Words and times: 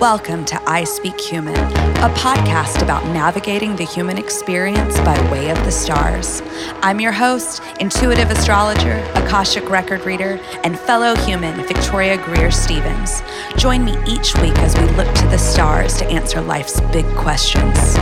Welcome 0.00 0.44
to 0.44 0.62
I 0.64 0.84
Speak 0.84 1.20
Human, 1.20 1.56
a 1.56 2.08
podcast 2.10 2.82
about 2.82 3.04
navigating 3.06 3.74
the 3.74 3.82
human 3.82 4.16
experience 4.16 4.96
by 5.00 5.20
way 5.32 5.50
of 5.50 5.58
the 5.64 5.72
stars. 5.72 6.40
I'm 6.82 7.00
your 7.00 7.10
host, 7.10 7.60
intuitive 7.80 8.30
astrologer, 8.30 9.04
Akashic 9.16 9.68
record 9.68 10.02
reader, 10.02 10.38
and 10.62 10.78
fellow 10.78 11.16
human 11.16 11.56
Victoria 11.66 12.16
Greer 12.16 12.52
Stevens. 12.52 13.24
Join 13.56 13.84
me 13.84 13.96
each 14.06 14.36
week 14.36 14.56
as 14.60 14.76
we 14.78 14.84
look 14.90 15.12
to 15.16 15.26
the 15.26 15.36
stars 15.36 15.96
to 15.96 16.06
answer 16.06 16.40
life's 16.40 16.80
big 16.92 17.06
questions 17.16 17.96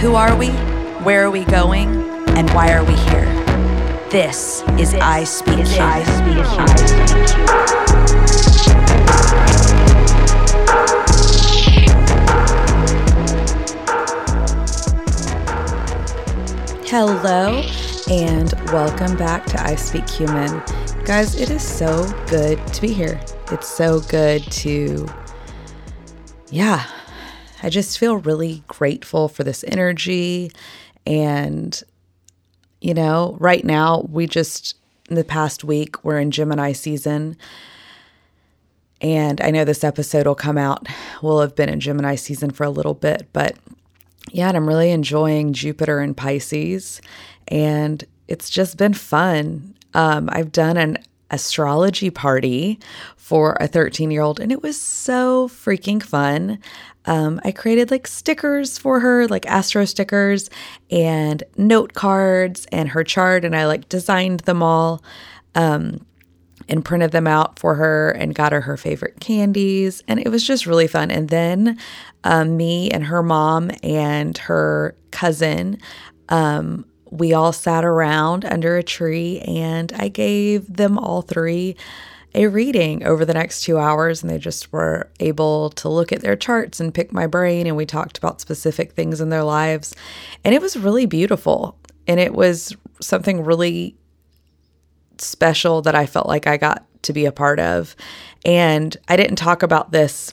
Who 0.00 0.14
are 0.14 0.36
we? 0.36 0.50
Where 1.02 1.24
are 1.24 1.32
we 1.32 1.44
going? 1.46 1.88
And 2.38 2.48
why 2.50 2.72
are 2.72 2.84
we 2.84 2.94
here? 2.94 3.26
This 4.08 4.62
is 4.78 4.94
I 4.94 5.24
Speak 5.24 5.66
Human. 5.66 7.10
Hello, 16.90 17.62
and 18.10 18.52
welcome 18.72 19.16
back 19.16 19.46
to 19.46 19.62
I 19.62 19.76
Speak 19.76 20.10
Human. 20.10 20.60
Guys, 21.04 21.36
it 21.40 21.48
is 21.48 21.62
so 21.62 22.04
good 22.26 22.58
to 22.66 22.80
be 22.80 22.92
here. 22.92 23.20
It's 23.52 23.68
so 23.68 24.00
good 24.00 24.42
to, 24.50 25.06
yeah, 26.50 26.84
I 27.62 27.70
just 27.70 27.96
feel 27.96 28.16
really 28.16 28.64
grateful 28.66 29.28
for 29.28 29.44
this 29.44 29.62
energy. 29.68 30.50
And, 31.06 31.80
you 32.80 32.92
know, 32.92 33.36
right 33.38 33.64
now, 33.64 34.04
we 34.10 34.26
just, 34.26 34.76
in 35.08 35.14
the 35.14 35.22
past 35.22 35.62
week, 35.62 36.04
we're 36.04 36.18
in 36.18 36.32
Gemini 36.32 36.72
season. 36.72 37.36
And 39.00 39.40
I 39.40 39.52
know 39.52 39.64
this 39.64 39.84
episode 39.84 40.26
will 40.26 40.34
come 40.34 40.58
out, 40.58 40.88
we'll 41.22 41.40
have 41.40 41.54
been 41.54 41.68
in 41.68 41.78
Gemini 41.78 42.16
season 42.16 42.50
for 42.50 42.64
a 42.64 42.70
little 42.70 42.94
bit, 42.94 43.28
but 43.32 43.54
yeah, 44.32 44.48
and 44.48 44.56
I'm 44.56 44.68
really 44.68 44.90
enjoying 44.90 45.52
Jupiter 45.52 46.00
and 46.00 46.16
Pisces, 46.16 47.00
and 47.48 48.04
it's 48.28 48.50
just 48.50 48.76
been 48.76 48.94
fun. 48.94 49.74
Um, 49.94 50.28
I've 50.32 50.52
done 50.52 50.76
an 50.76 50.98
astrology 51.30 52.10
party 52.10 52.78
for 53.16 53.56
a 53.60 53.66
13 53.66 54.10
year 54.10 54.22
old, 54.22 54.40
and 54.40 54.52
it 54.52 54.62
was 54.62 54.80
so 54.80 55.48
freaking 55.48 56.02
fun. 56.02 56.58
Um, 57.06 57.40
I 57.44 57.52
created 57.52 57.90
like 57.90 58.06
stickers 58.06 58.78
for 58.78 59.00
her, 59.00 59.26
like 59.26 59.46
astro 59.46 59.84
stickers 59.84 60.50
and 60.90 61.42
note 61.56 61.94
cards 61.94 62.66
and 62.72 62.88
her 62.90 63.04
chart, 63.04 63.44
and 63.44 63.56
I 63.56 63.66
like 63.66 63.88
designed 63.88 64.40
them 64.40 64.62
all. 64.62 65.02
Um, 65.54 66.06
and 66.70 66.84
printed 66.84 67.10
them 67.10 67.26
out 67.26 67.58
for 67.58 67.74
her 67.74 68.10
and 68.12 68.34
got 68.34 68.52
her 68.52 68.60
her 68.62 68.76
favorite 68.76 69.20
candies. 69.20 70.02
And 70.08 70.20
it 70.20 70.28
was 70.28 70.46
just 70.46 70.66
really 70.66 70.86
fun. 70.86 71.10
And 71.10 71.28
then 71.28 71.78
um, 72.24 72.56
me 72.56 72.90
and 72.90 73.04
her 73.04 73.22
mom 73.22 73.70
and 73.82 74.38
her 74.38 74.94
cousin, 75.10 75.78
um, 76.28 76.86
we 77.10 77.32
all 77.32 77.52
sat 77.52 77.84
around 77.84 78.44
under 78.44 78.76
a 78.76 78.82
tree 78.84 79.40
and 79.40 79.92
I 79.96 80.08
gave 80.08 80.72
them 80.72 80.96
all 80.96 81.22
three 81.22 81.76
a 82.32 82.46
reading 82.46 83.04
over 83.04 83.24
the 83.24 83.34
next 83.34 83.62
two 83.62 83.76
hours 83.76 84.22
and 84.22 84.30
they 84.30 84.38
just 84.38 84.72
were 84.72 85.10
able 85.18 85.70
to 85.70 85.88
look 85.88 86.12
at 86.12 86.20
their 86.20 86.36
charts 86.36 86.78
and 86.78 86.94
pick 86.94 87.12
my 87.12 87.26
brain 87.26 87.66
and 87.66 87.76
we 87.76 87.84
talked 87.84 88.18
about 88.18 88.40
specific 88.40 88.92
things 88.92 89.20
in 89.20 89.30
their 89.30 89.42
lives 89.42 89.96
and 90.44 90.54
it 90.54 90.62
was 90.62 90.76
really 90.76 91.06
beautiful 91.06 91.76
and 92.06 92.20
it 92.20 92.32
was 92.32 92.76
something 93.00 93.42
really 93.42 93.96
special 95.20 95.82
that 95.82 95.94
I 95.94 96.06
felt 96.06 96.26
like 96.26 96.46
I 96.46 96.56
got 96.56 96.84
to 97.02 97.12
be 97.12 97.24
a 97.24 97.32
part 97.32 97.60
of 97.60 97.96
and 98.44 98.96
I 99.08 99.16
didn't 99.16 99.36
talk 99.36 99.62
about 99.62 99.92
this 99.92 100.32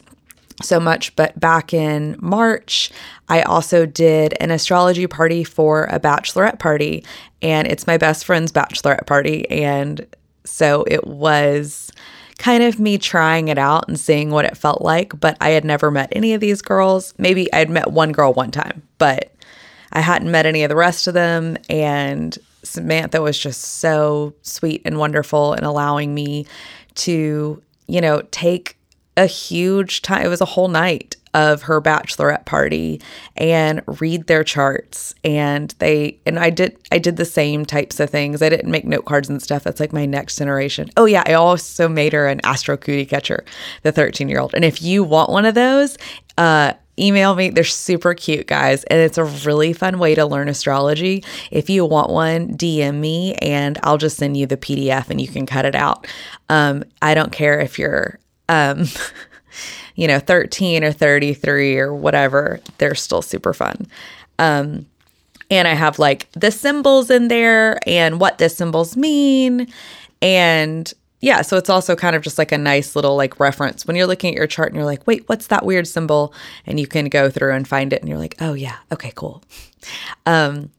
so 0.63 0.80
much, 0.80 1.16
but 1.16 1.39
back 1.39 1.73
in 1.73 2.16
March, 2.19 2.91
I 3.30 3.41
also 3.43 3.85
did 3.85 4.33
an 4.39 4.52
astrology 4.52 5.08
party 5.08 5.43
for 5.43 5.86
a 5.86 5.99
bachelorette 5.99 6.59
party, 6.59 7.03
and 7.42 7.67
it's 7.67 7.86
my 7.86 7.98
best 7.98 8.25
friend's 8.25 8.52
bachelorette 8.52 9.05
party. 9.05 9.48
And 9.52 10.05
so 10.45 10.83
it 10.87 11.05
was 11.05 11.92
kind 12.39 12.64
of 12.64 12.80
me 12.80 12.98
trying 12.98 13.49
it 13.49 13.58
out 13.58 13.87
and 13.87 13.99
seeing 13.99 14.31
what 14.31 14.45
it 14.45 14.58
felt 14.58 14.81
like, 14.81 15.19
but 15.19 15.37
I 15.42 15.49
had 15.49 15.65
never 15.65 15.92
met 15.92 16.09
any 16.11 16.33
of 16.33 16.42
these 16.42 16.61
girls. 16.61 17.14
Maybe 17.17 17.52
I'd 17.54 17.69
met 17.69 17.92
one 17.92 18.11
girl 18.11 18.33
one 18.33 18.52
time, 18.52 18.81
but 18.98 19.31
I 19.92 19.99
hadn't 19.99 20.31
met 20.31 20.45
any 20.45 20.64
of 20.64 20.69
the 20.69 20.75
rest 20.75 21.08
of 21.08 21.14
them. 21.14 21.58
And 21.69 22.37
Samantha 22.63 23.21
was 23.21 23.37
just 23.37 23.61
so 23.61 24.33
sweet 24.41 24.81
and 24.85 24.97
wonderful 24.97 25.53
in 25.53 25.63
allowing 25.63 26.13
me 26.13 26.45
to, 26.95 27.61
you 27.87 28.01
know, 28.01 28.21
take 28.31 28.77
a 29.15 29.25
huge 29.25 30.01
time. 30.01 30.25
It 30.25 30.29
was 30.29 30.41
a 30.41 30.45
whole 30.45 30.67
night 30.67 31.15
of 31.33 31.63
her 31.63 31.79
bachelorette 31.81 32.45
party 32.45 33.01
and 33.35 33.81
read 33.99 34.25
their 34.25 34.43
charts 34.43 35.13
and 35.23 35.75
they 35.77 36.19
and 36.25 36.39
I 36.39 36.49
did 36.49 36.77
I 36.91 36.97
did 36.97 37.17
the 37.17 37.25
same 37.25 37.65
types 37.65 37.99
of 37.99 38.09
things. 38.09 38.41
I 38.41 38.49
didn't 38.49 38.71
make 38.71 38.85
note 38.85 39.05
cards 39.05 39.29
and 39.29 39.41
stuff. 39.41 39.63
That's 39.63 39.79
like 39.79 39.93
my 39.93 40.05
next 40.05 40.37
generation. 40.37 40.89
Oh 40.97 41.05
yeah, 41.05 41.23
I 41.25 41.33
also 41.33 41.87
made 41.87 42.13
her 42.13 42.27
an 42.27 42.41
Astro 42.43 42.77
Cootie 42.77 43.05
Catcher, 43.05 43.45
the 43.83 43.91
13 43.91 44.29
year 44.29 44.39
old. 44.39 44.55
And 44.55 44.65
if 44.65 44.81
you 44.81 45.03
want 45.03 45.29
one 45.29 45.45
of 45.45 45.53
those, 45.53 45.97
uh 46.37 46.73
email 46.99 47.35
me. 47.35 47.49
They're 47.49 47.63
super 47.63 48.13
cute, 48.13 48.47
guys, 48.47 48.83
and 48.85 48.99
it's 48.99 49.17
a 49.17 49.25
really 49.25 49.73
fun 49.73 49.99
way 49.99 50.15
to 50.15 50.25
learn 50.25 50.49
astrology. 50.49 51.23
If 51.52 51.69
you 51.69 51.85
want 51.85 52.09
one, 52.09 52.58
DM 52.58 52.95
me 52.95 53.35
and 53.35 53.77
I'll 53.83 53.97
just 53.97 54.17
send 54.17 54.37
you 54.37 54.45
the 54.45 54.58
PDF 54.58 55.09
and 55.09 55.21
you 55.21 55.27
can 55.27 55.45
cut 55.45 55.65
it 55.65 55.75
out. 55.75 56.07
Um, 56.49 56.83
I 57.02 57.13
don't 57.13 57.31
care 57.31 57.59
if 57.59 57.77
you're 57.77 58.19
um, 58.49 58.86
you 59.95 60.07
know, 60.07 60.19
13 60.19 60.83
or 60.83 60.91
33 60.91 61.80
or 61.80 61.93
whatever, 61.93 62.59
they're 62.77 62.95
still 62.95 63.21
super 63.21 63.53
fun. 63.53 63.87
Um, 64.39 64.86
and 65.49 65.67
I 65.67 65.73
have 65.73 65.97
like 65.97 66.31
the 66.33 66.52
symbols 66.52 67.09
in 67.09 67.30
there 67.30 67.80
and 67.87 68.19
what 68.19 68.37
the 68.37 68.49
symbols 68.49 68.95
mean. 68.95 69.67
And 70.21 70.93
yeah, 71.20 71.42
so 71.42 71.58
it's 71.58 71.70
also 71.70 71.95
kind 71.95 72.16
of 72.16 72.22
just 72.22 72.38
like 72.38 72.52
a 72.52 72.58
nice 72.58 72.95
little 72.95 73.16
like 73.16 73.39
reference 73.39 73.86
when 73.86 73.95
you're 73.95 74.08
looking 74.08 74.33
at 74.33 74.38
your 74.38 74.48
chart 74.48 74.70
and 74.70 74.76
you're 74.76 74.86
like, 74.86 75.05
wait, 75.08 75.28
what's 75.28 75.48
that 75.48 75.66
weird 75.66 75.88
symbol? 75.88 76.33
And 76.66 76.80
you 76.80 76.88
can 76.88 77.10
go 77.10 77.30
through 77.30 77.54
and 77.54 77.67
find 77.67 77.92
it 77.92 78.02
and 78.02 78.10
you're 78.10 78.20
like, 78.20 78.36
oh 78.39 78.54
yeah, 78.54 78.78
okay, 78.92 79.11
cool. 79.16 79.44
Um, 80.26 80.70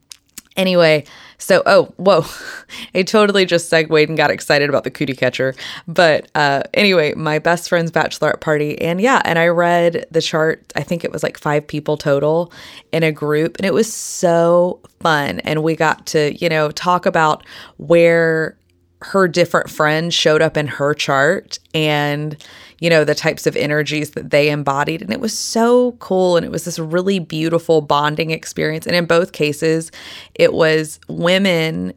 anyway, 0.57 1.05
so, 1.39 1.63
oh, 1.67 1.87
whoa, 1.97 2.25
I 2.95 3.05
totally 3.05 3.47
just 3.47 3.69
segued 3.69 3.91
and 3.91 4.17
got 4.17 4.31
excited 4.31 4.69
about 4.69 4.85
the 4.85 4.91
cootie 4.91 5.15
catcher. 5.15 5.55
But 5.87 6.31
uh, 6.35 6.65
anyway, 6.75 7.15
my 7.15 7.39
best 7.39 7.69
friend's 7.69 7.91
bachelorette 7.91 8.41
party. 8.41 8.79
And 8.81 9.01
yeah, 9.01 9.23
and 9.25 9.39
I 9.39 9.47
read 9.47 10.07
the 10.11 10.21
chart. 10.21 10.73
I 10.77 10.83
think 10.83 11.05
it 11.05 11.13
was 11.13 11.23
like 11.23 11.39
five 11.39 11.67
people 11.67 11.97
total 11.97 12.53
in 12.93 13.03
a 13.03 13.13
group. 13.13 13.57
And 13.57 13.67
it 13.67 13.73
was 13.73 13.91
so 13.91 14.81
fun. 15.01 15.41
And 15.41 15.63
we 15.63 15.77
got 15.77 16.07
to, 16.09 16.35
you 16.35 16.49
know, 16.49 16.71
talk 16.73 17.07
about 17.07 17.47
where 17.79 18.58
her 19.01 19.29
different 19.29 19.71
friends 19.71 20.15
showed 20.15 20.43
up 20.43 20.57
in 20.57 20.67
her 20.67 20.93
chart 20.93 21.59
and 21.73 22.37
you 22.81 22.91
know 22.91 23.05
the 23.05 23.15
types 23.15 23.47
of 23.47 23.57
energies 23.57 24.11
that 24.11 24.31
they 24.31 24.51
embodied 24.51 25.03
and 25.03 25.13
it 25.13 25.21
was 25.21 25.37
so 25.37 25.93
cool 25.93 26.37
and 26.37 26.45
it 26.45 26.51
was 26.51 26.65
this 26.65 26.79
really 26.79 27.19
beautiful 27.19 27.81
bonding 27.81 28.31
experience 28.31 28.87
and 28.87 28.97
in 28.97 29.07
both 29.07 29.33
cases 29.33 29.93
it 30.35 30.53
was 30.53 30.99
women 31.09 31.93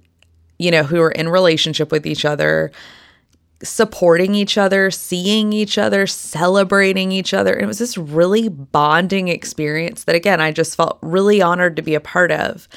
you 0.60 0.70
know 0.70 0.84
who 0.84 1.00
were 1.00 1.12
in 1.12 1.28
relationship 1.28 1.92
with 1.92 2.06
each 2.06 2.24
other 2.24 2.72
supporting 3.64 4.34
each 4.34 4.58
other, 4.58 4.90
seeing 4.90 5.54
each 5.54 5.78
other, 5.78 6.08
celebrating 6.08 7.12
each 7.12 7.32
other. 7.32 7.54
And 7.54 7.64
it 7.64 7.68
was 7.68 7.78
this 7.78 7.96
really 7.98 8.50
bonding 8.50 9.28
experience 9.28 10.06
that 10.06 10.16
again 10.16 10.42
I 10.42 10.52
just 10.52 10.76
felt 10.76 10.98
really 11.02 11.42
honored 11.42 11.76
to 11.76 11.82
be 11.82 11.96
a 11.96 12.00
part 12.00 12.32
of. 12.32 12.68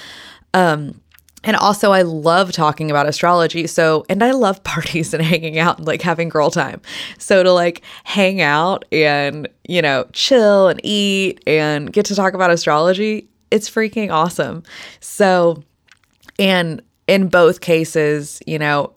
Um 0.52 1.00
and 1.44 1.56
also, 1.56 1.92
I 1.92 2.02
love 2.02 2.52
talking 2.52 2.90
about 2.90 3.06
astrology. 3.06 3.66
So, 3.66 4.04
and 4.08 4.22
I 4.22 4.32
love 4.32 4.64
parties 4.64 5.14
and 5.14 5.22
hanging 5.22 5.58
out 5.58 5.78
and 5.78 5.86
like 5.86 6.02
having 6.02 6.28
girl 6.28 6.50
time. 6.50 6.80
So, 7.18 7.42
to 7.42 7.52
like 7.52 7.82
hang 8.04 8.40
out 8.40 8.84
and, 8.90 9.48
you 9.68 9.82
know, 9.82 10.06
chill 10.12 10.68
and 10.68 10.80
eat 10.82 11.42
and 11.46 11.92
get 11.92 12.06
to 12.06 12.14
talk 12.14 12.34
about 12.34 12.50
astrology, 12.50 13.28
it's 13.50 13.70
freaking 13.70 14.10
awesome. 14.10 14.62
So, 15.00 15.62
and 16.38 16.82
in 17.06 17.28
both 17.28 17.60
cases, 17.60 18.40
you 18.46 18.58
know, 18.58 18.92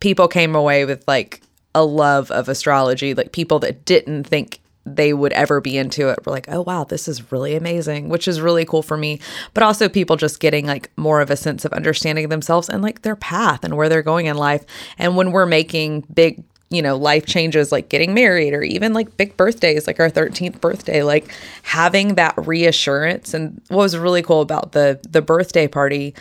people 0.00 0.28
came 0.28 0.54
away 0.54 0.84
with 0.84 1.06
like 1.06 1.42
a 1.74 1.84
love 1.84 2.30
of 2.30 2.48
astrology, 2.48 3.14
like 3.14 3.32
people 3.32 3.58
that 3.60 3.84
didn't 3.84 4.24
think 4.24 4.61
they 4.84 5.12
would 5.12 5.32
ever 5.32 5.60
be 5.60 5.78
into 5.78 6.08
it 6.08 6.24
were 6.26 6.32
like, 6.32 6.48
oh, 6.48 6.62
wow, 6.62 6.84
this 6.84 7.06
is 7.06 7.30
really 7.30 7.54
amazing, 7.54 8.08
which 8.08 8.26
is 8.26 8.40
really 8.40 8.64
cool 8.64 8.82
for 8.82 8.96
me. 8.96 9.20
But 9.54 9.62
also 9.62 9.88
people 9.88 10.16
just 10.16 10.40
getting 10.40 10.66
like 10.66 10.90
more 10.96 11.20
of 11.20 11.30
a 11.30 11.36
sense 11.36 11.64
of 11.64 11.72
understanding 11.72 12.28
themselves 12.28 12.68
and 12.68 12.82
like 12.82 13.02
their 13.02 13.16
path 13.16 13.64
and 13.64 13.76
where 13.76 13.88
they're 13.88 14.02
going 14.02 14.26
in 14.26 14.36
life. 14.36 14.64
And 14.98 15.16
when 15.16 15.32
we're 15.32 15.46
making 15.46 16.00
big, 16.12 16.42
you 16.70 16.82
know, 16.82 16.96
life 16.96 17.26
changes 17.26 17.70
like 17.70 17.90
getting 17.90 18.14
married 18.14 18.54
or 18.54 18.62
even 18.62 18.92
like 18.92 19.16
big 19.16 19.36
birthdays, 19.36 19.86
like 19.86 20.00
our 20.00 20.10
13th 20.10 20.60
birthday, 20.60 21.02
like 21.02 21.32
having 21.62 22.14
that 22.16 22.34
reassurance. 22.46 23.34
And 23.34 23.60
what 23.68 23.78
was 23.78 23.96
really 23.96 24.22
cool 24.22 24.40
about 24.40 24.72
the 24.72 24.98
the 25.08 25.22
birthday 25.22 25.68
party 25.68 26.14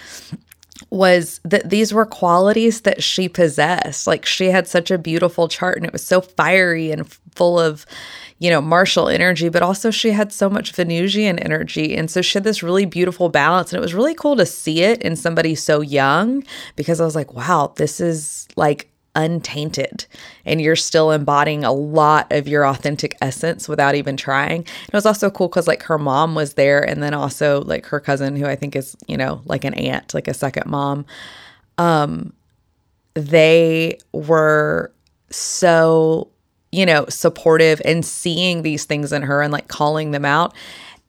was 0.90 1.40
that 1.44 1.70
these 1.70 1.94
were 1.94 2.06
qualities 2.06 2.82
that 2.82 3.02
she 3.02 3.30
possessed. 3.30 4.08
Like 4.08 4.26
she 4.26 4.48
had 4.48 4.68
such 4.68 4.92
a 4.92 4.98
beautiful 4.98 5.48
chart 5.48 5.78
and 5.78 5.86
it 5.86 5.94
was 5.94 6.06
so 6.06 6.22
fiery 6.22 6.92
and 6.92 7.12
full 7.36 7.60
of, 7.60 7.86
you 8.42 8.50
know, 8.50 8.60
martial 8.60 9.08
energy, 9.08 9.50
but 9.50 9.62
also 9.62 9.92
she 9.92 10.10
had 10.10 10.34
so 10.34 10.50
much 10.50 10.72
Venusian 10.72 11.38
energy. 11.38 11.96
And 11.96 12.10
so 12.10 12.24
she 12.24 12.40
had 12.40 12.44
this 12.44 12.64
really 12.64 12.86
beautiful 12.86 13.30
balance. 13.30 13.72
And 13.72 13.78
it 13.78 13.82
was 13.82 13.94
really 13.94 14.16
cool 14.16 14.36
to 14.36 14.48
see 14.48 14.82
it 14.82 15.00
in 15.04 15.16
somebody 15.16 15.54
so 15.54 15.80
young 15.82 16.44
because 16.76 17.00
I 17.00 17.06
was 17.06 17.16
like, 17.16 17.36
wow, 17.36 17.72
this 17.76 18.02
is 18.02 18.48
like 18.56 18.90
untainted 19.14 20.08
and 20.44 20.60
you're 20.60 20.76
still 20.76 21.12
embodying 21.12 21.64
a 21.64 21.72
lot 21.72 22.32
of 22.32 22.48
your 22.48 22.66
authentic 22.66 23.16
essence 23.22 23.70
without 23.70 23.94
even 23.94 24.18
trying. 24.18 24.62
It 24.62 24.94
was 24.94 25.06
also 25.06 25.30
cool 25.30 25.48
because 25.48 25.68
like 25.68 25.84
her 25.84 26.00
mom 26.00 26.34
was 26.34 26.56
there 26.56 26.82
and 26.82 27.04
then 27.04 27.14
also 27.14 27.62
like 27.62 27.86
her 27.86 28.00
cousin 28.00 28.36
who 28.36 28.48
I 28.48 28.56
think 28.56 28.76
is, 28.76 28.98
you 29.08 29.18
know, 29.18 29.44
like 29.46 29.66
an 29.66 29.76
aunt, 29.76 30.16
like 30.16 30.28
a 30.28 30.34
second 30.34 30.66
mom. 30.66 31.06
Um 31.78 32.34
they 33.14 34.00
were 34.14 34.92
so, 35.30 36.31
you 36.72 36.86
know, 36.86 37.06
supportive 37.10 37.82
and 37.84 38.06
seeing 38.06 38.62
these 38.62 38.86
things 38.86 39.12
in 39.12 39.24
her 39.24 39.42
and 39.42 39.52
like 39.52 39.68
calling 39.68 40.12
them 40.12 40.26
out. 40.26 40.54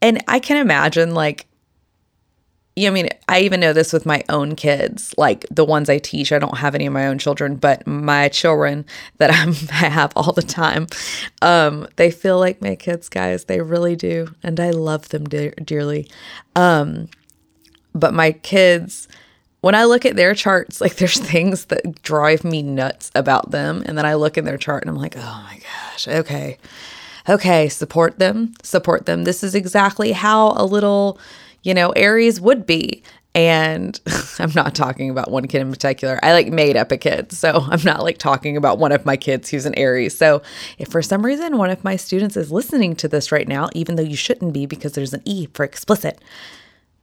And 0.01 0.23
I 0.27 0.41
can 0.41 0.57
imagine 0.57 1.15
like 1.15 1.47
yeah, 2.75 2.89
I 2.89 2.93
mean, 2.93 3.11
I 3.29 3.41
even 3.41 3.61
know 3.61 3.75
this 3.75 3.93
with 3.93 4.07
my 4.07 4.25
own 4.31 4.57
kids, 4.57 5.15
like 5.19 5.45
the 5.51 5.65
ones 5.65 5.91
I 5.91 5.99
teach. 5.99 6.33
I 6.33 6.39
don't 6.39 6.57
have 6.57 6.75
any 6.75 6.87
of 6.87 6.93
my 6.93 7.07
own 7.07 7.19
children, 7.19 7.57
but 7.57 7.87
my 7.87 8.31
children 8.31 8.87
that 9.19 9.31
I'm, 9.33 9.51
I 9.71 9.89
have 9.89 10.13
all 10.17 10.33
the 10.33 10.43
time, 10.43 10.87
um, 11.43 11.87
they 11.97 12.11
feel 12.11 12.39
like 12.39 12.63
my 12.63 12.75
kids, 12.75 13.09
guys. 13.09 13.45
They 13.45 13.61
really 13.61 13.95
do, 13.95 14.35
and 14.43 14.59
I 14.59 14.71
love 14.71 15.11
them 15.11 15.25
de- 15.25 15.51
dearly. 15.51 16.11
Um, 16.57 17.09
but 17.95 18.15
my 18.15 18.33
kids, 18.33 19.07
when 19.63 19.75
I 19.75 19.85
look 19.85 20.05
at 20.05 20.17
their 20.17 20.35
charts, 20.35 20.81
like 20.81 20.97
there's 20.97 21.19
things 21.19 21.65
that 21.67 22.03
drive 22.03 22.45
me 22.45 22.63
nuts 22.63 23.11
about 23.15 23.51
them, 23.51 23.83
and 23.87 23.97
then 23.97 24.05
I 24.05 24.15
look 24.15 24.37
in 24.37 24.45
their 24.45 24.59
chart 24.59 24.83
and 24.83 24.91
I'm 24.91 25.01
like, 25.01 25.17
oh 25.17 25.47
my 25.51 25.59
gosh, 25.59 26.07
okay, 26.07 26.59
okay, 27.29 27.69
support 27.69 28.19
them, 28.19 28.53
support 28.63 29.07
them. 29.07 29.25
This 29.25 29.43
is 29.43 29.55
exactly 29.55 30.13
how 30.13 30.53
a 30.57 30.65
little 30.65 31.19
you 31.63 31.75
know, 31.75 31.91
Aries 31.91 32.41
would 32.41 32.67
be. 32.67 33.03
And 33.35 33.99
I'm 34.39 34.53
not 34.55 34.75
talking 34.75 35.09
about 35.09 35.31
one 35.31 35.47
kid 35.49 35.63
in 35.63 35.71
particular. 35.71 36.19
I 36.23 36.33
like 36.33 36.49
made 36.49 36.77
up 36.77 36.93
a 36.93 36.97
kid. 36.97 37.33
So 37.33 37.65
I'm 37.71 37.83
not 37.85 38.03
like 38.03 38.19
talking 38.19 38.57
about 38.57 38.79
one 38.79 38.93
of 38.93 39.07
my 39.07 39.17
kids 39.17 39.49
who's 39.49 39.67
an 39.67 39.75
Aries. 39.77 40.17
So 40.17 40.43
if 40.79 40.89
for 40.89 41.03
some 41.03 41.25
reason 41.25 41.57
one 41.57 41.71
of 41.71 41.85
my 41.85 41.97
students 41.97 42.37
is 42.37 42.53
listening 42.53 42.95
to 42.97 43.09
this 43.09 43.33
right 43.33 43.49
now, 43.49 43.69
even 43.75 43.97
though 43.97 44.03
you 44.03 44.17
shouldn't 44.17 44.53
be 44.53 44.67
because 44.67 44.93
there's 44.93 45.15
an 45.15 45.23
E 45.25 45.47
for 45.55 45.65
explicit, 45.65 46.21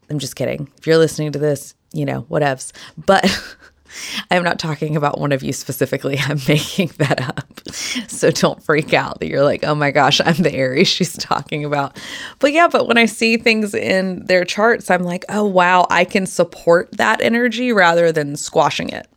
I'm 0.09 0.19
just 0.19 0.35
kidding. 0.35 0.69
If 0.77 0.85
you're 0.85 0.97
listening 0.97 1.31
to 1.31 1.39
this, 1.39 1.73
you 1.94 2.06
know, 2.06 2.24
whatevs. 2.24 2.71
But 2.97 3.25
I'm 4.31 4.44
not 4.44 4.59
talking 4.59 4.95
about 4.95 5.19
one 5.19 5.31
of 5.31 5.44
you 5.44 5.53
specifically. 5.53 6.18
I'm 6.19 6.39
making 6.47 6.91
that 6.97 7.21
up. 7.21 7.68
So 8.07 8.31
don't 8.31 8.62
freak 8.63 8.94
out 8.94 9.19
that 9.19 9.27
you're 9.27 9.44
like, 9.44 9.63
oh 9.63 9.75
my 9.75 9.91
gosh, 9.91 10.21
I'm 10.24 10.36
the 10.36 10.53
Aries 10.53 10.88
she's 10.88 11.18
talking 11.18 11.65
about. 11.65 12.00
But 12.39 12.53
yeah, 12.53 12.68
but 12.68 12.88
when 12.88 12.97
I 12.97 13.06
see 13.06 13.38
things 13.38 13.74
in 13.74 14.25
their 14.25 14.45
charts, 14.45 14.89
I'm 14.89 15.03
like, 15.03 15.25
oh 15.30 15.45
wow, 15.45 15.88
I 15.89 16.06
can 16.06 16.25
support 16.25 16.89
that 16.97 17.21
energy 17.21 17.71
rather 17.71 18.12
than 18.12 18.35
squashing 18.35 18.89
it. 18.89 19.07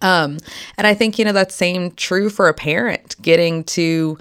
Um, 0.00 0.38
and 0.76 0.86
I 0.86 0.94
think, 0.94 1.18
you 1.18 1.24
know, 1.24 1.32
that's 1.32 1.54
same 1.54 1.92
true 1.92 2.28
for 2.28 2.48
a 2.48 2.54
parent 2.54 3.16
getting 3.22 3.64
to, 3.64 4.18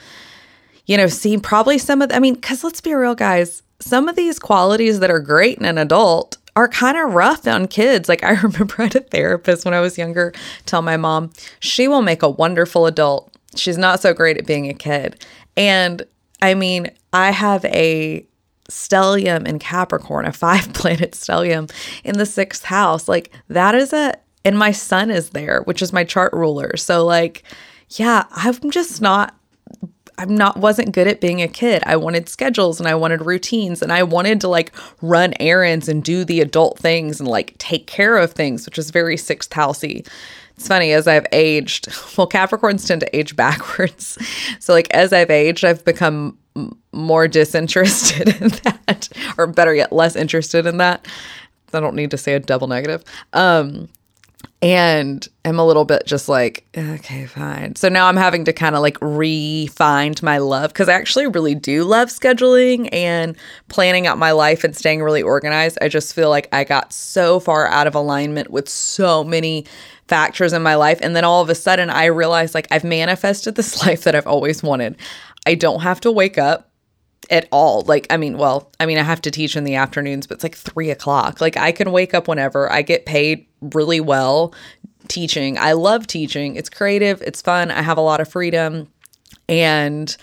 you 0.86 0.98
know, 0.98 1.08
see 1.08 1.38
probably 1.38 1.78
some 1.78 2.02
of, 2.02 2.12
I 2.14 2.20
mean, 2.20 2.36
because 2.36 2.64
let's 2.64 2.80
be 2.80 2.94
real, 2.94 3.16
guys, 3.16 3.64
some 3.80 4.08
of 4.08 4.16
these 4.16 4.40
qualities 4.40 5.02
that 5.02 5.12
are 5.12 5.20
great 5.20 5.58
in 5.58 5.66
an 5.66 5.78
adult 5.78 6.38
are 6.56 6.68
kind 6.68 6.98
of 6.98 7.14
rough 7.14 7.48
on 7.48 7.68
kids. 7.68 8.10
Like 8.10 8.24
I 8.24 8.32
remember 8.42 8.76
I 8.80 8.84
had 8.84 8.96
a 8.96 9.00
therapist 9.02 9.66
when 9.66 9.74
I 9.74 9.80
was 9.80 9.98
younger 9.98 10.34
tell 10.66 10.82
my 10.82 10.98
mom, 10.98 11.32
she 11.60 11.88
will 11.88 12.02
make 12.02 12.24
a 12.24 12.30
wonderful 12.30 12.86
adult. 12.86 13.36
She's 13.56 13.78
not 13.78 14.00
so 14.00 14.14
great 14.14 14.38
at 14.38 14.48
being 14.48 14.70
a 14.70 14.74
kid. 14.74 15.24
And 15.56 16.04
I 16.42 16.56
mean, 16.56 16.90
I 17.12 17.32
have 17.32 17.64
a 17.66 18.26
stellium 18.70 19.48
in 19.48 19.60
Capricorn, 19.60 20.26
a 20.26 20.32
five 20.32 20.74
planet 20.74 21.12
stellium 21.12 21.72
in 22.04 22.18
the 22.18 22.26
sixth 22.26 22.66
house. 22.66 23.08
Like 23.08 23.32
that 23.50 23.76
is 23.76 23.94
a, 23.94 24.16
and 24.46 24.58
my 24.58 24.72
sun 24.72 25.10
is 25.10 25.30
there, 25.30 25.62
which 25.64 25.82
is 25.82 25.94
my 25.94 26.04
chart 26.04 26.34
ruler. 26.34 26.76
So, 26.76 27.06
like, 27.06 27.44
yeah, 27.92 28.26
I'm 28.32 28.72
just 28.72 29.02
not 29.02 29.36
I'm 30.18 30.36
not 30.36 30.58
wasn't 30.58 30.92
good 30.92 31.08
at 31.08 31.22
being 31.22 31.42
a 31.42 31.48
kid. 31.48 31.84
I 31.86 31.96
wanted 31.96 32.30
schedules 32.30 32.80
and 32.80 32.88
I 32.88 32.96
wanted 32.96 33.22
routines 33.22 33.82
and 33.82 33.92
I 33.92 34.04
wanted 34.04 34.42
to 34.42 34.48
like 34.48 34.72
run 35.02 35.34
errands 35.40 35.90
and 35.90 36.04
do 36.04 36.24
the 36.24 36.42
adult 36.42 36.78
things 36.78 37.20
and 37.20 37.28
like 37.28 37.58
take 37.58 37.88
care 37.88 38.18
of 38.18 38.34
things, 38.34 38.66
which 38.66 38.78
is 38.78 38.92
very 38.92 39.18
sixth 39.18 39.50
housey. 39.52 40.08
It's 40.56 40.68
funny 40.68 40.92
as 40.92 41.08
I've 41.08 41.26
aged. 41.32 41.88
Well, 42.18 42.30
Capricorns 42.30 42.88
tend 42.88 43.02
to 43.02 43.16
age 43.16 43.36
backwards. 43.38 44.18
So 44.60 44.74
like 44.74 44.88
as 44.92 45.12
I've 45.14 45.32
aged, 45.32 45.66
I've 45.66 45.84
become 45.84 46.38
more 46.92 47.28
disinterested 47.28 48.28
in 48.42 48.50
that 48.64 49.10
or 49.38 49.48
better 49.48 49.74
yet 49.74 49.92
less 49.92 50.16
interested 50.16 50.68
in 50.68 50.78
that. 50.78 51.08
I 51.74 51.80
don't 51.80 51.96
need 51.96 52.12
to 52.12 52.18
say 52.18 52.34
a 52.34 52.40
double 52.40 52.68
negative. 52.68 53.04
Um 53.34 53.90
and 54.64 55.28
I'm 55.44 55.60
a 55.60 55.68
little 55.68 55.84
bit 55.84 56.04
just 56.06 56.30
like, 56.30 56.66
okay, 56.78 57.26
fine. 57.26 57.76
So 57.76 57.90
now 57.90 58.08
I'm 58.08 58.16
having 58.16 58.46
to 58.46 58.54
kind 58.54 58.76
of 58.76 58.82
like 58.82 58.98
re-find 59.02 60.24
my 60.24 60.38
love 60.38 60.72
because 60.72 60.88
I 60.88 60.94
actually 60.94 61.28
really 61.28 61.54
do 61.54 61.84
love 61.84 62.08
scheduling 62.08 62.88
and 62.94 63.36
planning 63.68 64.08
out 64.08 64.18
my 64.18 64.32
life 64.32 64.64
and 64.64 64.74
staying 64.74 65.04
really 65.04 65.22
organized. 65.22 65.78
I 65.82 65.90
just 65.90 66.16
feel 66.16 66.30
like 66.30 66.48
I 66.54 66.64
got 66.64 66.94
so 66.94 67.42
far 67.42 67.68
out 67.68 67.88
of 67.88 67.94
alignment 67.94 68.52
with 68.52 68.70
so 68.70 69.22
many 69.22 69.66
factors 70.08 70.54
in 70.54 70.64
my 70.64 70.76
life. 70.76 71.00
And 71.02 71.14
then 71.14 71.26
all 71.26 71.42
of 71.42 71.50
a 71.50 71.56
sudden 71.56 71.90
I 71.90 72.06
realized 72.06 72.56
like 72.56 72.70
I've 72.72 72.86
manifested 72.86 73.56
this 73.56 73.82
life 73.86 74.04
that 74.04 74.16
I've 74.16 74.28
always 74.28 74.64
wanted. 74.64 74.96
I 75.46 75.56
don't 75.56 75.82
have 75.82 76.00
to 76.02 76.12
wake 76.12 76.38
up 76.38 76.70
at 77.30 77.48
all. 77.52 77.84
Like, 77.84 78.08
I 78.10 78.18
mean, 78.18 78.38
well, 78.38 78.72
I 78.80 78.86
mean, 78.86 78.98
I 78.98 79.04
have 79.04 79.22
to 79.22 79.32
teach 79.32 79.56
in 79.56 79.64
the 79.64 79.76
afternoons, 79.76 80.28
but 80.28 80.36
it's 80.36 80.44
like 80.44 80.56
three 80.56 80.90
o'clock. 80.90 81.42
Like, 81.42 81.58
I 81.58 81.72
can 81.72 81.92
wake 81.92 82.14
up 82.14 82.28
whenever. 82.28 82.72
I 82.72 82.82
get 82.82 83.06
paid 83.06 83.46
really 83.62 84.00
well 84.00 84.54
teaching. 85.08 85.58
I 85.58 85.74
love 85.74 86.08
teaching. 86.08 86.56
It's 86.56 86.70
creative, 86.70 87.22
it's 87.22 87.42
fun. 87.42 87.72
I 87.72 87.82
have 87.82 87.98
a 87.98 88.02
lot 88.02 88.22
of 88.22 88.30
freedom. 88.30 88.88
And 89.50 90.16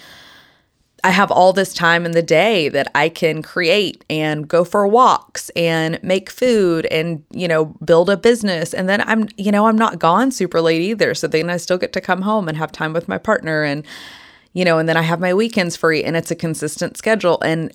I 1.03 1.11
have 1.11 1.31
all 1.31 1.53
this 1.53 1.73
time 1.73 2.05
in 2.05 2.13
the 2.13 2.23
day 2.23 2.69
that 2.69 2.91
I 2.95 3.09
can 3.09 3.43
create 3.43 4.05
and 4.11 4.47
go 4.47 4.65
for 4.65 4.87
walks 4.87 5.49
and 5.51 5.99
make 6.03 6.29
food 6.29 6.87
and, 6.87 7.25
you 7.31 7.49
know, 7.49 7.67
build 7.85 8.11
a 8.11 8.17
business. 8.17 8.75
And 8.75 8.89
then 8.89 9.01
I'm, 9.03 9.29
you 9.37 9.51
know, 9.51 9.67
I'm 9.67 9.79
not 9.79 9.99
gone 9.99 10.31
super 10.31 10.61
late 10.61 10.83
either. 10.83 11.15
So 11.15 11.27
then 11.27 11.49
I 11.49 11.57
still 11.57 11.79
get 11.79 11.93
to 11.95 12.01
come 12.01 12.23
home 12.23 12.49
and 12.49 12.59
have 12.59 12.73
time 12.73 12.93
with 12.93 13.09
my 13.09 13.19
partner 13.19 13.63
and 13.63 13.87
you 14.53 14.65
know, 14.65 14.79
and 14.79 14.89
then 14.89 14.97
I 14.97 15.03
have 15.03 15.21
my 15.21 15.35
weekends 15.35 15.77
free 15.77 16.03
and 16.03 16.17
it's 16.17 16.31
a 16.31 16.37
consistent 16.37 16.97
schedule. 16.97 17.41
And 17.43 17.73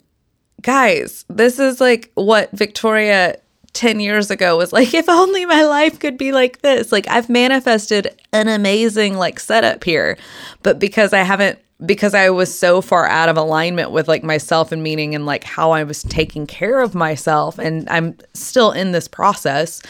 guys, 0.61 1.25
this 1.29 1.59
is 1.59 1.79
like 1.79 2.11
what 2.15 2.51
Victoria 2.51 3.38
10 3.73 4.00
years 4.00 4.31
ago 4.31 4.57
was 4.57 4.73
like, 4.73 4.93
if 4.93 5.07
only 5.07 5.45
my 5.45 5.63
life 5.63 6.00
could 6.00 6.17
be 6.17 6.31
like 6.31 6.61
this. 6.61 6.91
Like, 6.91 7.07
I've 7.07 7.29
manifested 7.29 8.07
an 8.33 8.47
amazing 8.47 9.15
like 9.15 9.39
setup 9.39 9.83
here, 9.83 10.17
but 10.63 10.79
because 10.79 11.13
I 11.13 11.19
haven't 11.19 11.59
because 11.85 12.13
I 12.13 12.29
was 12.29 12.57
so 12.57 12.81
far 12.81 13.05
out 13.05 13.27
of 13.27 13.35
alignment 13.35 13.91
with 13.91 14.07
like 14.07 14.23
myself 14.23 14.71
and 14.71 14.81
meaning 14.81 15.13
and 15.13 15.25
like 15.25 15.43
how 15.43 15.71
I 15.71 15.83
was 15.83 16.03
taking 16.03 16.47
care 16.47 16.79
of 16.79 16.95
myself 16.95 17.59
and 17.59 17.88
I'm 17.89 18.17
still 18.33 18.71
in 18.71 18.93
this 18.93 19.09
process. 19.09 19.81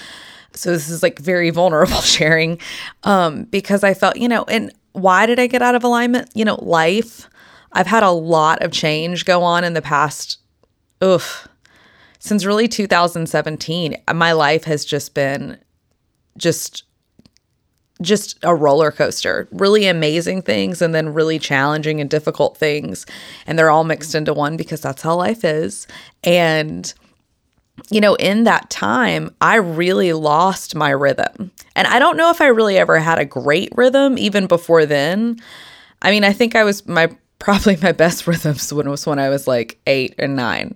So 0.54 0.72
this 0.72 0.90
is 0.90 1.04
like 1.04 1.20
very 1.20 1.52
vulnerable 1.52 2.02
sharing 2.02 2.60
um 3.04 3.44
because 3.44 3.84
I 3.84 3.94
felt, 3.94 4.18
you 4.18 4.28
know, 4.28 4.46
and 4.46 4.74
why 4.96 5.26
did 5.26 5.40
I 5.40 5.48
get 5.48 5.62
out 5.62 5.76
of 5.76 5.84
alignment? 5.84 6.30
You 6.34 6.46
know, 6.46 6.56
life. 6.56 7.30
I've 7.72 7.88
had 7.88 8.04
a 8.04 8.12
lot 8.12 8.64
of 8.64 8.72
change 8.72 9.26
go 9.26 9.44
on 9.44 9.64
in 9.66 9.74
the 9.74 9.82
past, 9.82 10.40
oof, 11.04 11.48
since 12.20 12.46
really 12.46 12.68
2017. 12.68 13.98
My 14.14 14.32
life 14.32 14.64
has 14.64 14.86
just 14.86 15.14
been 15.14 15.58
just 16.38 16.84
just 18.02 18.38
a 18.44 18.54
roller 18.54 18.92
coaster. 18.92 19.48
Really 19.52 19.88
amazing 19.88 20.42
things 20.42 20.82
and 20.82 20.94
then 20.94 21.14
really 21.14 21.40
challenging 21.40 22.02
and 22.02 22.10
difficult 22.10 22.58
things. 22.58 23.06
And 23.48 23.58
they're 23.58 23.70
all 23.70 23.86
mixed 23.86 24.16
into 24.16 24.34
one 24.34 24.58
because 24.58 24.82
that's 24.82 25.02
how 25.02 25.16
life 25.16 25.46
is. 25.46 25.88
And 26.24 26.94
you 27.90 28.02
know, 28.02 28.16
in 28.16 28.44
that 28.46 28.70
time, 28.70 29.34
I 29.42 29.56
really 29.56 30.14
lost 30.14 30.76
my 30.76 30.90
rhythm. 30.90 31.52
And 31.76 31.88
I 31.88 32.00
don't 32.00 32.18
know 32.18 32.32
if 32.32 32.42
I 32.42 32.48
really 32.48 32.78
ever 32.78 33.00
had 33.00 33.20
a 33.20 33.26
great 33.26 33.70
rhythm 33.76 34.18
even 34.18 34.48
before 34.48 34.86
then. 34.86 35.38
I 36.02 36.12
mean, 36.12 36.24
I 36.24 36.34
think 36.34 36.56
I 36.56 36.64
was 36.64 36.88
my 36.88 37.10
probably 37.40 37.78
my 37.78 37.92
best 37.92 38.26
rhythms 38.28 38.74
when 38.74 38.90
was 38.90 39.06
when 39.06 39.20
I 39.20 39.30
was 39.30 39.46
like 39.46 39.80
8 39.86 40.16
and 40.18 40.36
9. 40.36 40.76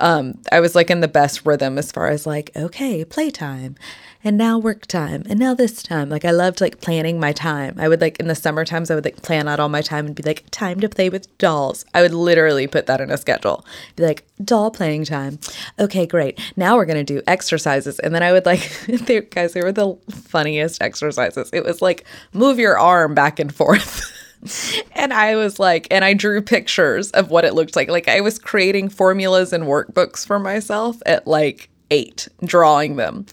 um, 0.00 0.40
I 0.52 0.60
was 0.60 0.74
like 0.74 0.90
in 0.90 1.00
the 1.00 1.08
best 1.08 1.44
rhythm 1.44 1.76
as 1.76 1.92
far 1.92 2.06
as 2.06 2.26
like, 2.26 2.50
okay, 2.56 3.04
playtime 3.04 3.76
and 4.24 4.36
now 4.36 4.58
work 4.58 4.86
time 4.86 5.22
and 5.28 5.38
now 5.38 5.54
this 5.54 5.82
time. 5.82 6.08
Like 6.08 6.24
I 6.24 6.30
loved 6.30 6.60
like 6.60 6.80
planning 6.80 7.20
my 7.20 7.32
time. 7.32 7.76
I 7.78 7.88
would 7.88 8.00
like 8.00 8.18
in 8.18 8.26
the 8.26 8.34
summer 8.34 8.64
times 8.64 8.90
I 8.90 8.94
would 8.94 9.04
like 9.04 9.22
plan 9.22 9.48
out 9.48 9.60
all 9.60 9.68
my 9.68 9.82
time 9.82 10.06
and 10.06 10.14
be 10.14 10.22
like, 10.22 10.44
time 10.50 10.80
to 10.80 10.88
play 10.88 11.08
with 11.08 11.36
dolls. 11.38 11.84
I 11.94 12.02
would 12.02 12.14
literally 12.14 12.66
put 12.66 12.86
that 12.86 13.00
in 13.00 13.10
a 13.10 13.16
schedule. 13.16 13.64
Be 13.96 14.04
like, 14.04 14.24
doll 14.42 14.70
playing 14.70 15.04
time. 15.04 15.38
Okay, 15.78 16.06
great. 16.06 16.38
Now 16.56 16.76
we're 16.76 16.86
gonna 16.86 17.04
do 17.04 17.22
exercises. 17.26 17.98
And 18.00 18.14
then 18.14 18.22
I 18.22 18.32
would 18.32 18.46
like 18.46 18.68
they 18.86 19.20
guys, 19.20 19.52
they 19.52 19.62
were 19.62 19.72
the 19.72 19.96
funniest 20.10 20.82
exercises. 20.82 21.50
It 21.52 21.64
was 21.64 21.80
like 21.80 22.04
move 22.32 22.58
your 22.58 22.78
arm 22.78 23.14
back 23.14 23.38
and 23.38 23.54
forth. 23.54 24.14
and 24.92 25.12
I 25.12 25.36
was 25.36 25.58
like, 25.58 25.86
and 25.90 26.04
I 26.04 26.14
drew 26.14 26.42
pictures 26.42 27.10
of 27.12 27.30
what 27.30 27.44
it 27.44 27.54
looked 27.54 27.76
like. 27.76 27.88
Like 27.88 28.08
I 28.08 28.20
was 28.20 28.38
creating 28.38 28.88
formulas 28.88 29.52
and 29.52 29.64
workbooks 29.64 30.26
for 30.26 30.38
myself 30.38 30.96
at 31.06 31.26
like 31.26 31.70
eight, 31.90 32.28
drawing 32.44 32.96
them. 32.96 33.26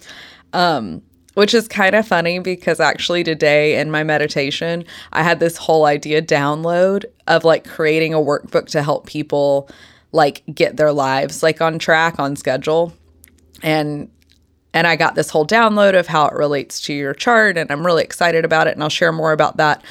Um, 0.55 1.01
which 1.35 1.53
is 1.53 1.67
kind 1.67 1.95
of 1.95 2.07
funny 2.07 2.39
because 2.39 2.79
actually 2.79 3.23
today 3.23 3.77
in 3.77 3.91
my 3.91 4.03
meditation, 4.03 4.85
I 5.11 5.21
had 5.21 5.39
this 5.39 5.57
whole 5.57 5.85
idea 5.85 6.21
download 6.21 7.03
of 7.27 7.43
like 7.43 7.67
creating 7.67 8.13
a 8.13 8.19
workbook 8.19 8.67
to 8.67 8.81
help 8.81 9.05
people 9.05 9.69
like 10.13 10.43
get 10.53 10.77
their 10.77 10.93
lives 10.93 11.43
like 11.43 11.61
on 11.61 11.77
track, 11.77 12.19
on 12.19 12.35
schedule. 12.35 12.93
And 13.61 14.09
and 14.73 14.87
I 14.87 14.95
got 14.95 15.15
this 15.15 15.29
whole 15.29 15.45
download 15.45 15.97
of 15.97 16.07
how 16.07 16.25
it 16.27 16.33
relates 16.33 16.81
to 16.81 16.93
your 16.93 17.13
chart 17.13 17.57
and 17.57 17.69
I'm 17.69 17.85
really 17.85 18.03
excited 18.03 18.43
about 18.45 18.67
it 18.67 18.73
and 18.73 18.83
I'll 18.83 18.89
share 18.89 19.11
more 19.11 19.31
about 19.31 19.57
that 19.57 19.83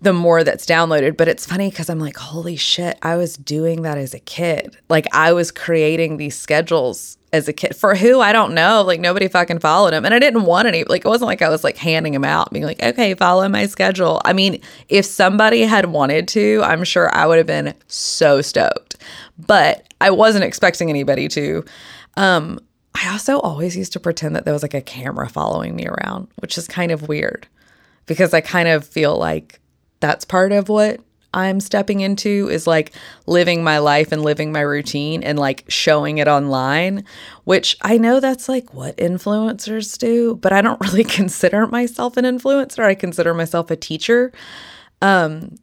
the 0.00 0.12
more 0.12 0.42
that's 0.42 0.66
downloaded. 0.66 1.16
But 1.16 1.28
it's 1.28 1.46
funny 1.46 1.70
because 1.70 1.88
I'm 1.90 2.00
like, 2.00 2.16
holy 2.16 2.56
shit, 2.56 2.98
I 3.02 3.16
was 3.16 3.36
doing 3.36 3.82
that 3.82 3.98
as 3.98 4.14
a 4.14 4.20
kid. 4.20 4.76
Like 4.88 5.06
I 5.12 5.32
was 5.32 5.50
creating 5.50 6.16
these 6.16 6.36
schedules 6.36 7.18
as 7.32 7.48
a 7.48 7.52
kid 7.52 7.74
for 7.74 7.94
who 7.94 8.20
I 8.20 8.32
don't 8.32 8.54
know. 8.54 8.82
Like 8.82 9.00
nobody 9.00 9.28
fucking 9.28 9.60
followed 9.60 9.94
him, 9.94 10.04
and 10.04 10.12
I 10.14 10.18
didn't 10.18 10.44
want 10.44 10.68
any. 10.68 10.84
Like 10.84 11.04
it 11.04 11.08
wasn't 11.08 11.28
like 11.28 11.42
I 11.42 11.48
was 11.48 11.64
like 11.64 11.76
handing 11.76 12.14
him 12.14 12.24
out, 12.24 12.52
being 12.52 12.64
like, 12.64 12.82
okay, 12.82 13.14
follow 13.14 13.48
my 13.48 13.66
schedule. 13.66 14.20
I 14.24 14.32
mean, 14.32 14.60
if 14.88 15.04
somebody 15.04 15.62
had 15.62 15.86
wanted 15.86 16.28
to, 16.28 16.60
I'm 16.64 16.84
sure 16.84 17.14
I 17.14 17.26
would 17.26 17.38
have 17.38 17.46
been 17.46 17.74
so 17.88 18.42
stoked. 18.42 18.96
But 19.38 19.92
I 20.00 20.10
wasn't 20.10 20.44
expecting 20.44 20.90
anybody 20.90 21.28
to. 21.28 21.64
Um, 22.16 22.60
I 22.94 23.10
also 23.10 23.40
always 23.40 23.76
used 23.76 23.92
to 23.94 24.00
pretend 24.00 24.36
that 24.36 24.44
there 24.44 24.52
was 24.52 24.62
like 24.62 24.74
a 24.74 24.82
camera 24.82 25.28
following 25.28 25.74
me 25.74 25.86
around, 25.86 26.28
which 26.40 26.58
is 26.58 26.68
kind 26.68 26.92
of 26.92 27.08
weird 27.08 27.48
because 28.06 28.34
I 28.34 28.40
kind 28.40 28.68
of 28.68 28.86
feel 28.86 29.16
like 29.16 29.60
that's 30.00 30.24
part 30.24 30.52
of 30.52 30.68
what 30.68 31.00
I'm 31.34 31.60
stepping 31.60 32.00
into 32.00 32.48
is 32.50 32.66
like 32.66 32.92
living 33.26 33.64
my 33.64 33.78
life 33.78 34.12
and 34.12 34.22
living 34.22 34.52
my 34.52 34.60
routine 34.60 35.22
and 35.22 35.38
like 35.38 35.64
showing 35.68 36.18
it 36.18 36.28
online, 36.28 37.04
which 37.44 37.76
I 37.82 37.98
know 37.98 38.20
that's 38.20 38.48
like 38.48 38.74
what 38.74 38.96
influencers 38.98 39.98
do, 39.98 40.36
but 40.36 40.52
I 40.52 40.60
don't 40.60 40.80
really 40.92 41.04
consider 41.04 41.66
myself 41.66 42.16
an 42.16 42.24
influencer. 42.24 42.84
I 42.84 42.94
consider 42.94 43.34
myself 43.34 43.70
a 43.70 43.76
teacher. 43.76 44.32
Um, 45.00 45.56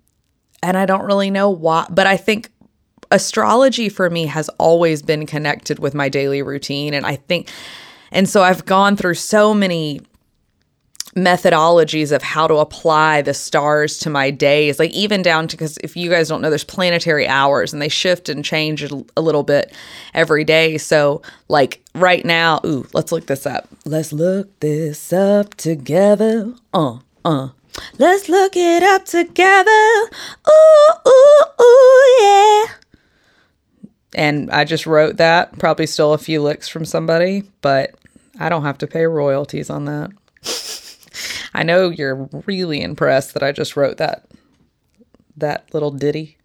and 0.61 0.77
I 0.77 0.85
don't 0.85 1.05
really 1.05 1.29
know 1.29 1.49
why, 1.49 1.85
but 1.89 2.07
I 2.07 2.17
think 2.17 2.51
astrology 3.11 3.89
for 3.89 4.09
me 4.09 4.25
has 4.25 4.49
always 4.57 5.01
been 5.01 5.25
connected 5.25 5.79
with 5.79 5.93
my 5.93 6.09
daily 6.09 6.41
routine. 6.41 6.93
And 6.93 7.05
I 7.05 7.15
think, 7.15 7.49
and 8.11 8.27
so 8.27 8.43
I've 8.43 8.65
gone 8.65 8.95
through 8.95 9.15
so 9.15 9.53
many 9.53 10.01
methodologies 11.25 12.11
of 12.11 12.21
how 12.21 12.47
to 12.47 12.55
apply 12.55 13.21
the 13.21 13.33
stars 13.33 13.97
to 13.99 14.09
my 14.09 14.31
days 14.31 14.79
like 14.79 14.91
even 14.91 15.21
down 15.21 15.47
to 15.47 15.55
because 15.55 15.77
if 15.77 15.95
you 15.95 16.09
guys 16.09 16.27
don't 16.27 16.41
know 16.41 16.49
there's 16.49 16.63
planetary 16.63 17.27
hours 17.27 17.73
and 17.73 17.81
they 17.81 17.89
shift 17.89 18.29
and 18.29 18.43
change 18.43 18.83
a 18.83 19.21
little 19.21 19.43
bit 19.43 19.73
every 20.13 20.43
day. 20.43 20.77
So 20.77 21.21
like 21.47 21.83
right 21.95 22.23
now 22.25 22.59
ooh 22.65 22.87
let's 22.93 23.11
look 23.11 23.27
this 23.27 23.45
up. 23.45 23.67
Let's 23.85 24.11
look 24.11 24.59
this 24.59 25.13
up 25.13 25.55
together. 25.55 26.53
Uh 26.73 26.99
uh. 27.25 27.49
Let's 27.97 28.27
look 28.27 28.55
it 28.55 28.83
up 28.83 29.05
together. 29.05 30.09
Ooh 30.49 30.93
ooh 31.07 31.43
ooh 31.61 32.17
yeah. 32.21 32.65
And 34.15 34.49
i 34.51 34.63
just 34.63 34.87
wrote 34.87 35.17
that 35.17 35.57
probably 35.59 35.85
stole 35.85 36.13
a 36.13 36.17
few 36.17 36.41
licks 36.41 36.67
from 36.67 36.83
somebody 36.83 37.43
but 37.61 37.93
i 38.39 38.49
don't 38.49 38.63
have 38.63 38.77
to 38.79 38.87
pay 38.87 39.05
royalties 39.05 39.69
on 39.69 39.85
that 39.85 40.09
I 41.59 41.63
know 41.63 41.89
you're 41.89 42.29
really 42.45 42.81
impressed 42.81 43.33
that 43.33 43.43
I 43.43 43.51
just 43.51 43.75
wrote 43.75 43.97
that 43.97 44.25
that 45.35 45.73
little 45.73 45.91
ditty. 45.91 46.37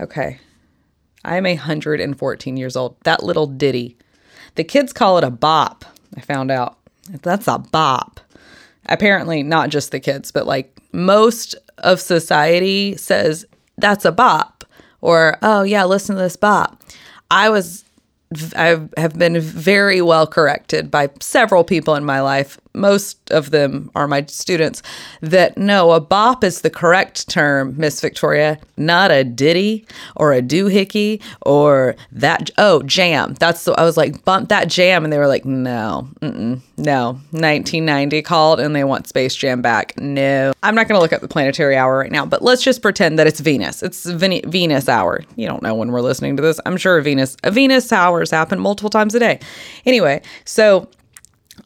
Okay. 0.00 0.38
I'm 1.22 1.44
114 1.44 2.56
years 2.56 2.74
old. 2.74 2.96
That 3.04 3.22
little 3.22 3.46
ditty. 3.46 3.98
The 4.54 4.64
kids 4.64 4.94
call 4.94 5.18
it 5.18 5.24
a 5.24 5.30
bop. 5.30 5.84
I 6.16 6.22
found 6.22 6.50
out. 6.50 6.78
That's 7.10 7.46
a 7.46 7.58
bop. 7.58 8.20
Apparently 8.86 9.42
not 9.42 9.68
just 9.68 9.90
the 9.90 10.00
kids, 10.00 10.30
but 10.30 10.46
like 10.46 10.80
most 10.92 11.54
of 11.78 12.00
society 12.00 12.96
says 12.96 13.44
that's 13.76 14.06
a 14.06 14.12
bop 14.12 14.64
or 15.02 15.36
oh 15.42 15.62
yeah, 15.62 15.84
listen 15.84 16.16
to 16.16 16.22
this 16.22 16.36
bop. 16.36 16.82
I 17.30 17.50
was 17.50 17.84
I 18.56 18.80
have 18.96 19.18
been 19.18 19.38
very 19.40 20.00
well 20.00 20.26
corrected 20.26 20.90
by 20.90 21.10
several 21.20 21.64
people 21.64 21.96
in 21.96 22.04
my 22.06 22.22
life 22.22 22.58
most 22.74 23.30
of 23.30 23.50
them 23.50 23.90
are 23.94 24.08
my 24.08 24.24
students, 24.26 24.82
that 25.20 25.56
no, 25.58 25.92
a 25.92 26.00
bop 26.00 26.42
is 26.44 26.62
the 26.62 26.70
correct 26.70 27.28
term, 27.28 27.74
Miss 27.76 28.00
Victoria, 28.00 28.58
not 28.76 29.10
a 29.10 29.24
ditty 29.24 29.86
or 30.16 30.32
a 30.32 30.42
doohickey 30.42 31.22
or 31.42 31.96
that. 32.10 32.50
Oh, 32.58 32.82
jam. 32.82 33.34
That's 33.34 33.64
the, 33.64 33.72
I 33.72 33.84
was 33.84 33.96
like, 33.96 34.24
bump 34.24 34.48
that 34.48 34.68
jam. 34.68 35.04
And 35.04 35.12
they 35.12 35.18
were 35.18 35.26
like, 35.26 35.44
no, 35.44 36.08
no. 36.20 37.12
1990 37.30 38.22
called 38.22 38.60
and 38.60 38.74
they 38.74 38.84
want 38.84 39.06
Space 39.06 39.34
Jam 39.34 39.62
back. 39.62 39.98
No. 39.98 40.52
I'm 40.62 40.74
not 40.74 40.88
going 40.88 40.98
to 40.98 41.02
look 41.02 41.12
up 41.12 41.20
the 41.20 41.28
planetary 41.28 41.76
hour 41.76 41.98
right 41.98 42.12
now, 42.12 42.26
but 42.26 42.42
let's 42.42 42.62
just 42.62 42.82
pretend 42.82 43.18
that 43.18 43.26
it's 43.26 43.40
Venus. 43.40 43.82
It's 43.82 44.04
Ven- 44.04 44.48
Venus 44.50 44.88
hour. 44.88 45.22
You 45.36 45.46
don't 45.46 45.62
know 45.62 45.74
when 45.74 45.90
we're 45.92 46.00
listening 46.00 46.36
to 46.36 46.42
this. 46.42 46.60
I'm 46.66 46.76
sure 46.76 47.00
Venus, 47.00 47.36
Venus 47.46 47.92
hours 47.92 48.30
happen 48.30 48.58
multiple 48.58 48.90
times 48.90 49.14
a 49.14 49.18
day. 49.18 49.40
Anyway, 49.84 50.22
so 50.44 50.88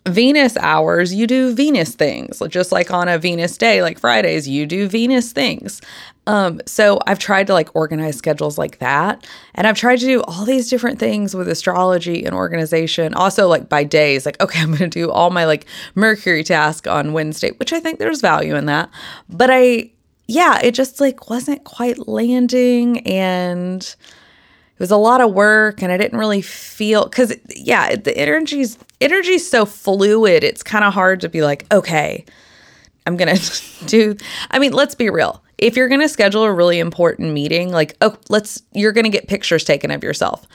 Venus 0.06 0.56
hours, 0.58 1.12
you 1.12 1.26
do 1.26 1.54
Venus 1.54 1.94
things. 1.94 2.40
Just 2.48 2.72
like 2.72 2.90
on 2.90 3.08
a 3.08 3.18
Venus 3.18 3.56
day, 3.56 3.82
like 3.82 3.98
Fridays, 3.98 4.48
you 4.48 4.66
do 4.66 4.88
Venus 4.88 5.32
things. 5.32 5.80
Um, 6.28 6.60
so 6.66 6.98
I've 7.06 7.18
tried 7.18 7.46
to 7.48 7.52
like 7.52 7.75
organize 7.75 8.16
schedules 8.16 8.58
like 8.58 8.78
that. 8.78 9.26
And 9.54 9.66
I've 9.66 9.76
tried 9.76 9.98
to 10.00 10.06
do 10.06 10.22
all 10.22 10.44
these 10.44 10.68
different 10.68 10.98
things 10.98 11.34
with 11.34 11.48
astrology 11.48 12.25
and 12.25 12.34
organization. 12.34 13.14
Also, 13.14 13.48
like 13.48 13.68
by 13.68 13.84
days, 13.84 14.26
like, 14.26 14.40
okay, 14.40 14.60
I'm 14.62 14.68
going 14.68 14.78
to 14.78 14.88
do 14.88 15.10
all 15.10 15.30
my 15.30 15.44
like 15.44 15.66
Mercury 15.94 16.44
task 16.44 16.86
on 16.86 17.12
Wednesday, 17.12 17.50
which 17.52 17.72
I 17.72 17.80
think 17.80 17.98
there's 17.98 18.20
value 18.20 18.54
in 18.56 18.66
that. 18.66 18.90
But 19.28 19.50
I, 19.52 19.90
yeah, 20.28 20.60
it 20.62 20.72
just 20.72 21.00
like 21.00 21.30
wasn't 21.30 21.64
quite 21.64 22.08
landing. 22.08 23.06
And 23.06 23.94
it 24.76 24.80
was 24.80 24.90
a 24.90 24.97
lot 24.99 25.23
of 25.23 25.33
work 25.33 25.83
and 25.83 25.90
I 25.90 25.97
didn't 25.97 26.18
really 26.18 26.42
feel 26.42 27.04
because 27.04 27.35
yeah, 27.49 27.97
the 27.97 28.14
energy's 28.16 28.76
energy's 29.00 29.49
so 29.49 29.64
fluid. 29.64 30.45
It's 30.45 30.62
kind 30.62 30.85
of 30.85 30.92
hard 30.92 31.23
to 31.23 31.30
be 31.30 31.40
like, 31.40 31.64
okay, 31.73 32.26
I'm 33.06 33.16
gonna 33.16 33.38
do. 33.87 34.16
I 34.50 34.59
mean, 34.59 34.73
let's 34.73 34.95
be 34.95 35.09
real. 35.09 35.42
If 35.56 35.76
you're 35.76 35.88
gonna 35.88 36.11
schedule 36.11 36.45
a 36.45 36.52
really 36.52 36.78
important 36.78 37.33
meeting, 37.33 37.73
like 37.73 37.97
oh, 38.02 38.18
let's 38.28 38.62
you're 38.73 38.92
gonna 38.92 39.09
get 39.09 39.28
pictures 39.28 39.64
taken 39.64 39.90
of 39.90 40.04
yourself. 40.04 40.47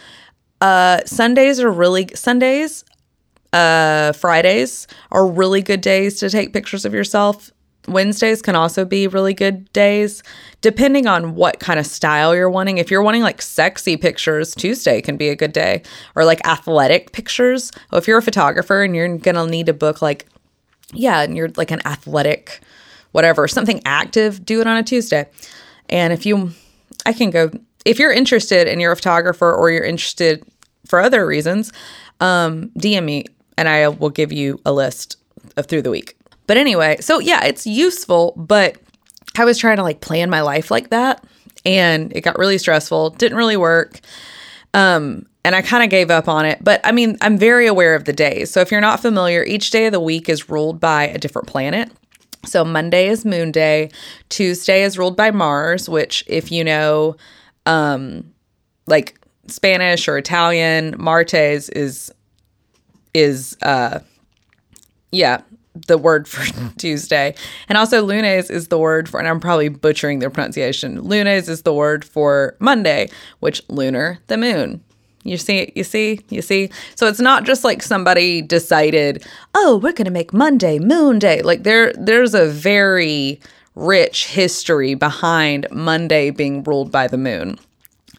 Uh, 0.61 0.99
Sundays 1.07 1.59
are 1.59 1.71
really 1.71 2.07
Sundays. 2.13 2.85
Uh, 3.51 4.11
Fridays 4.11 4.85
are 5.11 5.25
really 5.25 5.63
good 5.63 5.81
days 5.81 6.19
to 6.19 6.29
take 6.29 6.53
pictures 6.53 6.85
of 6.85 6.93
yourself. 6.93 7.51
Wednesdays 7.87 8.41
can 8.41 8.55
also 8.55 8.85
be 8.85 9.07
really 9.07 9.33
good 9.33 9.71
days, 9.73 10.21
depending 10.61 11.07
on 11.07 11.35
what 11.35 11.59
kind 11.59 11.79
of 11.79 11.85
style 11.85 12.35
you're 12.35 12.49
wanting. 12.49 12.77
If 12.77 12.91
you're 12.91 13.01
wanting 13.01 13.23
like 13.23 13.41
sexy 13.41 13.97
pictures, 13.97 14.53
Tuesday 14.53 15.01
can 15.01 15.17
be 15.17 15.29
a 15.29 15.35
good 15.35 15.53
day, 15.53 15.81
or 16.15 16.23
like 16.23 16.45
athletic 16.45 17.11
pictures. 17.11 17.71
Well, 17.91 17.99
if 17.99 18.07
you're 18.07 18.19
a 18.19 18.23
photographer 18.23 18.83
and 18.83 18.95
you're 18.95 19.17
gonna 19.17 19.47
need 19.47 19.65
to 19.65 19.73
book 19.73 20.01
like, 20.01 20.27
yeah, 20.93 21.21
and 21.21 21.35
you're 21.35 21.49
like 21.55 21.71
an 21.71 21.85
athletic, 21.85 22.61
whatever, 23.11 23.47
something 23.47 23.81
active, 23.85 24.45
do 24.45 24.61
it 24.61 24.67
on 24.67 24.77
a 24.77 24.83
Tuesday. 24.83 25.27
And 25.89 26.13
if 26.13 26.25
you, 26.25 26.51
I 27.05 27.13
can 27.13 27.31
go, 27.31 27.51
if 27.85 27.99
you're 27.99 28.11
interested 28.11 28.67
and 28.67 28.79
you're 28.79 28.91
a 28.91 28.95
photographer 28.95 29.51
or 29.51 29.71
you're 29.71 29.83
interested 29.83 30.43
for 30.85 30.99
other 30.99 31.25
reasons, 31.25 31.71
um, 32.19 32.69
DM 32.77 33.03
me 33.03 33.25
and 33.57 33.67
I 33.67 33.87
will 33.87 34.09
give 34.09 34.31
you 34.31 34.59
a 34.65 34.71
list 34.71 35.17
of 35.57 35.65
through 35.65 35.81
the 35.81 35.91
week. 35.91 36.15
But 36.51 36.57
anyway, 36.57 36.97
so 36.99 37.19
yeah, 37.19 37.45
it's 37.45 37.65
useful, 37.65 38.33
but 38.35 38.75
I 39.37 39.45
was 39.45 39.57
trying 39.57 39.77
to 39.77 39.83
like 39.83 40.01
plan 40.01 40.29
my 40.29 40.41
life 40.41 40.69
like 40.69 40.89
that 40.89 41.23
and 41.65 42.11
it 42.13 42.25
got 42.25 42.37
really 42.37 42.57
stressful, 42.57 43.11
didn't 43.11 43.37
really 43.37 43.55
work. 43.55 44.01
Um, 44.73 45.27
and 45.45 45.55
I 45.55 45.61
kind 45.61 45.81
of 45.81 45.89
gave 45.89 46.11
up 46.11 46.27
on 46.27 46.45
it. 46.45 46.61
But 46.61 46.81
I 46.83 46.91
mean, 46.91 47.17
I'm 47.21 47.37
very 47.37 47.67
aware 47.67 47.95
of 47.95 48.03
the 48.03 48.11
days. 48.11 48.51
So 48.51 48.59
if 48.59 48.69
you're 48.69 48.81
not 48.81 48.99
familiar, 48.99 49.45
each 49.45 49.71
day 49.71 49.85
of 49.85 49.93
the 49.93 50.01
week 50.01 50.27
is 50.27 50.49
ruled 50.49 50.81
by 50.81 51.07
a 51.07 51.17
different 51.17 51.47
planet. 51.47 51.89
So 52.45 52.65
Monday 52.65 53.07
is 53.07 53.23
Moon 53.23 53.53
Day, 53.53 53.89
Tuesday 54.27 54.83
is 54.83 54.97
ruled 54.97 55.15
by 55.15 55.31
Mars, 55.31 55.87
which 55.87 56.21
if 56.27 56.51
you 56.51 56.65
know 56.65 57.15
um 57.65 58.29
like 58.87 59.17
Spanish 59.47 60.05
or 60.05 60.17
Italian, 60.17 60.95
martes 60.99 61.69
is 61.69 62.11
is 63.13 63.55
uh 63.61 63.99
yeah, 65.13 65.43
the 65.87 65.97
word 65.97 66.27
for 66.27 66.43
Tuesday. 66.77 67.35
And 67.69 67.77
also 67.77 68.01
lunes 68.01 68.49
is 68.49 68.67
the 68.67 68.77
word 68.77 69.07
for 69.07 69.19
and 69.19 69.27
I'm 69.27 69.39
probably 69.39 69.69
butchering 69.69 70.19
the 70.19 70.29
pronunciation. 70.29 71.01
Lunes 71.01 71.47
is 71.49 71.61
the 71.63 71.73
word 71.73 72.03
for 72.03 72.55
Monday, 72.59 73.09
which 73.39 73.61
lunar, 73.69 74.19
the 74.27 74.37
moon. 74.37 74.83
You 75.23 75.37
see, 75.37 75.71
you 75.75 75.83
see, 75.83 76.19
you 76.29 76.41
see. 76.41 76.71
So 76.95 77.07
it's 77.07 77.19
not 77.19 77.43
just 77.43 77.63
like 77.63 77.83
somebody 77.83 78.41
decided, 78.41 79.23
"Oh, 79.53 79.77
we're 79.77 79.91
to 80.05 80.09
make 80.09 80.33
Monday 80.33 80.79
Moon 80.79 81.19
Day." 81.19 81.43
Like 81.43 81.61
there 81.61 81.93
there's 81.93 82.33
a 82.33 82.47
very 82.47 83.39
rich 83.75 84.27
history 84.27 84.95
behind 84.95 85.67
Monday 85.71 86.31
being 86.31 86.63
ruled 86.63 86.91
by 86.91 87.07
the 87.07 87.17
moon. 87.17 87.59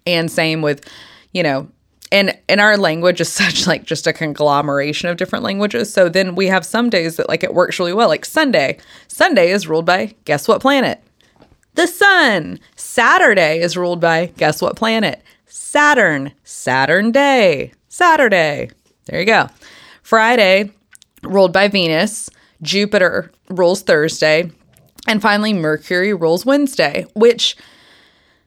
And 0.06 0.30
same 0.30 0.62
with, 0.62 0.88
you 1.32 1.42
know, 1.42 1.68
and 2.12 2.38
and 2.49 2.61
our 2.61 2.76
language 2.76 3.21
is 3.21 3.33
such 3.33 3.66
like 3.66 3.85
just 3.85 4.07
a 4.07 4.12
conglomeration 4.12 5.09
of 5.09 5.16
different 5.16 5.45
languages. 5.45 5.92
So 5.92 6.09
then 6.09 6.37
we 6.37 6.47
have 6.47 6.64
some 6.64 6.90
days 6.90 7.16
that 7.16 7.28
like 7.28 7.42
it 7.42 7.54
works 7.54 7.81
really 7.81 7.95
well. 7.95 8.09
Like 8.09 8.25
Sunday. 8.25 8.78
Sunday 9.09 9.50
is 9.50 9.66
ruled 9.66 9.87
by 9.87 10.14
guess 10.25 10.47
what 10.47 10.61
planet? 10.61 11.02
The 11.75 11.87
sun. 11.87 12.61
Saturday 12.76 13.61
is 13.61 13.76
ruled 13.76 14.00
by 14.00 14.26
guess 14.37 14.62
what 14.62 14.76
planet? 14.76 15.23
Saturn. 15.47 16.33
Saturn 16.45 17.11
day. 17.11 17.73
Saturday. 17.88 18.71
There 19.07 19.19
you 19.19 19.26
go. 19.26 19.49
Friday 20.02 20.71
ruled 21.23 21.52
by 21.52 21.69
Venus. 21.69 22.28
Jupiter 22.61 23.33
rules 23.49 23.83
Thursday. 23.83 24.50
And 25.09 25.21
finally, 25.21 25.52
Mercury 25.52 26.14
rules 26.14 26.47
Wednesday, 26.47 27.07
which 27.14 27.57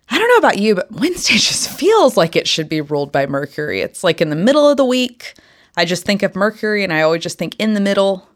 I 0.09 0.19
don't 0.19 0.29
know 0.29 0.47
about 0.47 0.59
you, 0.59 0.75
but 0.75 0.91
Wednesday 0.91 1.33
just 1.37 1.69
feels 1.69 2.17
like 2.17 2.35
it 2.35 2.47
should 2.47 2.69
be 2.69 2.81
ruled 2.81 3.11
by 3.11 3.25
Mercury. 3.25 3.81
It's 3.81 4.03
like 4.03 4.21
in 4.21 4.29
the 4.29 4.35
middle 4.35 4.69
of 4.69 4.77
the 4.77 4.85
week. 4.85 5.33
I 5.77 5.85
just 5.85 6.05
think 6.05 6.23
of 6.23 6.35
Mercury 6.35 6.83
and 6.83 6.93
I 6.93 7.01
always 7.01 7.23
just 7.23 7.37
think 7.37 7.55
in 7.59 7.73
the 7.73 7.81
middle. 7.81 8.29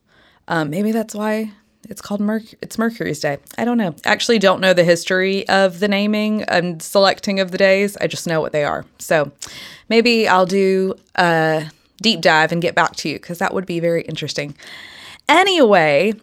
Um, 0.47 0.69
maybe 0.69 0.91
that's 0.91 1.15
why 1.15 1.51
it's 1.87 2.01
called 2.01 2.19
Mercury. 2.19 2.57
It's 2.61 2.77
Mercury's 2.77 3.19
Day. 3.19 3.37
I 3.57 3.65
don't 3.65 3.77
know. 3.77 3.95
Actually, 4.03 4.39
don't 4.39 4.59
know 4.59 4.73
the 4.73 4.83
history 4.83 5.47
of 5.47 5.79
the 5.79 5.87
naming 5.87 6.43
and 6.43 6.81
selecting 6.81 7.39
of 7.39 7.51
the 7.51 7.57
days. 7.57 7.95
I 7.97 8.07
just 8.07 8.27
know 8.27 8.41
what 8.41 8.51
they 8.51 8.63
are. 8.63 8.85
So 8.97 9.31
maybe 9.87 10.27
I'll 10.27 10.45
do 10.45 10.95
a 11.15 11.69
deep 12.01 12.21
dive 12.21 12.51
and 12.51 12.61
get 12.61 12.75
back 12.75 12.95
to 12.97 13.09
you 13.09 13.15
because 13.15 13.37
that 13.39 13.53
would 13.53 13.65
be 13.65 13.79
very 13.79 14.01
interesting. 14.03 14.55
Anyway, 15.27 16.13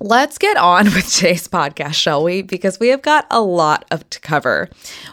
Let's 0.00 0.38
get 0.38 0.56
on 0.56 0.84
with 0.94 1.12
today's 1.12 1.46
podcast, 1.46 1.94
shall 1.94 2.24
we? 2.24 2.42
Because 2.42 2.80
we 2.80 2.88
have 2.88 3.02
got 3.02 3.26
a 3.30 3.40
lot 3.40 3.84
of 3.90 4.08
to 4.10 4.20
cover. 4.20 4.68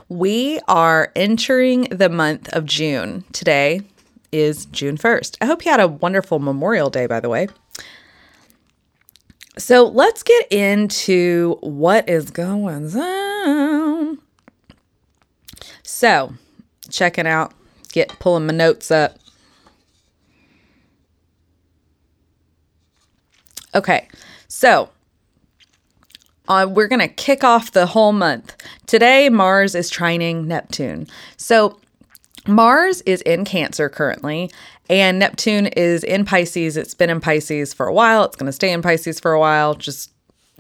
We 0.10 0.60
are 0.68 1.12
entering 1.16 1.84
the 1.92 2.10
month 2.10 2.50
of 2.50 2.66
June. 2.66 3.24
Today 3.32 3.82
is 4.32 4.66
June 4.66 4.98
1st. 4.98 5.38
I 5.42 5.46
hope 5.46 5.66
you 5.66 5.72
had 5.72 5.80
a 5.80 5.88
wonderful 5.88 6.40
Memorial 6.40 6.90
Day, 6.90 7.06
by 7.06 7.20
the 7.20 7.30
way. 7.30 7.48
So 9.58 9.86
let's 9.86 10.24
get 10.24 10.52
into 10.52 11.58
what 11.62 12.10
is 12.10 12.32
going 12.32 12.96
on. 12.96 14.18
So, 15.84 16.34
checking 16.90 17.28
out, 17.28 17.54
get 17.92 18.18
pulling 18.20 18.48
my 18.48 18.54
notes 18.54 18.90
up. 18.90 19.18
Okay. 23.76 24.08
So, 24.52 24.90
uh, 26.50 26.68
we're 26.70 26.90
going 26.90 27.00
to 27.00 27.08
kick 27.08 27.42
off 27.42 27.72
the 27.72 27.86
whole 27.86 28.12
month. 28.12 28.54
Today, 28.86 29.30
Mars 29.30 29.76
is 29.76 29.90
trining 29.90 30.44
Neptune. 30.44 31.08
So, 31.38 31.80
Mars 32.46 33.00
is 33.04 33.22
in 33.22 33.46
Cancer 33.46 33.88
currently, 33.88 34.52
and 34.90 35.20
Neptune 35.20 35.68
is 35.68 36.04
in 36.04 36.26
Pisces. 36.26 36.76
It's 36.76 36.94
been 36.94 37.10
in 37.10 37.22
Pisces 37.22 37.74
for 37.74 37.88
a 37.88 37.94
while. 37.94 38.26
It's 38.26 38.36
going 38.36 38.48
to 38.48 38.52
stay 38.52 38.74
in 38.74 38.82
Pisces 38.82 39.22
for 39.22 39.32
a 39.32 39.40
while. 39.40 39.74
Just 39.74 40.12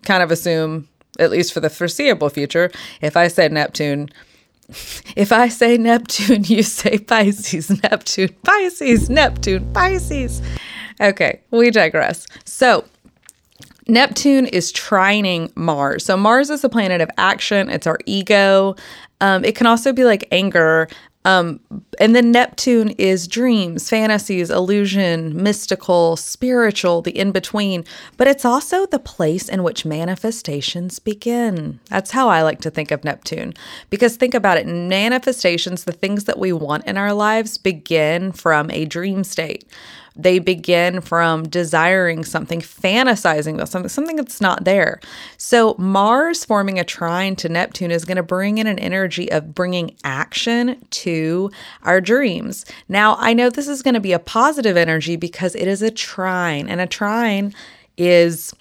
kind 0.03 0.23
of 0.23 0.31
assume, 0.31 0.87
at 1.19 1.29
least 1.29 1.51
for 1.51 1.59
the 1.59 1.69
foreseeable 1.69 2.29
future, 2.29 2.71
if 3.01 3.17
I 3.17 3.27
said 3.27 3.51
Neptune, 3.51 4.07
if 5.17 5.33
I 5.33 5.49
say 5.49 5.77
Neptune, 5.77 6.43
you 6.45 6.63
say 6.63 6.97
Pisces, 6.97 7.83
Neptune, 7.83 8.33
Pisces, 8.45 9.09
Neptune, 9.09 9.69
Pisces. 9.73 10.41
Okay, 11.01 11.41
we 11.51 11.71
digress. 11.71 12.25
So, 12.45 12.85
Neptune 13.87 14.45
is 14.45 14.71
trining 14.71 15.55
Mars. 15.55 16.05
So 16.05 16.15
Mars 16.17 16.49
is 16.49 16.63
a 16.63 16.69
planet 16.69 17.01
of 17.01 17.09
action, 17.17 17.69
it's 17.69 17.87
our 17.87 17.99
ego. 18.05 18.75
Um, 19.21 19.45
it 19.45 19.55
can 19.55 19.67
also 19.67 19.93
be 19.93 20.03
like 20.03 20.27
anger. 20.31 20.87
Um, 21.25 21.59
and 22.01 22.15
then 22.15 22.31
Neptune 22.31 22.89
is 22.97 23.27
dreams, 23.27 23.87
fantasies, 23.87 24.49
illusion, 24.49 25.39
mystical, 25.39 26.15
spiritual, 26.15 27.03
the 27.03 27.11
in 27.11 27.31
between. 27.31 27.85
But 28.17 28.27
it's 28.27 28.43
also 28.43 28.87
the 28.87 28.97
place 28.97 29.47
in 29.47 29.61
which 29.61 29.85
manifestations 29.85 30.97
begin. 30.97 31.79
That's 31.89 32.09
how 32.09 32.27
I 32.27 32.41
like 32.41 32.59
to 32.61 32.71
think 32.71 32.89
of 32.89 33.03
Neptune. 33.03 33.53
Because 33.91 34.15
think 34.15 34.33
about 34.33 34.57
it 34.57 34.65
manifestations, 34.65 35.83
the 35.83 35.91
things 35.91 36.23
that 36.23 36.39
we 36.39 36.51
want 36.51 36.87
in 36.87 36.97
our 36.97 37.13
lives, 37.13 37.59
begin 37.59 38.31
from 38.31 38.71
a 38.71 38.85
dream 38.85 39.23
state. 39.23 39.63
They 40.15 40.39
begin 40.39 41.01
from 41.01 41.43
desiring 41.47 42.25
something, 42.25 42.59
fantasizing 42.59 43.55
about 43.55 43.69
something, 43.69 43.89
something 43.89 44.17
that's 44.17 44.41
not 44.41 44.65
there. 44.65 44.99
So, 45.37 45.75
Mars 45.77 46.43
forming 46.43 46.79
a 46.79 46.83
trine 46.83 47.35
to 47.37 47.49
Neptune 47.49 47.91
is 47.91 48.03
going 48.03 48.17
to 48.17 48.23
bring 48.23 48.57
in 48.57 48.67
an 48.67 48.77
energy 48.77 49.31
of 49.31 49.55
bringing 49.55 49.95
action 50.03 50.85
to 50.89 51.49
our 51.83 51.90
dreams. 51.99 52.65
Now, 52.87 53.17
I 53.19 53.33
know 53.33 53.49
this 53.49 53.67
is 53.67 53.81
going 53.81 53.95
to 53.95 53.99
be 53.99 54.13
a 54.13 54.19
positive 54.19 54.77
energy 54.77 55.15
because 55.15 55.55
it 55.55 55.67
is 55.67 55.81
a 55.81 55.91
trine, 55.91 56.69
and 56.69 56.79
a 56.79 56.87
trine 56.87 57.53
is 57.97 58.53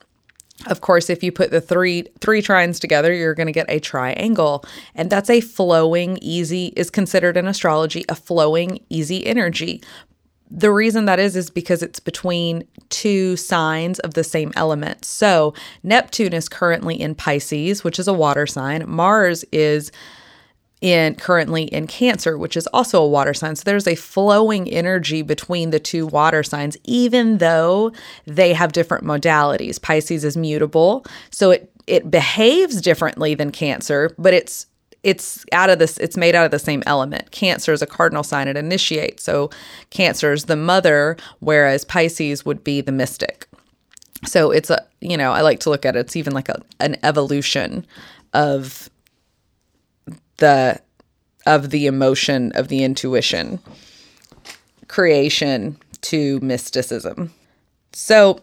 of 0.67 0.81
course, 0.83 1.09
if 1.09 1.23
you 1.23 1.33
put 1.33 1.51
the 1.51 1.61
three 1.61 2.03
three 2.21 2.43
trines 2.43 2.81
together, 2.81 3.13
you're 3.15 3.35
going 3.35 3.47
to 3.47 3.53
get 3.53 3.71
a 3.71 3.81
triangle, 3.81 4.65
and 4.95 5.09
that's 5.09 5.31
a 5.31 5.41
flowing, 5.41 6.19
easy 6.21 6.73
is 6.77 6.91
considered 6.91 7.37
in 7.37 7.47
astrology 7.47 8.05
a 8.09 8.15
flowing, 8.15 8.81
easy 8.91 9.27
energy. 9.27 9.83
The 10.51 10.73
reason 10.73 11.05
that 11.05 11.21
is 11.21 11.37
is 11.37 11.49
because 11.49 11.83
it's 11.83 12.01
between 12.01 12.65
two 12.89 13.37
signs 13.37 14.01
of 14.01 14.15
the 14.15 14.25
same 14.25 14.53
element. 14.57 15.05
So, 15.05 15.55
Neptune 15.83 16.35
is 16.35 16.49
currently 16.49 17.01
in 17.01 17.15
Pisces, 17.15 17.85
which 17.85 17.99
is 17.99 18.09
a 18.09 18.13
water 18.13 18.47
sign. 18.47 18.85
Mars 18.89 19.45
is 19.53 19.93
in 20.81 21.15
currently 21.17 21.65
in 21.65 21.87
Cancer, 21.87 22.39
which 22.39 22.57
is 22.57 22.67
also 22.69 23.03
a 23.03 23.09
water 23.09 23.35
sign. 23.35 23.57
So 23.57 23.63
there's 23.65 23.87
a 23.87 23.95
flowing 23.95 24.69
energy 24.69 25.23
between 25.23 25.71
the 25.71 25.81
two 25.81 26.07
water 26.07 26.43
signs, 26.43 26.77
even 26.85 27.39
though 27.39 27.93
they 28.27 28.53
have 28.55 28.73
different 28.73 29.05
modalities. 29.05 29.81
Pisces 29.81 30.25
is 30.25 30.37
mutable, 30.37 31.05
so 31.31 31.51
it 31.51 31.73
it 31.87 32.11
behaves 32.11 32.81
differently 32.81 33.35
than 33.35 33.51
Cancer, 33.51 34.15
but 34.17 34.33
it's 34.33 34.67
it's 35.03 35.45
out 35.53 35.71
of 35.71 35.79
this 35.79 35.97
it's 35.99 36.17
made 36.17 36.35
out 36.35 36.45
of 36.45 36.51
the 36.51 36.59
same 36.59 36.83
element 36.87 37.31
cancer 37.31 37.73
is 37.73 37.81
a 37.81 37.87
cardinal 37.87 38.23
sign 38.23 38.49
it 38.49 38.57
initiates 38.57 39.23
so 39.23 39.49
cancer 39.89 40.33
is 40.33 40.45
the 40.45 40.57
mother 40.57 41.17
whereas 41.39 41.85
pisces 41.85 42.45
would 42.45 42.63
be 42.63 42.81
the 42.81 42.93
mystic 42.93 43.49
so 44.27 44.51
it's 44.51 44.69
a 44.69 44.85
you 45.01 45.17
know 45.17 45.33
i 45.33 45.41
like 45.41 45.59
to 45.59 45.71
look 45.71 45.87
at 45.87 45.97
it 45.97 46.01
it's 46.01 46.17
even 46.17 46.35
like 46.35 46.49
a, 46.49 46.61
an 46.81 46.97
evolution 47.03 47.87
of 48.35 48.91
the 50.41 50.81
of 51.47 51.71
the 51.71 51.87
emotion 51.87 52.53
of 52.53 52.69
the 52.69 52.85
intuition 52.85 53.59
creation 54.89 55.77
to 56.03 56.39
mysticism 56.41 57.33
so 57.93 58.41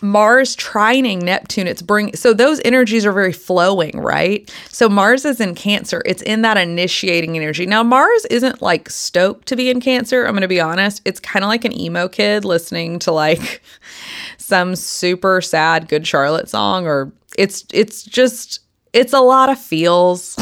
Mars 0.00 0.56
trining 0.56 1.22
Neptune, 1.22 1.66
it's 1.66 1.82
bring 1.82 2.14
so 2.16 2.32
those 2.32 2.60
energies 2.64 3.04
are 3.04 3.12
very 3.12 3.32
flowing, 3.32 4.00
right? 4.00 4.52
So 4.68 4.88
Mars 4.88 5.24
is 5.24 5.40
in 5.40 5.54
Cancer, 5.54 6.02
it's 6.06 6.22
in 6.22 6.42
that 6.42 6.56
initiating 6.56 7.36
energy. 7.36 7.66
Now 7.66 7.82
Mars 7.82 8.24
isn't 8.26 8.62
like 8.62 8.88
stoked 8.88 9.46
to 9.48 9.56
be 9.56 9.70
in 9.70 9.80
Cancer, 9.80 10.24
I'm 10.24 10.32
going 10.32 10.42
to 10.42 10.48
be 10.48 10.60
honest. 10.60 11.02
It's 11.04 11.20
kind 11.20 11.44
of 11.44 11.48
like 11.48 11.64
an 11.64 11.78
emo 11.78 12.08
kid 12.08 12.44
listening 12.44 12.98
to 13.00 13.12
like 13.12 13.62
some 14.38 14.76
super 14.76 15.40
sad 15.40 15.88
Good 15.88 16.06
Charlotte 16.06 16.48
song 16.48 16.86
or 16.86 17.12
it's 17.38 17.64
it's 17.72 18.02
just 18.02 18.60
it's 18.92 19.12
a 19.12 19.20
lot 19.20 19.48
of 19.48 19.58
feels. 19.58 20.36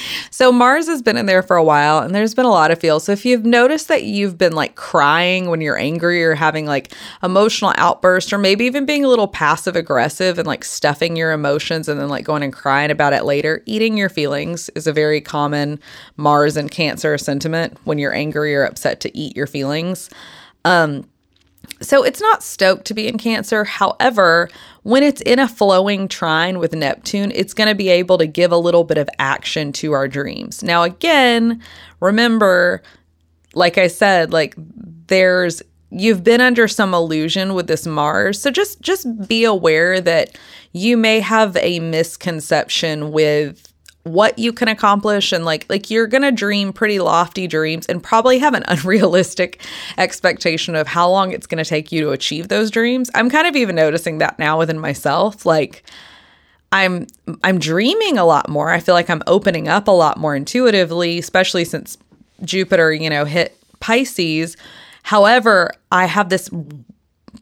so 0.30 0.52
Mars 0.52 0.86
has 0.86 1.02
been 1.02 1.16
in 1.16 1.26
there 1.26 1.42
for 1.42 1.56
a 1.56 1.64
while 1.64 1.98
and 1.98 2.14
there's 2.14 2.34
been 2.34 2.44
a 2.44 2.50
lot 2.50 2.70
of 2.70 2.78
feels. 2.78 3.04
So 3.04 3.12
if 3.12 3.24
you've 3.24 3.44
noticed 3.44 3.88
that 3.88 4.04
you've 4.04 4.38
been 4.38 4.52
like 4.52 4.76
crying 4.76 5.50
when 5.50 5.60
you're 5.60 5.76
angry 5.76 6.22
or 6.24 6.34
having 6.34 6.66
like 6.66 6.92
emotional 7.22 7.72
outbursts 7.76 8.32
or 8.32 8.38
maybe 8.38 8.64
even 8.64 8.86
being 8.86 9.04
a 9.04 9.08
little 9.08 9.28
passive 9.28 9.74
aggressive 9.74 10.38
and 10.38 10.46
like 10.46 10.64
stuffing 10.64 11.16
your 11.16 11.32
emotions 11.32 11.88
and 11.88 12.00
then 12.00 12.08
like 12.08 12.24
going 12.24 12.42
and 12.42 12.52
crying 12.52 12.90
about 12.90 13.12
it 13.12 13.24
later, 13.24 13.62
eating 13.66 13.96
your 13.96 14.08
feelings 14.08 14.68
is 14.70 14.86
a 14.86 14.92
very 14.92 15.20
common 15.20 15.80
Mars 16.16 16.56
and 16.56 16.70
Cancer 16.70 17.18
sentiment 17.18 17.76
when 17.84 17.98
you're 17.98 18.14
angry 18.14 18.54
or 18.54 18.64
upset 18.64 19.00
to 19.00 19.16
eat 19.18 19.36
your 19.36 19.46
feelings. 19.46 20.10
Um 20.64 21.06
so 21.80 22.02
it's 22.02 22.20
not 22.20 22.42
stoked 22.42 22.84
to 22.86 22.94
be 22.94 23.08
in 23.08 23.16
Cancer. 23.16 23.64
However, 23.64 24.50
when 24.82 25.02
it's 25.02 25.20
in 25.22 25.38
a 25.38 25.48
flowing 25.48 26.08
trine 26.08 26.58
with 26.58 26.74
Neptune, 26.74 27.32
it's 27.34 27.54
going 27.54 27.68
to 27.68 27.74
be 27.74 27.88
able 27.88 28.18
to 28.18 28.26
give 28.26 28.52
a 28.52 28.56
little 28.56 28.84
bit 28.84 28.98
of 28.98 29.08
action 29.18 29.72
to 29.72 29.92
our 29.92 30.08
dreams. 30.08 30.62
Now, 30.62 30.82
again, 30.82 31.62
remember, 32.00 32.82
like 33.54 33.78
I 33.78 33.88
said, 33.88 34.32
like 34.32 34.54
there's 35.06 35.62
you've 35.90 36.22
been 36.24 36.40
under 36.40 36.68
some 36.68 36.94
illusion 36.94 37.54
with 37.54 37.66
this 37.66 37.86
Mars. 37.86 38.40
So 38.40 38.50
just 38.50 38.80
just 38.80 39.28
be 39.28 39.44
aware 39.44 40.00
that 40.00 40.38
you 40.72 40.96
may 40.96 41.20
have 41.20 41.56
a 41.56 41.80
misconception 41.80 43.10
with 43.10 43.69
what 44.04 44.38
you 44.38 44.52
can 44.52 44.68
accomplish 44.68 45.30
and 45.30 45.44
like 45.44 45.66
like 45.68 45.90
you're 45.90 46.06
going 46.06 46.22
to 46.22 46.32
dream 46.32 46.72
pretty 46.72 46.98
lofty 46.98 47.46
dreams 47.46 47.86
and 47.86 48.02
probably 48.02 48.38
have 48.38 48.54
an 48.54 48.64
unrealistic 48.68 49.62
expectation 49.98 50.74
of 50.74 50.86
how 50.86 51.08
long 51.08 51.32
it's 51.32 51.46
going 51.46 51.62
to 51.62 51.68
take 51.68 51.92
you 51.92 52.00
to 52.00 52.10
achieve 52.10 52.48
those 52.48 52.70
dreams. 52.70 53.10
I'm 53.14 53.28
kind 53.28 53.46
of 53.46 53.56
even 53.56 53.76
noticing 53.76 54.18
that 54.18 54.38
now 54.38 54.58
within 54.58 54.78
myself 54.78 55.44
like 55.44 55.84
I'm 56.72 57.06
I'm 57.44 57.58
dreaming 57.58 58.16
a 58.16 58.24
lot 58.24 58.48
more. 58.48 58.70
I 58.70 58.80
feel 58.80 58.94
like 58.94 59.10
I'm 59.10 59.22
opening 59.26 59.68
up 59.68 59.88
a 59.88 59.92
lot 59.92 60.16
more 60.16 60.36
intuitively, 60.36 61.18
especially 61.18 61.64
since 61.64 61.98
Jupiter, 62.44 62.92
you 62.92 63.10
know, 63.10 63.24
hit 63.24 63.58
Pisces. 63.80 64.56
However, 65.02 65.72
I 65.90 66.06
have 66.06 66.28
this 66.28 66.48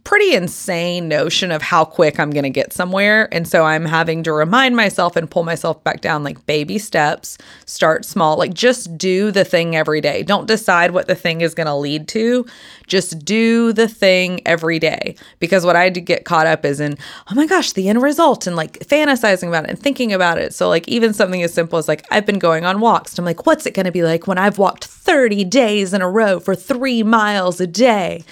pretty 0.08 0.34
insane 0.34 1.06
notion 1.06 1.52
of 1.52 1.60
how 1.60 1.84
quick 1.84 2.18
I'm 2.18 2.30
going 2.30 2.44
to 2.44 2.48
get 2.48 2.72
somewhere. 2.72 3.28
And 3.30 3.46
so 3.46 3.66
I'm 3.66 3.84
having 3.84 4.22
to 4.22 4.32
remind 4.32 4.74
myself 4.74 5.16
and 5.16 5.30
pull 5.30 5.42
myself 5.42 5.84
back 5.84 6.00
down 6.00 6.24
like 6.24 6.46
baby 6.46 6.78
steps, 6.78 7.36
start 7.66 8.06
small, 8.06 8.38
like 8.38 8.54
just 8.54 8.96
do 8.96 9.30
the 9.30 9.44
thing 9.44 9.76
every 9.76 10.00
day. 10.00 10.22
Don't 10.22 10.46
decide 10.46 10.92
what 10.92 11.08
the 11.08 11.14
thing 11.14 11.42
is 11.42 11.52
going 11.52 11.66
to 11.66 11.74
lead 11.74 12.08
to. 12.08 12.46
Just 12.86 13.22
do 13.22 13.74
the 13.74 13.86
thing 13.86 14.40
every 14.46 14.78
day. 14.78 15.14
Because 15.40 15.66
what 15.66 15.76
I 15.76 15.90
get 15.90 16.24
caught 16.24 16.46
up 16.46 16.64
is 16.64 16.80
in, 16.80 16.96
oh 17.30 17.34
my 17.34 17.44
gosh, 17.44 17.72
the 17.72 17.90
end 17.90 18.00
result 18.00 18.46
and 18.46 18.56
like 18.56 18.78
fantasizing 18.78 19.48
about 19.48 19.64
it 19.64 19.70
and 19.70 19.78
thinking 19.78 20.14
about 20.14 20.38
it. 20.38 20.54
So, 20.54 20.70
like, 20.70 20.88
even 20.88 21.12
something 21.12 21.42
as 21.42 21.52
simple 21.52 21.78
as 21.78 21.86
like, 21.86 22.06
I've 22.10 22.24
been 22.24 22.38
going 22.38 22.64
on 22.64 22.80
walks. 22.80 23.12
And 23.12 23.18
I'm 23.18 23.24
like, 23.26 23.44
what's 23.44 23.66
it 23.66 23.74
going 23.74 23.84
to 23.84 23.92
be 23.92 24.02
like 24.02 24.26
when 24.26 24.38
I've 24.38 24.56
walked 24.56 24.86
30 24.86 25.44
days 25.44 25.92
in 25.92 26.00
a 26.00 26.08
row 26.08 26.40
for 26.40 26.54
three 26.54 27.02
miles 27.02 27.60
a 27.60 27.66
day? 27.66 28.24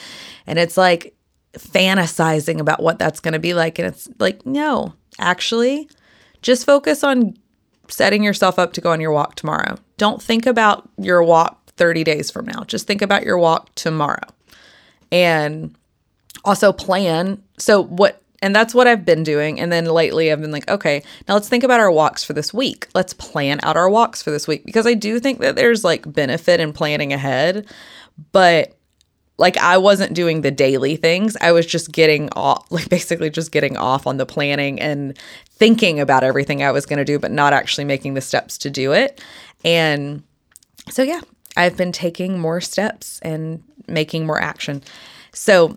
And 0.46 0.58
it's 0.58 0.78
like, 0.78 1.15
fantasizing 1.59 2.61
about 2.61 2.83
what 2.83 2.99
that's 2.99 3.21
going 3.21 3.33
to 3.33 3.38
be 3.38 3.55
like. 3.55 3.79
And 3.79 3.88
it's 3.88 4.09
like, 4.19 4.45
no, 4.47 4.95
actually, 5.19 5.88
just 6.42 6.66
focus 6.66 7.03
on 7.03 7.37
setting 7.88 8.23
yourself 8.23 8.59
up 8.59 8.73
to 8.75 8.81
go 8.81 8.90
on 8.90 9.01
your 9.01 9.12
walk 9.12 9.35
tomorrow. 9.35 9.77
Don't 9.97 10.23
think 10.23 10.47
about 10.47 10.88
your 10.99 11.23
walk 11.23 11.71
30 11.77 12.05
days 12.05 12.31
from 12.31 12.47
now. 12.47 12.64
Just 12.64 12.87
think 12.87 13.03
about 13.03 13.23
your 13.23 13.38
walk 13.38 13.75
tomorrow. 13.75 14.29
And 15.12 15.77
also 16.45 16.73
plan. 16.73 17.42
So, 17.59 17.83
what, 17.85 18.23
and 18.42 18.55
that's 18.55 18.75
what 18.75 18.87
I've 18.87 19.05
been 19.05 19.23
doing. 19.23 19.61
And 19.61 19.73
then 19.73 19.87
lately, 19.87 20.31
I've 20.31 20.40
been 20.40 20.51
like, 20.51 20.69
okay, 20.71 21.03
now 21.29 21.35
let's 21.35 21.49
think 21.49 21.64
about 21.64 21.81
our 21.81 21.90
walks 21.90 22.23
for 22.25 22.33
this 22.33 22.53
week. 22.53 22.88
Let's 22.95 23.14
plan 23.14 23.61
out 23.62 23.77
our 23.77 23.88
walks 23.88 24.23
for 24.23 24.31
this 24.31 24.47
week 24.47 24.64
because 24.64 24.87
I 24.87 24.95
do 24.95 25.21
think 25.21 25.40
that 25.40 25.57
there's 25.57 25.85
like 25.85 26.11
benefit 26.12 26.61
in 26.61 26.73
planning 26.73 27.12
ahead. 27.12 27.66
But 28.33 28.77
like 29.38 29.57
I 29.59 29.77
wasn't 29.79 30.14
doing 30.14 30.40
the 30.40 30.51
daily 30.51 30.96
things. 30.96 31.37
I 31.40 31.53
was 31.53 31.66
just 31.66 31.92
getting 31.92 32.31
off, 32.33 32.66
like 32.70 32.88
basically 32.88 33.31
just 33.31 33.53
getting 33.53 33.77
off 33.77 34.07
on 34.07 34.16
the 34.16 34.27
planning 34.27 34.81
and 34.81 35.16
thinking 35.51 36.01
about 36.01 36.25
everything 36.25 36.62
I 36.62 36.70
was 36.70 36.87
going 36.87 36.99
to 36.99 37.05
do, 37.05 37.18
but 37.18 37.31
not 37.31 37.53
actually 37.53 37.85
making 37.85 38.14
the 38.14 38.20
steps 38.20 38.59
to 38.59 38.70
do 38.70 38.92
it. 38.92 39.20
And 39.64 40.22
so, 40.90 41.03
yeah, 41.03 41.20
I've 41.57 41.77
been 41.77 41.92
taking 41.92 42.38
more 42.38 42.61
steps 42.61 43.18
and 43.20 43.62
making 43.88 44.27
more 44.27 44.40
action. 44.40 44.83
So, 45.33 45.77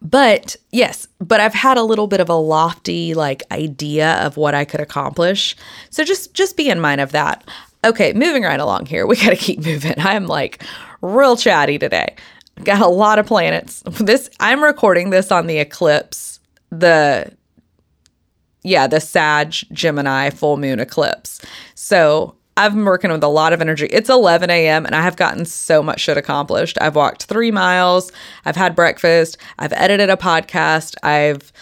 but 0.00 0.56
yes, 0.70 1.08
but 1.18 1.40
I've 1.40 1.54
had 1.54 1.76
a 1.76 1.82
little 1.82 2.06
bit 2.06 2.20
of 2.20 2.28
a 2.28 2.34
lofty 2.34 3.14
like 3.14 3.42
idea 3.50 4.14
of 4.24 4.36
what 4.36 4.54
I 4.54 4.64
could 4.64 4.80
accomplish. 4.80 5.56
So 5.90 6.04
just 6.04 6.34
just 6.34 6.56
be 6.56 6.68
in 6.68 6.80
mind 6.80 7.00
of 7.00 7.10
that. 7.12 7.48
Okay, 7.84 8.12
moving 8.12 8.44
right 8.44 8.60
along 8.60 8.86
here. 8.86 9.06
We 9.06 9.16
got 9.16 9.30
to 9.30 9.36
keep 9.36 9.58
moving. 9.64 9.94
I'm 9.98 10.26
like 10.26 10.62
real 11.00 11.36
chatty 11.36 11.78
today 11.78 12.14
got 12.64 12.80
a 12.80 12.88
lot 12.88 13.18
of 13.18 13.26
planets. 13.26 13.82
This 14.00 14.30
I'm 14.40 14.62
recording 14.62 15.10
this 15.10 15.30
on 15.30 15.46
the 15.46 15.58
eclipse, 15.58 16.40
the 16.70 17.32
yeah, 18.62 18.86
the 18.86 19.00
Sag 19.00 19.52
Gemini 19.72 20.30
full 20.30 20.56
moon 20.56 20.80
eclipse. 20.80 21.40
So 21.74 22.34
I've 22.56 22.74
been 22.74 22.84
working 22.84 23.12
with 23.12 23.22
a 23.22 23.28
lot 23.28 23.52
of 23.52 23.60
energy. 23.60 23.86
It's 23.86 24.10
11 24.10 24.50
a.m. 24.50 24.84
and 24.84 24.94
I 24.94 25.00
have 25.02 25.16
gotten 25.16 25.44
so 25.44 25.80
much 25.80 26.00
shit 26.00 26.16
accomplished. 26.16 26.76
I've 26.80 26.96
walked 26.96 27.24
three 27.24 27.52
miles. 27.52 28.10
I've 28.44 28.56
had 28.56 28.74
breakfast. 28.74 29.38
I've 29.58 29.72
edited 29.74 30.10
a 30.10 30.16
podcast. 30.16 30.96
I've 31.02 31.52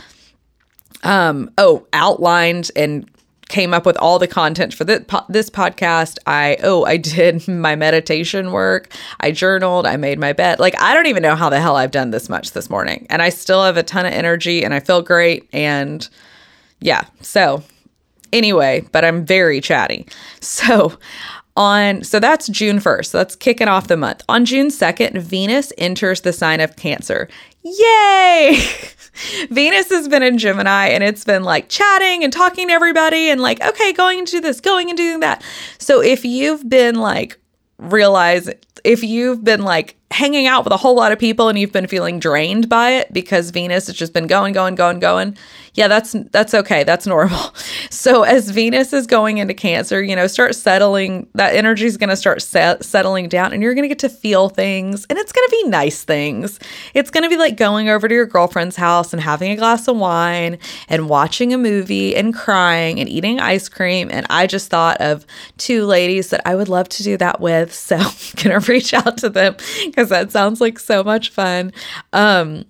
um 1.02 1.50
oh 1.58 1.86
outlined 1.92 2.70
and 2.74 3.08
came 3.48 3.72
up 3.72 3.86
with 3.86 3.96
all 3.98 4.18
the 4.18 4.26
content 4.26 4.74
for 4.74 4.84
this, 4.84 5.04
this 5.28 5.50
podcast. 5.50 6.18
I, 6.26 6.56
oh, 6.62 6.84
I 6.84 6.96
did 6.96 7.46
my 7.48 7.76
meditation 7.76 8.52
work. 8.52 8.92
I 9.20 9.30
journaled. 9.30 9.86
I 9.86 9.96
made 9.96 10.18
my 10.18 10.32
bed. 10.32 10.58
Like, 10.58 10.80
I 10.80 10.94
don't 10.94 11.06
even 11.06 11.22
know 11.22 11.36
how 11.36 11.48
the 11.48 11.60
hell 11.60 11.76
I've 11.76 11.90
done 11.90 12.10
this 12.10 12.28
much 12.28 12.52
this 12.52 12.68
morning. 12.70 13.06
And 13.10 13.22
I 13.22 13.28
still 13.28 13.62
have 13.62 13.76
a 13.76 13.82
ton 13.82 14.06
of 14.06 14.12
energy 14.12 14.64
and 14.64 14.74
I 14.74 14.80
feel 14.80 15.02
great. 15.02 15.48
And 15.52 16.08
yeah, 16.80 17.04
so 17.20 17.62
anyway, 18.32 18.84
but 18.92 19.04
I'm 19.04 19.24
very 19.24 19.60
chatty. 19.60 20.06
So, 20.40 20.98
on 21.56 22.04
so 22.04 22.20
that's 22.20 22.48
June 22.48 22.78
1st. 22.78 23.06
So 23.06 23.18
that's 23.18 23.34
kicking 23.34 23.68
off 23.68 23.88
the 23.88 23.96
month. 23.96 24.22
On 24.28 24.44
June 24.44 24.68
2nd, 24.68 25.18
Venus 25.20 25.72
enters 25.78 26.20
the 26.20 26.32
sign 26.32 26.60
of 26.60 26.76
Cancer. 26.76 27.28
Yay! 27.66 28.60
Venus 29.50 29.88
has 29.90 30.08
been 30.08 30.22
in 30.22 30.38
Gemini 30.38 30.88
and 30.88 31.02
it's 31.02 31.24
been 31.24 31.42
like 31.42 31.68
chatting 31.68 32.22
and 32.22 32.32
talking 32.32 32.68
to 32.68 32.72
everybody 32.72 33.28
and 33.28 33.40
like, 33.40 33.60
okay, 33.60 33.92
going 33.92 34.20
into 34.20 34.40
this, 34.40 34.60
going 34.60 34.88
and 34.88 34.96
doing 34.96 35.20
that. 35.20 35.42
So 35.78 36.00
if 36.00 36.24
you've 36.24 36.68
been 36.68 36.94
like, 36.96 37.38
realize 37.78 38.48
if 38.84 39.02
you've 39.02 39.42
been 39.42 39.62
like 39.62 39.96
hanging 40.10 40.46
out 40.46 40.64
with 40.64 40.72
a 40.72 40.76
whole 40.76 40.94
lot 40.94 41.12
of 41.12 41.18
people 41.18 41.48
and 41.48 41.58
you've 41.58 41.72
been 41.72 41.86
feeling 41.86 42.18
drained 42.18 42.68
by 42.68 42.90
it 42.92 43.12
because 43.12 43.50
Venus 43.50 43.88
has 43.88 43.96
just 43.96 44.12
been 44.12 44.26
going, 44.26 44.52
going, 44.52 44.74
going, 44.74 45.00
going, 45.00 45.36
yeah, 45.76 45.88
that's 45.88 46.16
that's 46.32 46.54
okay. 46.54 46.84
That's 46.84 47.06
normal. 47.06 47.38
So 47.88 48.22
as 48.24 48.50
Venus 48.50 48.92
is 48.92 49.06
going 49.06 49.38
into 49.38 49.54
Cancer, 49.54 50.02
you 50.02 50.14
know, 50.14 50.26
start 50.26 50.54
settling. 50.54 51.28
That 51.34 51.54
energy 51.54 51.86
is 51.86 51.96
going 51.96 52.10
to 52.10 52.16
start 52.16 52.42
set, 52.42 52.84
settling 52.84 53.28
down, 53.28 53.52
and 53.52 53.62
you're 53.62 53.74
going 53.74 53.84
to 53.84 53.88
get 53.88 53.98
to 54.00 54.08
feel 54.08 54.48
things, 54.48 55.06
and 55.08 55.18
it's 55.18 55.32
going 55.32 55.46
to 55.48 55.50
be 55.50 55.68
nice 55.68 56.04
things. 56.04 56.60
It's 56.94 57.10
going 57.10 57.22
to 57.22 57.28
be 57.28 57.36
like 57.36 57.56
going 57.56 57.88
over 57.88 58.06
to 58.06 58.14
your 58.14 58.26
girlfriend's 58.26 58.76
house 58.76 59.12
and 59.12 59.22
having 59.22 59.50
a 59.50 59.56
glass 59.56 59.88
of 59.88 59.96
wine 59.96 60.58
and 60.88 61.08
watching 61.08 61.52
a 61.52 61.58
movie 61.58 62.14
and 62.14 62.34
crying 62.34 63.00
and 63.00 63.08
eating 63.08 63.40
ice 63.40 63.68
cream. 63.68 64.08
And 64.10 64.26
I 64.30 64.46
just 64.46 64.68
thought 64.68 65.00
of 65.00 65.26
two 65.58 65.84
ladies 65.86 66.30
that 66.30 66.42
I 66.44 66.54
would 66.54 66.68
love 66.68 66.88
to 66.90 67.02
do 67.02 67.16
that 67.16 67.40
with. 67.40 67.74
So 67.86 67.96
I'm 67.96 68.12
gonna 68.42 68.58
reach 68.60 68.92
out 68.94 69.18
to 69.18 69.28
them 69.28 69.56
because 69.96 70.10
that 70.10 70.30
sounds 70.30 70.60
like 70.60 70.78
so 70.78 71.02
much 71.02 71.30
fun. 71.30 71.72
Um, 72.12 72.66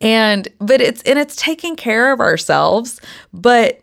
and 0.00 0.48
but 0.58 0.80
it's 0.80 1.00
and 1.02 1.18
it's 1.18 1.34
taking 1.36 1.76
care 1.76 2.12
of 2.12 2.20
ourselves 2.20 3.00
but 3.32 3.82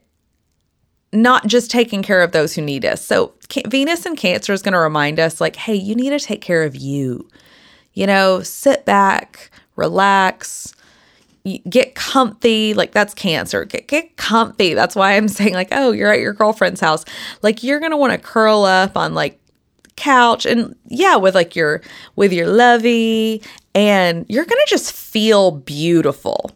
not 1.11 1.47
just 1.47 1.71
taking 1.71 2.03
care 2.03 2.21
of 2.21 2.33
those 2.33 2.53
who 2.53 2.61
need 2.61 2.85
us. 2.85 3.03
So 3.03 3.33
venus 3.67 4.05
and 4.05 4.15
cancer 4.15 4.53
is 4.53 4.61
going 4.61 4.73
to 4.73 4.79
remind 4.79 5.19
us 5.19 5.41
like 5.41 5.55
hey 5.55 5.73
you 5.75 5.95
need 5.95 6.11
to 6.11 6.19
take 6.19 6.41
care 6.41 6.63
of 6.63 6.75
you. 6.75 7.27
You 7.93 8.05
know 8.05 8.41
sit 8.43 8.85
back 8.85 9.49
relax 9.75 10.75
get 11.69 11.95
comfy. 11.95 12.73
Like 12.73 12.91
that's 12.91 13.13
cancer. 13.13 13.63
Get, 13.65 13.87
get 13.87 14.17
comfy. 14.17 14.73
That's 14.73 14.95
why 14.95 15.13
i'm 15.13 15.27
saying 15.29 15.53
like 15.53 15.69
oh 15.71 15.91
you're 15.91 16.11
at 16.11 16.19
your 16.19 16.33
girlfriend's 16.33 16.81
house. 16.81 17.05
Like 17.41 17.63
you're 17.63 17.79
gonna 17.79 17.97
want 17.97 18.11
to 18.11 18.19
curl 18.19 18.65
up 18.65 18.95
on 18.97 19.15
like 19.15 19.39
couch 19.99 20.45
and 20.45 20.75
yeah 20.87 21.15
with 21.15 21.35
like 21.35 21.55
your 21.55 21.81
with 22.15 22.33
your 22.33 22.47
lovey 22.47 23.41
and 23.75 24.25
you're 24.29 24.45
going 24.45 24.61
to 24.65 24.69
just 24.69 24.91
feel 24.91 25.51
beautiful. 25.51 26.51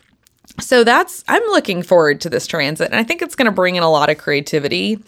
So 0.59 0.83
that's 0.83 1.23
I'm 1.27 1.43
looking 1.43 1.83
forward 1.83 2.21
to 2.21 2.29
this 2.29 2.47
transit 2.47 2.87
and 2.87 2.95
I 2.95 3.03
think 3.03 3.21
it's 3.21 3.35
going 3.35 3.45
to 3.45 3.51
bring 3.51 3.75
in 3.75 3.83
a 3.83 3.91
lot 3.91 4.09
of 4.09 4.17
creativity. 4.17 4.99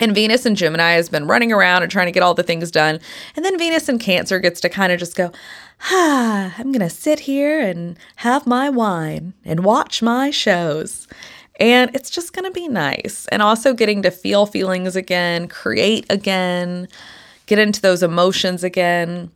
And 0.00 0.12
Venus 0.12 0.44
and 0.44 0.56
Gemini 0.56 0.94
has 0.94 1.08
been 1.08 1.28
running 1.28 1.52
around 1.52 1.82
and 1.82 1.92
trying 1.92 2.06
to 2.06 2.12
get 2.12 2.24
all 2.24 2.34
the 2.34 2.42
things 2.42 2.72
done. 2.72 2.98
And 3.36 3.44
then 3.44 3.56
Venus 3.56 3.88
and 3.88 4.00
Cancer 4.00 4.40
gets 4.40 4.60
to 4.62 4.68
kind 4.68 4.92
of 4.92 4.98
just 4.98 5.14
go, 5.14 5.30
ah, 5.92 6.52
I'm 6.58 6.72
going 6.72 6.80
to 6.80 6.90
sit 6.90 7.20
here 7.20 7.60
and 7.60 7.96
have 8.16 8.44
my 8.44 8.68
wine 8.68 9.34
and 9.44 9.64
watch 9.64 10.02
my 10.02 10.32
shows. 10.32 11.06
And 11.60 11.94
it's 11.94 12.10
just 12.10 12.32
going 12.32 12.44
to 12.44 12.50
be 12.50 12.66
nice. 12.66 13.28
And 13.30 13.40
also 13.40 13.72
getting 13.72 14.02
to 14.02 14.10
feel 14.10 14.46
feelings 14.46 14.96
again, 14.96 15.46
create 15.46 16.06
again, 16.10 16.88
get 17.46 17.58
into 17.58 17.80
those 17.80 18.02
emotions 18.02 18.64
again. 18.64 19.30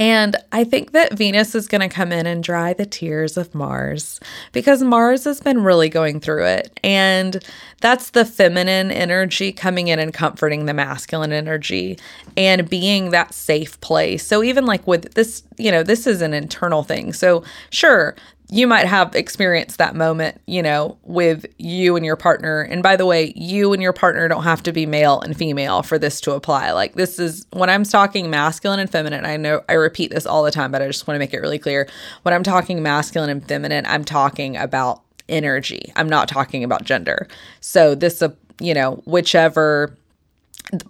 And 0.00 0.36
I 0.52 0.62
think 0.62 0.92
that 0.92 1.14
Venus 1.14 1.56
is 1.56 1.66
going 1.66 1.80
to 1.80 1.88
come 1.88 2.12
in 2.12 2.24
and 2.24 2.42
dry 2.42 2.72
the 2.72 2.86
tears 2.86 3.36
of 3.36 3.52
Mars 3.52 4.20
because 4.52 4.80
Mars 4.80 5.24
has 5.24 5.40
been 5.40 5.64
really 5.64 5.88
going 5.88 6.20
through 6.20 6.44
it. 6.44 6.78
And 6.84 7.44
that's 7.80 8.10
the 8.10 8.24
feminine 8.24 8.92
energy 8.92 9.50
coming 9.50 9.88
in 9.88 9.98
and 9.98 10.14
comforting 10.14 10.66
the 10.66 10.74
masculine 10.74 11.32
energy 11.32 11.98
and 12.36 12.68
being 12.70 13.10
that 13.10 13.34
safe 13.34 13.80
place. 13.80 14.24
So, 14.24 14.44
even 14.44 14.66
like 14.66 14.86
with 14.86 15.14
this, 15.14 15.42
you 15.56 15.72
know, 15.72 15.82
this 15.82 16.06
is 16.06 16.22
an 16.22 16.32
internal 16.32 16.84
thing. 16.84 17.12
So, 17.12 17.42
sure, 17.70 18.14
you 18.50 18.66
might 18.66 18.86
have 18.86 19.14
experienced 19.14 19.76
that 19.76 19.94
moment, 19.94 20.40
you 20.46 20.62
know, 20.62 20.96
with 21.02 21.44
you 21.58 21.96
and 21.96 22.04
your 22.04 22.16
partner. 22.16 22.62
And 22.62 22.82
by 22.82 22.96
the 22.96 23.04
way, 23.04 23.34
you 23.36 23.74
and 23.74 23.82
your 23.82 23.92
partner 23.92 24.26
don't 24.26 24.44
have 24.44 24.62
to 24.62 24.72
be 24.72 24.86
male 24.86 25.20
and 25.20 25.36
female 25.36 25.82
for 25.82 25.98
this 25.98 26.18
to 26.22 26.32
apply. 26.32 26.72
Like, 26.72 26.94
this 26.94 27.18
is 27.18 27.46
when 27.52 27.68
I'm 27.68 27.84
talking 27.84 28.30
masculine 28.30 28.80
and 28.80 28.90
feminine, 28.90 29.26
I 29.26 29.36
know 29.36 29.62
I 29.68 29.74
repeat 29.74 30.10
this 30.10 30.24
all 30.24 30.42
the 30.42 30.50
time, 30.50 30.72
but 30.72 30.80
I 30.80 30.86
just 30.86 31.06
want 31.06 31.16
to 31.16 31.18
make 31.18 31.34
it 31.34 31.40
really 31.40 31.58
clear. 31.58 31.88
When 32.22 32.32
I'm 32.32 32.42
talking 32.42 32.82
masculine 32.82 33.28
and 33.28 33.46
feminine, 33.46 33.84
I'm 33.84 34.04
talking 34.04 34.56
about 34.56 35.02
energy, 35.28 35.92
I'm 35.94 36.08
not 36.08 36.26
talking 36.26 36.64
about 36.64 36.84
gender. 36.84 37.28
So, 37.60 37.94
this, 37.94 38.22
uh, 38.22 38.30
you 38.60 38.72
know, 38.72 39.02
whichever, 39.04 39.94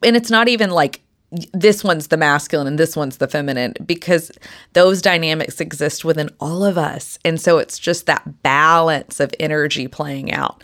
and 0.05 0.17
it's 0.17 0.31
not 0.31 0.47
even 0.47 0.71
like 0.71 1.01
this 1.53 1.85
one's 1.85 2.09
the 2.09 2.17
masculine 2.17 2.67
and 2.67 2.79
this 2.79 2.97
one's 2.97 3.19
the 3.19 3.29
feminine 3.29 3.75
because 3.85 4.33
those 4.73 5.03
dynamics 5.03 5.61
exist 5.61 6.05
within 6.05 6.31
all 6.41 6.65
of 6.65 6.79
us. 6.79 7.19
And 7.25 7.41
so 7.41 7.59
it's 7.59 7.79
just 7.79 8.07
that 8.07 8.43
balance 8.43 9.21
of 9.21 9.35
energy 9.39 9.89
playing 9.89 10.33
out. 10.33 10.63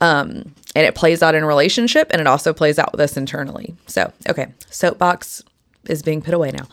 Um, 0.00 0.54
and 0.74 0.86
it 0.86 0.94
plays 0.94 1.22
out 1.22 1.34
in 1.34 1.44
relationship 1.44 2.08
and 2.10 2.20
it 2.20 2.26
also 2.26 2.52
plays 2.52 2.78
out 2.78 2.92
with 2.92 3.00
us 3.00 3.16
internally. 3.16 3.74
So, 3.86 4.12
okay, 4.28 4.52
soapbox 4.68 5.44
is 5.88 6.02
being 6.02 6.20
put 6.20 6.34
away 6.34 6.50
now. 6.50 6.66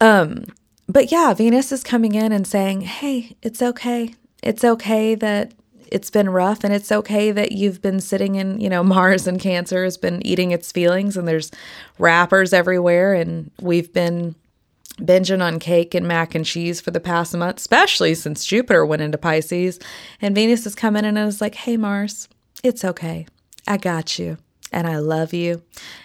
Um, 0.00 0.44
but 0.88 1.10
yeah, 1.10 1.34
Venus 1.34 1.72
is 1.72 1.82
coming 1.82 2.14
in 2.14 2.32
and 2.32 2.46
saying, 2.46 2.82
hey, 2.82 3.36
it's 3.42 3.62
okay. 3.62 4.14
It's 4.42 4.64
okay 4.64 5.14
that 5.16 5.52
it's 5.92 6.10
been 6.10 6.30
rough 6.30 6.64
and 6.64 6.72
it's 6.72 6.92
okay 6.92 7.30
that 7.32 7.52
you've 7.52 7.80
been 7.82 8.00
sitting 8.00 8.34
in, 8.36 8.60
you 8.60 8.68
know, 8.68 8.82
Mars 8.96 9.26
and 9.26 9.40
Cancer 9.40 9.84
has 9.84 9.96
been 9.96 10.24
eating 10.26 10.50
its 10.50 10.72
feelings 10.72 11.16
and 11.16 11.26
there's 11.26 11.50
wrappers 11.98 12.52
everywhere 12.52 13.14
and 13.14 13.50
we've 13.60 13.92
been 13.92 14.34
binging 14.98 15.42
on 15.42 15.58
cake 15.58 15.94
and 15.94 16.08
mac 16.08 16.34
and 16.34 16.46
cheese 16.46 16.80
for 16.80 16.90
the 16.90 17.00
past 17.00 17.36
month, 17.36 17.58
especially 17.58 18.14
since 18.14 18.46
Jupiter 18.46 18.86
went 18.86 19.02
into 19.02 19.18
Pisces 19.18 19.78
and 20.22 20.34
Venus 20.34 20.64
is 20.64 20.74
coming 20.74 21.04
in 21.04 21.16
and 21.16 21.28
is 21.28 21.40
like, 21.40 21.54
"Hey 21.54 21.76
Mars, 21.76 22.28
it's 22.62 22.84
okay. 22.84 23.26
I 23.66 23.76
got 23.76 24.18
you 24.18 24.38
and 24.72 24.86
I 24.86 24.98
love 24.98 25.32
you 25.34 25.62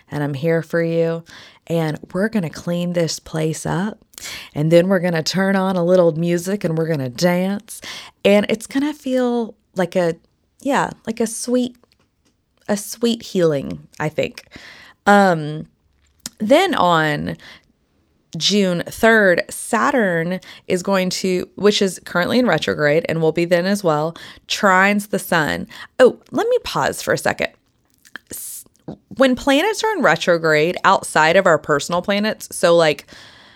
and 0.09 0.23
I'm 0.23 0.33
here 0.33 0.61
for 0.61 0.83
you 0.83 1.23
and 1.67 1.99
we're 2.13 2.29
going 2.29 2.43
to 2.43 2.49
clean 2.49 2.93
this 2.93 3.19
place 3.19 3.65
up 3.65 4.03
and 4.53 4.71
then 4.71 4.87
we're 4.87 4.99
going 4.99 5.13
to 5.13 5.23
turn 5.23 5.55
on 5.55 5.75
a 5.75 5.83
little 5.83 6.11
music 6.13 6.63
and 6.63 6.77
we're 6.77 6.87
going 6.87 6.99
to 6.99 7.09
dance 7.09 7.81
and 8.25 8.45
it's 8.49 8.67
going 8.67 8.83
to 8.83 8.93
feel 8.93 9.55
like 9.75 9.95
a 9.95 10.15
yeah, 10.61 10.91
like 11.07 11.19
a 11.19 11.27
sweet 11.27 11.75
a 12.67 12.77
sweet 12.77 13.21
healing, 13.23 13.87
I 13.99 14.09
think. 14.09 14.45
Um 15.05 15.67
then 16.39 16.73
on 16.75 17.37
June 18.37 18.83
3rd, 18.87 19.51
Saturn 19.51 20.39
is 20.67 20.83
going 20.83 21.09
to, 21.09 21.49
which 21.55 21.81
is 21.81 21.99
currently 22.05 22.39
in 22.39 22.47
retrograde 22.47 23.05
and 23.09 23.21
will 23.21 23.31
be 23.31 23.45
then 23.45 23.65
as 23.65 23.83
well, 23.83 24.15
trines 24.47 25.09
the 25.09 25.19
sun. 25.19 25.67
Oh, 25.99 26.19
let 26.31 26.47
me 26.47 26.57
pause 26.63 27.01
for 27.01 27.13
a 27.13 27.17
second. 27.17 27.49
When 29.17 29.35
planets 29.35 29.83
are 29.83 29.91
in 29.93 30.01
retrograde 30.01 30.77
outside 30.83 31.35
of 31.35 31.45
our 31.45 31.57
personal 31.57 32.01
planets, 32.01 32.53
so 32.55 32.75
like, 32.75 33.05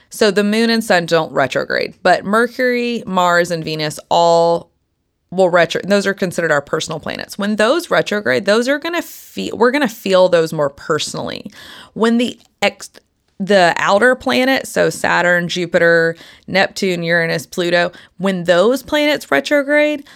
so 0.10 0.30
the 0.30 0.43
moon 0.43 0.69
and 0.69 0.84
sun 0.84 1.06
don't 1.06 1.32
retrograde, 1.32 1.95
but 2.04 2.25
Mercury, 2.25 3.04
Mars, 3.06 3.51
and 3.51 3.63
Venus 3.63 3.99
all 4.10 4.71
will 5.36 5.52
those 5.86 6.08
are 6.08 6.13
considered 6.13 6.52
our 6.52 6.62
personal 6.62 7.00
planets. 7.00 7.38
When 7.38 7.56
those 7.56 7.89
retrograde 7.89 8.45
those 8.45 8.67
are 8.67 8.80
going 8.80 8.95
to 8.95 9.02
feel 9.02 9.58
we're 9.58 9.71
going 9.71 9.88
to 9.88 9.93
feel 9.93 10.30
those 10.30 10.54
more 10.54 10.69
personally. 10.69 11.52
When 11.93 12.17
the 12.17 12.39
ex 12.62 12.89
the 13.38 13.74
outer 13.76 14.15
planet 14.15 14.65
so 14.65 14.89
saturn 14.89 15.50
jupiter 15.50 16.15
neptune 16.48 17.04
uranus 17.04 17.45
pluto 17.45 17.91
when 18.17 18.45
those 18.45 18.82
planets 18.82 19.30
retrograde 19.30 20.08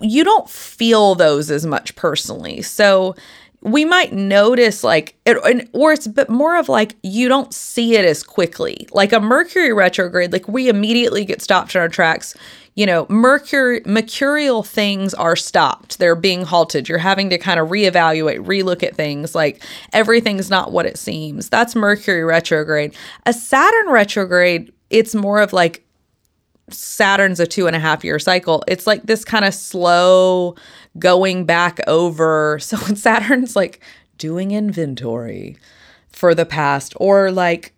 you 0.00 0.24
don't 0.24 0.48
feel 0.48 1.14
those 1.14 1.50
as 1.50 1.66
much 1.66 1.94
personally. 1.96 2.62
So 2.62 3.14
we 3.60 3.84
might 3.84 4.12
notice 4.12 4.84
like 4.84 5.16
it, 5.26 5.68
or 5.72 5.92
it's 5.92 6.06
but 6.06 6.30
more 6.30 6.56
of 6.56 6.68
like 6.68 6.94
you 7.02 7.28
don't 7.28 7.52
see 7.52 7.96
it 7.96 8.04
as 8.04 8.22
quickly. 8.22 8.86
Like 8.92 9.12
a 9.12 9.20
mercury 9.20 9.72
retrograde 9.72 10.32
like 10.32 10.46
we 10.46 10.68
immediately 10.68 11.24
get 11.24 11.42
stopped 11.42 11.74
in 11.74 11.80
our 11.80 11.88
tracks 11.88 12.34
you 12.78 12.86
know, 12.86 13.06
mercurial 13.08 14.62
things 14.62 15.12
are 15.12 15.34
stopped. 15.34 15.98
They're 15.98 16.14
being 16.14 16.44
halted. 16.44 16.88
You're 16.88 16.98
having 16.98 17.28
to 17.30 17.36
kind 17.36 17.58
of 17.58 17.70
reevaluate, 17.70 18.46
relook 18.46 18.84
at 18.84 18.94
things. 18.94 19.34
Like 19.34 19.64
everything's 19.92 20.48
not 20.48 20.70
what 20.70 20.86
it 20.86 20.96
seems. 20.96 21.48
That's 21.48 21.74
Mercury 21.74 22.22
retrograde. 22.22 22.94
A 23.26 23.32
Saturn 23.32 23.90
retrograde, 23.90 24.72
it's 24.90 25.12
more 25.12 25.40
of 25.40 25.52
like 25.52 25.84
Saturn's 26.70 27.40
a 27.40 27.48
two 27.48 27.66
and 27.66 27.74
a 27.74 27.80
half 27.80 28.04
year 28.04 28.20
cycle. 28.20 28.62
It's 28.68 28.86
like 28.86 29.02
this 29.02 29.24
kind 29.24 29.44
of 29.44 29.54
slow 29.54 30.54
going 31.00 31.46
back 31.46 31.80
over. 31.88 32.60
So 32.62 32.76
when 32.76 32.94
Saturn's 32.94 33.56
like 33.56 33.80
doing 34.18 34.52
inventory 34.52 35.56
for 36.12 36.32
the 36.32 36.46
past 36.46 36.94
or 36.98 37.32
like, 37.32 37.74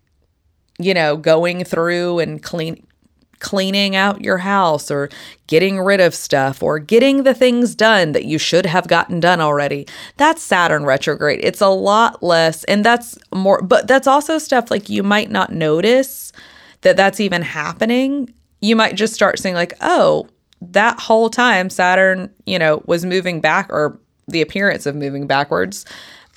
you 0.77 0.93
know, 0.93 1.17
going 1.17 1.63
through 1.63 2.19
and 2.19 2.43
clean 2.43 2.85
cleaning 3.41 3.95
out 3.95 4.21
your 4.21 4.37
house 4.37 4.89
or 4.89 5.09
getting 5.47 5.79
rid 5.79 5.99
of 5.99 6.15
stuff 6.15 6.63
or 6.63 6.79
getting 6.79 7.23
the 7.23 7.33
things 7.33 7.75
done 7.75 8.13
that 8.13 8.23
you 8.23 8.37
should 8.37 8.65
have 8.65 8.87
gotten 8.87 9.19
done 9.19 9.41
already. 9.41 9.85
That's 10.15 10.41
Saturn 10.41 10.85
retrograde. 10.85 11.41
It's 11.43 11.59
a 11.59 11.67
lot 11.67 12.23
less, 12.23 12.63
and 12.65 12.85
that's 12.85 13.17
more, 13.33 13.61
but 13.61 13.87
that's 13.87 14.07
also 14.07 14.37
stuff 14.37 14.71
like 14.71 14.89
you 14.89 15.03
might 15.03 15.29
not 15.29 15.51
notice 15.51 16.31
that 16.81 16.95
that's 16.95 17.19
even 17.19 17.41
happening. 17.41 18.33
You 18.61 18.75
might 18.75 18.95
just 18.95 19.13
start 19.13 19.39
saying, 19.39 19.55
like, 19.55 19.73
oh, 19.81 20.27
that 20.61 20.99
whole 20.99 21.29
time 21.29 21.69
Saturn, 21.69 22.31
you 22.45 22.59
know, 22.59 22.83
was 22.85 23.03
moving 23.03 23.41
back 23.41 23.67
or 23.69 23.99
the 24.27 24.41
appearance 24.41 24.85
of 24.85 24.95
moving 24.95 25.27
backwards. 25.27 25.85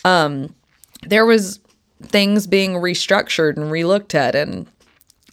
Um, 0.04 0.54
there 1.02 1.26
was 1.26 1.60
things 2.02 2.46
being 2.46 2.72
restructured 2.72 3.56
and 3.56 3.70
relooked 3.70 4.14
at 4.14 4.34
and 4.34 4.66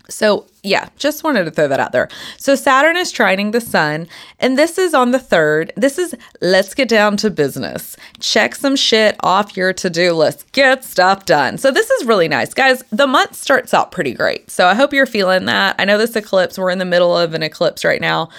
so, 0.09 0.45
yeah, 0.63 0.89
just 0.97 1.23
wanted 1.23 1.45
to 1.45 1.51
throw 1.51 1.67
that 1.67 1.79
out 1.79 1.91
there. 1.91 2.09
So, 2.37 2.55
Saturn 2.55 2.97
is 2.97 3.11
trining 3.11 3.51
the 3.51 3.61
sun, 3.61 4.07
and 4.39 4.57
this 4.57 4.77
is 4.77 4.93
on 4.93 5.11
the 5.11 5.19
third. 5.19 5.71
This 5.75 5.97
is 5.97 6.15
let's 6.41 6.73
get 6.73 6.89
down 6.89 7.17
to 7.17 7.29
business. 7.29 7.95
Check 8.19 8.55
some 8.55 8.75
shit 8.75 9.15
off 9.21 9.55
your 9.55 9.73
to 9.73 9.89
do 9.89 10.13
list. 10.13 10.51
Get 10.51 10.83
stuff 10.83 11.25
done. 11.25 11.57
So, 11.57 11.71
this 11.71 11.89
is 11.89 12.05
really 12.05 12.27
nice. 12.27 12.53
Guys, 12.53 12.83
the 12.91 13.07
month 13.07 13.35
starts 13.35 13.73
out 13.73 13.91
pretty 13.91 14.13
great. 14.13 14.51
So, 14.51 14.67
I 14.67 14.75
hope 14.75 14.93
you're 14.93 15.05
feeling 15.05 15.45
that. 15.45 15.75
I 15.79 15.85
know 15.85 15.97
this 15.97 16.15
eclipse, 16.15 16.57
we're 16.57 16.71
in 16.71 16.79
the 16.79 16.85
middle 16.85 17.17
of 17.17 17.33
an 17.33 17.43
eclipse 17.43 17.83
right 17.85 18.01
now, 18.01 18.29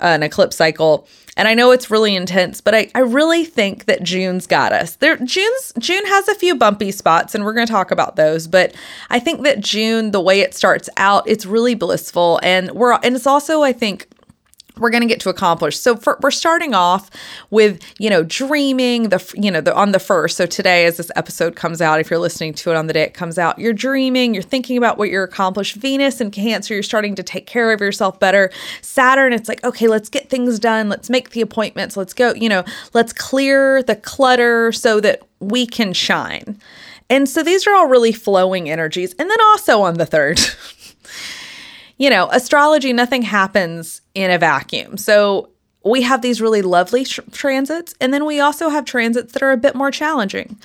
uh, 0.00 0.06
an 0.06 0.22
eclipse 0.22 0.56
cycle. 0.56 1.06
And 1.36 1.48
I 1.48 1.54
know 1.54 1.70
it's 1.70 1.90
really 1.90 2.14
intense, 2.14 2.60
but 2.60 2.74
I, 2.74 2.90
I 2.94 3.00
really 3.00 3.44
think 3.44 3.86
that 3.86 4.02
June's 4.02 4.46
got 4.46 4.72
us. 4.72 4.96
There 4.96 5.16
June's 5.16 5.72
June 5.78 6.04
has 6.06 6.28
a 6.28 6.34
few 6.34 6.54
bumpy 6.54 6.90
spots 6.90 7.34
and 7.34 7.44
we're 7.44 7.54
gonna 7.54 7.66
talk 7.66 7.90
about 7.90 8.16
those, 8.16 8.46
but 8.46 8.74
I 9.08 9.18
think 9.18 9.42
that 9.44 9.60
June, 9.60 10.10
the 10.10 10.20
way 10.20 10.40
it 10.40 10.54
starts 10.54 10.90
out, 10.96 11.26
it's 11.26 11.46
really 11.46 11.74
blissful. 11.74 12.38
And 12.42 12.70
we're 12.72 12.92
and 13.02 13.16
it's 13.16 13.26
also, 13.26 13.62
I 13.62 13.72
think, 13.72 14.08
we're 14.78 14.90
going 14.90 15.02
to 15.02 15.08
get 15.08 15.20
to 15.20 15.28
accomplish. 15.28 15.78
So 15.78 15.96
for, 15.96 16.18
we're 16.22 16.30
starting 16.30 16.74
off 16.74 17.10
with, 17.50 17.80
you 17.98 18.08
know, 18.08 18.22
dreaming 18.22 19.10
the, 19.10 19.32
you 19.36 19.50
know, 19.50 19.60
the, 19.60 19.74
on 19.74 19.92
the 19.92 19.98
first. 19.98 20.36
So 20.36 20.46
today, 20.46 20.86
as 20.86 20.96
this 20.96 21.10
episode 21.14 21.56
comes 21.56 21.80
out, 21.80 22.00
if 22.00 22.10
you're 22.10 22.18
listening 22.18 22.54
to 22.54 22.70
it 22.70 22.76
on 22.76 22.86
the 22.86 22.92
day 22.92 23.02
it 23.02 23.14
comes 23.14 23.38
out, 23.38 23.58
you're 23.58 23.72
dreaming, 23.72 24.34
you're 24.34 24.42
thinking 24.42 24.76
about 24.78 24.98
what 24.98 25.10
you're 25.10 25.24
accomplished. 25.24 25.76
Venus 25.76 26.20
and 26.20 26.32
Cancer, 26.32 26.74
you're 26.74 26.82
starting 26.82 27.14
to 27.16 27.22
take 27.22 27.46
care 27.46 27.72
of 27.72 27.80
yourself 27.80 28.18
better. 28.18 28.50
Saturn, 28.80 29.32
it's 29.32 29.48
like, 29.48 29.62
okay, 29.64 29.88
let's 29.88 30.08
get 30.08 30.30
things 30.30 30.58
done. 30.58 30.88
Let's 30.88 31.10
make 31.10 31.30
the 31.30 31.42
appointments. 31.42 31.96
Let's 31.96 32.14
go, 32.14 32.32
you 32.34 32.48
know, 32.48 32.64
let's 32.94 33.12
clear 33.12 33.82
the 33.82 33.96
clutter 33.96 34.72
so 34.72 35.00
that 35.00 35.22
we 35.40 35.66
can 35.66 35.92
shine. 35.92 36.58
And 37.10 37.28
so 37.28 37.42
these 37.42 37.66
are 37.66 37.74
all 37.74 37.88
really 37.88 38.12
flowing 38.12 38.70
energies. 38.70 39.14
And 39.18 39.28
then 39.28 39.40
also 39.42 39.82
on 39.82 39.94
the 39.98 40.06
third, 40.06 40.40
you 42.02 42.10
know, 42.10 42.28
astrology, 42.32 42.92
nothing 42.92 43.22
happens 43.22 44.00
in 44.12 44.32
a 44.32 44.36
vacuum. 44.36 44.96
So 44.96 45.50
we 45.84 46.02
have 46.02 46.20
these 46.20 46.40
really 46.40 46.60
lovely 46.60 47.04
tr- 47.04 47.20
transits, 47.30 47.94
and 48.00 48.12
then 48.12 48.24
we 48.24 48.40
also 48.40 48.70
have 48.70 48.84
transits 48.84 49.34
that 49.34 49.42
are 49.44 49.52
a 49.52 49.56
bit 49.56 49.76
more 49.76 49.92
challenging. 49.92 50.58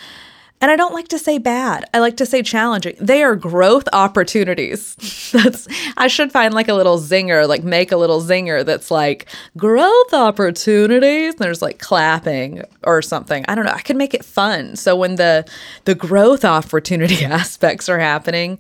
And 0.60 0.72
I 0.72 0.76
don't 0.76 0.96
like 0.96 1.10
to 1.10 1.20
say 1.20 1.38
bad. 1.38 1.86
I 1.94 2.00
like 2.00 2.18
to 2.18 2.26
say 2.26 2.42
challenging. 2.42 2.96
They 3.00 3.22
are 3.22 3.36
growth 3.36 3.88
opportunities. 3.94 4.96
that's 5.32 5.68
I 5.96 6.08
should 6.08 6.32
find 6.32 6.56
like 6.56 6.70
a 6.70 6.74
little 6.74 6.98
zinger, 6.98 7.48
like 7.48 7.64
make 7.64 7.92
a 7.92 7.98
little 7.98 8.20
zinger 8.20 8.66
that's 8.66 8.90
like 8.90 9.28
growth 9.56 10.14
opportunities. 10.16 11.36
There's 11.36 11.62
like 11.62 11.78
clapping 11.78 12.64
or 12.84 13.04
something. 13.04 13.46
I 13.48 13.54
don't 13.54 13.66
know. 13.66 13.74
I 13.74 13.82
could 13.82 13.98
make 13.98 14.16
it 14.16 14.26
fun. 14.26 14.76
So 14.76 14.96
when 14.96 15.18
the 15.18 15.46
the 15.86 15.94
growth 15.94 16.44
opportunity 16.44 17.24
aspects 17.40 17.88
are 17.88 18.00
happening, 18.00 18.58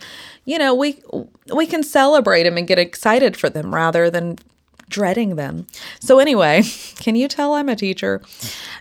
you 0.47 0.57
know, 0.57 0.73
we 0.73 0.99
we 1.53 1.67
can 1.67 1.83
celebrate 1.83 2.43
them 2.43 2.57
and 2.57 2.67
get 2.67 2.79
excited 2.79 3.38
for 3.38 3.49
them 3.49 3.75
rather 3.75 4.10
than 4.10 4.38
dreading 4.89 5.36
them. 5.36 5.67
So 5.99 6.17
anyway, 6.19 6.63
can 6.95 7.15
you 7.15 7.27
tell 7.27 7.53
I'm 7.53 7.69
a 7.69 7.75
teacher? 7.75 8.21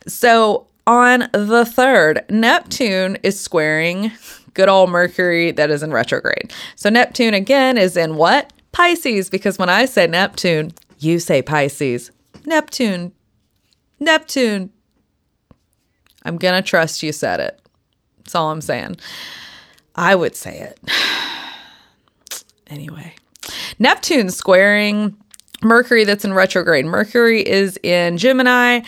So 0.06 0.68
on 0.86 1.28
the 1.32 1.64
3rd, 1.64 2.30
Neptune 2.30 3.18
is 3.24 3.38
squaring 3.38 4.12
good 4.54 4.68
old 4.68 4.90
Mercury 4.90 5.50
that 5.50 5.68
is 5.68 5.82
in 5.82 5.90
retrograde. 5.90 6.52
So 6.76 6.88
Neptune 6.88 7.34
again 7.34 7.76
is 7.76 7.96
in 7.96 8.14
what? 8.14 8.52
Pisces 8.70 9.28
because 9.28 9.58
when 9.58 9.68
I 9.68 9.86
say 9.86 10.06
Neptune, 10.06 10.72
you 11.00 11.18
say 11.18 11.42
Pisces. 11.42 12.12
Neptune. 12.44 13.12
Neptune. 13.98 14.70
I'm 16.22 16.38
going 16.38 16.62
to 16.62 16.66
trust 16.66 17.02
you 17.02 17.12
said 17.12 17.40
it. 17.40 17.60
That's 18.18 18.36
all 18.36 18.50
I'm 18.52 18.60
saying. 18.60 18.98
I 19.96 20.14
would 20.14 20.36
say 20.36 20.60
it. 20.60 20.78
anyway, 22.68 23.14
Neptune 23.78 24.30
squaring 24.30 25.16
Mercury 25.62 26.04
that's 26.04 26.24
in 26.24 26.34
retrograde. 26.34 26.84
Mercury 26.84 27.46
is 27.46 27.78
in 27.82 28.18
Gemini. 28.18 28.80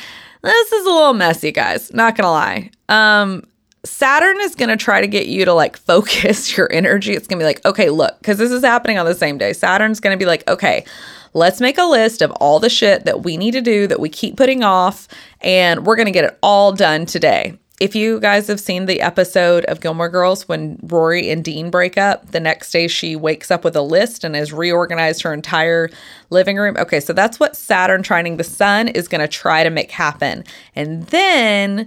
This 0.43 0.73
is 0.73 0.87
a 0.87 0.91
little 0.91 1.14
messy, 1.14 1.53
guys. 1.53 1.93
Not 1.93 2.17
gonna 2.17 2.31
lie. 2.31 2.71
Um, 2.88 3.45
Saturn 3.85 4.41
is 4.41 4.55
going 4.55 4.69
to 4.69 4.77
try 4.77 5.01
to 5.01 5.07
get 5.07 5.27
you 5.27 5.45
to 5.45 5.55
like 5.55 5.77
focus 5.87 6.57
your 6.57 6.71
energy. 6.73 7.12
It's 7.12 7.27
going 7.27 7.38
to 7.38 7.43
be 7.43 7.47
like, 7.47 7.64
okay, 7.64 7.91
look, 7.91 8.19
because 8.19 8.38
this 8.38 8.51
is 8.51 8.64
happening 8.64 8.99
on 8.99 9.07
the 9.07 9.14
same 9.14 9.38
day. 9.38 9.53
Saturn's 9.53 10.01
going 10.01 10.17
to 10.17 10.23
be 10.23 10.27
like, 10.27 10.49
okay, 10.49 10.85
let's 11.33 11.61
make 11.61 11.79
a 11.79 11.85
list 11.85 12.23
of 12.23 12.31
all 12.33 12.61
the 12.61 12.69
shit 12.69 13.05
that 13.05 13.23
we 13.23 13.37
need 13.37 13.53
to 13.53 13.61
do 13.61 13.87
that 13.87 14.01
we 14.01 14.09
keep 14.09 14.37
putting 14.37 14.62
off, 14.62 15.09
and 15.41 15.87
we're 15.87 15.97
going 15.97 16.07
to 16.07 16.12
get 16.12 16.25
it 16.25 16.38
all 16.43 16.73
done 16.73 17.07
today 17.07 17.57
if 17.81 17.95
you 17.95 18.19
guys 18.19 18.49
have 18.49 18.59
seen 18.59 18.87
the 18.87 19.01
episode 19.01 19.64
of 19.67 19.81
Gilmore 19.81 20.09
Girls 20.09 20.49
when 20.49 20.79
Rory 20.83 21.31
and 21.31 21.45
Dean 21.45 21.71
break 21.71 21.97
up, 21.97 22.33
the 22.33 22.41
next 22.41 22.73
day 22.73 22.88
she 22.88 23.14
wakes 23.14 23.51
up 23.51 23.62
with 23.62 23.77
a 23.77 23.83
list 23.83 24.25
and 24.25 24.35
has 24.35 24.53
reorganized 24.53 25.23
her 25.23 25.33
entire 25.33 25.88
living 26.31 26.57
room. 26.57 26.77
Okay, 26.77 26.99
so 26.99 27.12
that's 27.12 27.38
what 27.38 27.57
Saturn 27.57 28.03
trining 28.03 28.37
the 28.37 28.45
sun 28.45 28.88
is 28.88 29.07
going 29.07 29.21
to 29.21 29.29
try 29.29 29.62
to 29.62 29.71
make 29.71 29.93
happen. 29.93 30.43
And 30.75 31.05
then 31.07 31.87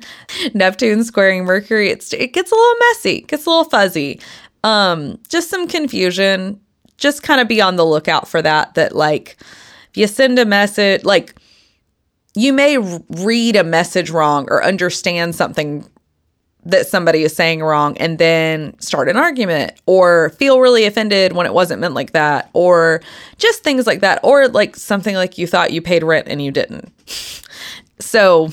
Neptune 0.54 1.04
squaring 1.04 1.44
Mercury, 1.44 1.90
it's, 1.90 2.14
it 2.14 2.34
gets 2.34 2.52
a 2.52 2.56
little 2.56 2.76
messy, 2.90 3.22
gets 3.22 3.46
a 3.46 3.50
little 3.50 3.66
fuzzy. 3.66 4.22
Um, 4.64 5.20
just 5.28 5.50
some 5.50 5.68
confusion. 5.68 6.60
Just 6.98 7.24
kind 7.24 7.42
of 7.42 7.48
be 7.48 7.60
on 7.60 7.76
the 7.76 7.86
lookout 7.86 8.28
for 8.28 8.42
that. 8.42 8.76
That, 8.76 8.96
like, 8.96 9.38
if 9.90 9.98
you 9.98 10.08
send 10.08 10.38
a 10.38 10.46
message, 10.46 11.04
like, 11.04 11.36
you 12.36 12.54
may 12.54 12.78
read 12.78 13.56
a 13.56 13.64
message 13.64 14.10
wrong 14.10 14.48
or 14.50 14.64
understand 14.64 15.36
something 15.36 15.86
that 16.64 16.88
somebody 16.88 17.24
is 17.24 17.36
saying 17.36 17.64
wrong 17.64 17.98
and 17.98 18.20
then 18.20 18.80
start 18.80 19.10
an 19.10 19.18
argument 19.18 19.74
or 19.88 20.30
feel 20.32 20.60
really 20.60 20.86
offended 20.86 21.34
when 21.34 21.46
it 21.46 21.54
wasn't 21.54 21.82
meant 21.82 21.96
like 21.96 22.12
that 22.12 22.50
or 22.54 23.02
just 23.38 23.64
things 23.64 23.88
like 23.88 24.02
that 24.02 24.20
or 24.24 24.48
like 24.48 24.76
something 24.76 25.16
like 25.16 25.38
you 25.38 25.48
thought 25.48 25.72
you 25.72 25.82
paid 25.82 26.04
rent 26.04 26.28
and 26.28 26.42
you 26.42 26.52
didn't. 26.52 26.92
So, 28.00 28.50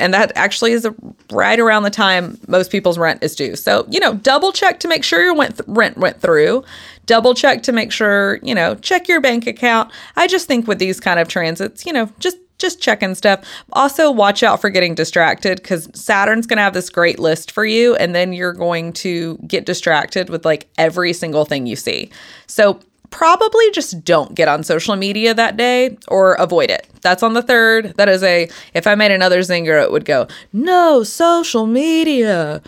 and 0.00 0.12
that 0.12 0.32
actually 0.34 0.72
is 0.72 0.88
right 1.30 1.58
around 1.60 1.84
the 1.84 1.90
time 1.90 2.38
most 2.48 2.72
people's 2.72 2.98
rent 2.98 3.22
is 3.22 3.36
due. 3.36 3.54
So, 3.54 3.86
you 3.88 4.00
know, 4.00 4.14
double 4.14 4.50
check 4.50 4.80
to 4.80 4.88
make 4.88 5.04
sure 5.04 5.22
your 5.22 5.34
went 5.34 5.58
th- 5.58 5.68
rent 5.68 5.96
went 5.96 6.20
through. 6.20 6.64
Double 7.06 7.34
check 7.34 7.62
to 7.64 7.72
make 7.72 7.92
sure, 7.92 8.40
you 8.42 8.54
know, 8.54 8.74
check 8.76 9.06
your 9.06 9.20
bank 9.20 9.46
account. 9.46 9.92
I 10.16 10.26
just 10.26 10.48
think 10.48 10.66
with 10.66 10.78
these 10.78 10.98
kind 10.98 11.20
of 11.20 11.28
transits, 11.28 11.86
you 11.86 11.92
know, 11.92 12.10
just 12.18 12.38
just 12.64 12.80
checking 12.80 13.14
stuff. 13.14 13.44
Also, 13.74 14.10
watch 14.10 14.42
out 14.42 14.58
for 14.58 14.70
getting 14.70 14.94
distracted 14.94 15.56
because 15.56 15.90
Saturn's 15.92 16.46
going 16.46 16.56
to 16.56 16.62
have 16.62 16.72
this 16.72 16.88
great 16.88 17.18
list 17.18 17.52
for 17.52 17.66
you, 17.66 17.94
and 17.96 18.14
then 18.14 18.32
you're 18.32 18.54
going 18.54 18.94
to 18.94 19.36
get 19.46 19.66
distracted 19.66 20.30
with 20.30 20.46
like 20.46 20.66
every 20.78 21.12
single 21.12 21.44
thing 21.44 21.66
you 21.66 21.76
see. 21.76 22.10
So, 22.46 22.80
probably 23.10 23.70
just 23.70 24.02
don't 24.02 24.34
get 24.34 24.48
on 24.48 24.64
social 24.64 24.96
media 24.96 25.34
that 25.34 25.56
day 25.56 25.96
or 26.08 26.34
avoid 26.34 26.70
it. 26.70 26.88
That's 27.02 27.22
on 27.22 27.34
the 27.34 27.42
third. 27.42 27.94
That 27.96 28.08
is 28.08 28.22
a, 28.22 28.48
if 28.72 28.86
I 28.86 28.94
made 28.94 29.12
another 29.12 29.40
zinger, 29.40 29.80
it 29.80 29.92
would 29.92 30.06
go, 30.06 30.26
no 30.52 31.04
social 31.04 31.66
media. 31.66 32.62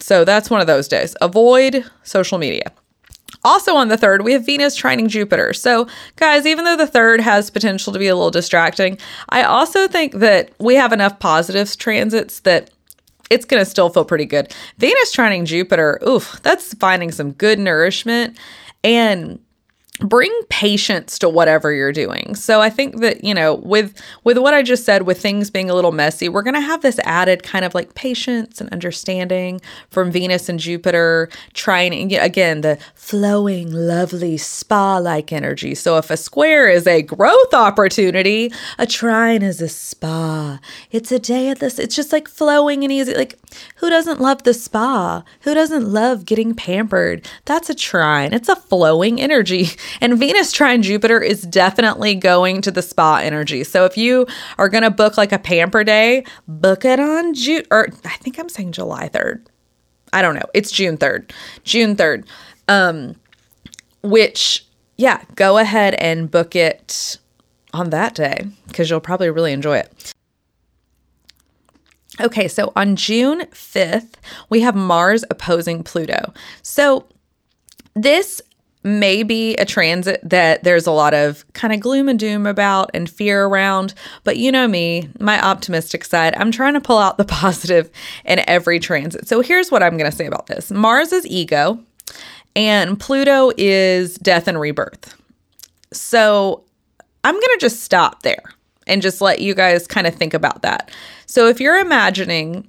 So, 0.00 0.24
that's 0.24 0.48
one 0.48 0.62
of 0.62 0.66
those 0.66 0.88
days. 0.88 1.14
Avoid 1.20 1.84
social 2.02 2.38
media. 2.38 2.72
Also 3.44 3.74
on 3.74 3.88
the 3.88 3.96
third, 3.96 4.22
we 4.22 4.32
have 4.32 4.46
Venus 4.46 4.80
trining 4.80 5.08
Jupiter. 5.08 5.52
So, 5.52 5.86
guys, 6.16 6.46
even 6.46 6.64
though 6.64 6.76
the 6.76 6.86
third 6.86 7.20
has 7.20 7.50
potential 7.50 7.92
to 7.92 7.98
be 7.98 8.08
a 8.08 8.14
little 8.14 8.30
distracting, 8.30 8.98
I 9.28 9.42
also 9.42 9.86
think 9.86 10.14
that 10.14 10.50
we 10.58 10.74
have 10.76 10.92
enough 10.92 11.18
positive 11.18 11.76
transits 11.76 12.40
that 12.40 12.70
it's 13.30 13.44
going 13.44 13.62
to 13.62 13.68
still 13.68 13.90
feel 13.90 14.04
pretty 14.04 14.26
good. 14.26 14.52
Venus 14.78 15.14
trining 15.14 15.44
Jupiter, 15.44 16.00
oof, 16.06 16.40
that's 16.42 16.74
finding 16.74 17.10
some 17.10 17.32
good 17.32 17.58
nourishment. 17.58 18.38
And 18.82 19.38
bring 20.00 20.32
patience 20.48 21.20
to 21.20 21.28
whatever 21.28 21.72
you're 21.72 21.92
doing. 21.92 22.34
So 22.34 22.60
I 22.60 22.68
think 22.68 23.00
that, 23.00 23.22
you 23.22 23.32
know, 23.32 23.56
with 23.56 24.00
with 24.24 24.38
what 24.38 24.52
I 24.52 24.62
just 24.62 24.84
said 24.84 25.02
with 25.02 25.20
things 25.20 25.50
being 25.50 25.70
a 25.70 25.74
little 25.74 25.92
messy, 25.92 26.28
we're 26.28 26.42
going 26.42 26.54
to 26.54 26.60
have 26.60 26.82
this 26.82 26.98
added 27.04 27.44
kind 27.44 27.64
of 27.64 27.74
like 27.74 27.94
patience 27.94 28.60
and 28.60 28.68
understanding 28.70 29.60
from 29.90 30.10
Venus 30.10 30.48
and 30.48 30.58
Jupiter 30.58 31.28
trying 31.52 32.12
again 32.14 32.62
the 32.62 32.78
flowing 32.94 33.70
lovely 33.70 34.36
spa-like 34.36 35.32
energy. 35.32 35.76
So 35.76 35.96
if 35.96 36.10
a 36.10 36.16
square 36.16 36.68
is 36.68 36.86
a 36.88 37.02
growth 37.02 37.54
opportunity, 37.54 38.52
a 38.78 38.86
trine 38.86 39.42
is 39.42 39.60
a 39.60 39.68
spa. 39.68 40.58
It's 40.90 41.12
a 41.12 41.20
day 41.20 41.50
of 41.50 41.60
this 41.60 41.78
it's 41.78 41.94
just 41.94 42.12
like 42.12 42.26
flowing 42.26 42.82
and 42.82 42.92
easy 42.92 43.14
like 43.14 43.38
who 43.76 43.90
doesn't 43.90 44.20
love 44.20 44.42
the 44.42 44.54
spa? 44.54 45.22
Who 45.40 45.54
doesn't 45.54 45.86
love 45.86 46.24
getting 46.24 46.54
pampered? 46.54 47.26
That's 47.44 47.70
a 47.70 47.74
trine. 47.74 48.32
It's 48.32 48.48
a 48.48 48.56
flowing 48.56 49.20
energy. 49.20 49.68
And 50.00 50.18
Venus 50.18 50.52
trine 50.52 50.82
Jupiter 50.82 51.20
is 51.20 51.42
definitely 51.42 52.14
going 52.14 52.60
to 52.62 52.70
the 52.70 52.82
spa 52.82 53.20
energy. 53.22 53.64
So 53.64 53.84
if 53.84 53.96
you 53.96 54.26
are 54.58 54.68
going 54.68 54.82
to 54.82 54.90
book 54.90 55.16
like 55.16 55.32
a 55.32 55.38
pamper 55.38 55.84
day, 55.84 56.24
book 56.48 56.84
it 56.84 57.00
on 57.00 57.32
June, 57.32 57.64
or 57.70 57.88
I 58.04 58.16
think 58.16 58.38
I'm 58.38 58.48
saying 58.48 58.72
July 58.72 59.08
3rd. 59.08 59.46
I 60.12 60.20
don't 60.22 60.34
know. 60.34 60.46
It's 60.52 60.70
June 60.70 60.98
3rd. 60.98 61.30
June 61.64 61.96
3rd. 61.96 62.26
Um, 62.68 63.16
which, 64.02 64.66
yeah, 64.96 65.22
go 65.34 65.58
ahead 65.58 65.94
and 65.94 66.30
book 66.30 66.54
it 66.54 67.18
on 67.72 67.90
that 67.90 68.14
day 68.14 68.46
because 68.68 68.88
you'll 68.88 69.00
probably 69.00 69.30
really 69.30 69.52
enjoy 69.52 69.78
it. 69.78 70.13
Okay, 72.20 72.46
so 72.46 72.72
on 72.76 72.96
June 72.96 73.40
5th, 73.46 74.14
we 74.48 74.60
have 74.60 74.76
Mars 74.76 75.24
opposing 75.30 75.82
Pluto. 75.82 76.32
So 76.62 77.06
this 77.94 78.40
may 78.84 79.22
be 79.22 79.54
a 79.56 79.64
transit 79.64 80.20
that 80.22 80.62
there's 80.62 80.86
a 80.86 80.92
lot 80.92 81.14
of 81.14 81.44
kind 81.54 81.72
of 81.72 81.80
gloom 81.80 82.08
and 82.08 82.18
doom 82.18 82.46
about 82.46 82.90
and 82.92 83.08
fear 83.08 83.46
around. 83.46 83.94
But 84.24 84.36
you 84.36 84.52
know 84.52 84.68
me, 84.68 85.08
my 85.18 85.42
optimistic 85.42 86.04
side, 86.04 86.34
I'm 86.36 86.52
trying 86.52 86.74
to 86.74 86.80
pull 86.80 86.98
out 86.98 87.16
the 87.16 87.24
positive 87.24 87.90
in 88.24 88.42
every 88.46 88.78
transit. 88.78 89.26
So 89.26 89.40
here's 89.40 89.70
what 89.70 89.82
I'm 89.82 89.96
going 89.96 90.10
to 90.10 90.16
say 90.16 90.26
about 90.26 90.46
this 90.46 90.70
Mars 90.70 91.12
is 91.12 91.26
ego, 91.26 91.80
and 92.54 93.00
Pluto 93.00 93.50
is 93.56 94.16
death 94.16 94.46
and 94.46 94.60
rebirth. 94.60 95.16
So 95.92 96.62
I'm 97.24 97.34
going 97.34 97.58
to 97.58 97.58
just 97.60 97.80
stop 97.80 98.22
there 98.22 98.54
and 98.86 99.02
just 99.02 99.20
let 99.20 99.40
you 99.40 99.54
guys 99.54 99.86
kind 99.86 100.06
of 100.06 100.14
think 100.14 100.34
about 100.34 100.62
that. 100.62 100.90
So 101.26 101.48
if 101.48 101.60
you're 101.60 101.78
imagining 101.78 102.68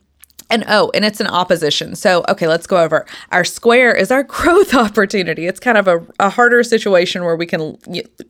and 0.50 0.64
oh, 0.68 0.92
and 0.94 1.04
it's 1.04 1.20
an 1.20 1.28
opposition. 1.28 1.96
So, 1.96 2.24
okay, 2.30 2.48
let's 2.48 2.68
go 2.68 2.78
over. 2.78 3.06
Our 3.32 3.44
square 3.44 3.94
is 3.94 4.12
our 4.12 4.24
growth 4.36 4.74
opportunity. 4.76 5.48
It's 5.48 5.60
kind 5.60 5.78
of 5.78 5.88
a, 5.88 6.06
a 6.20 6.30
harder 6.30 6.64
situation 6.64 7.24
where 7.24 7.36
we 7.36 7.46
can 7.46 7.78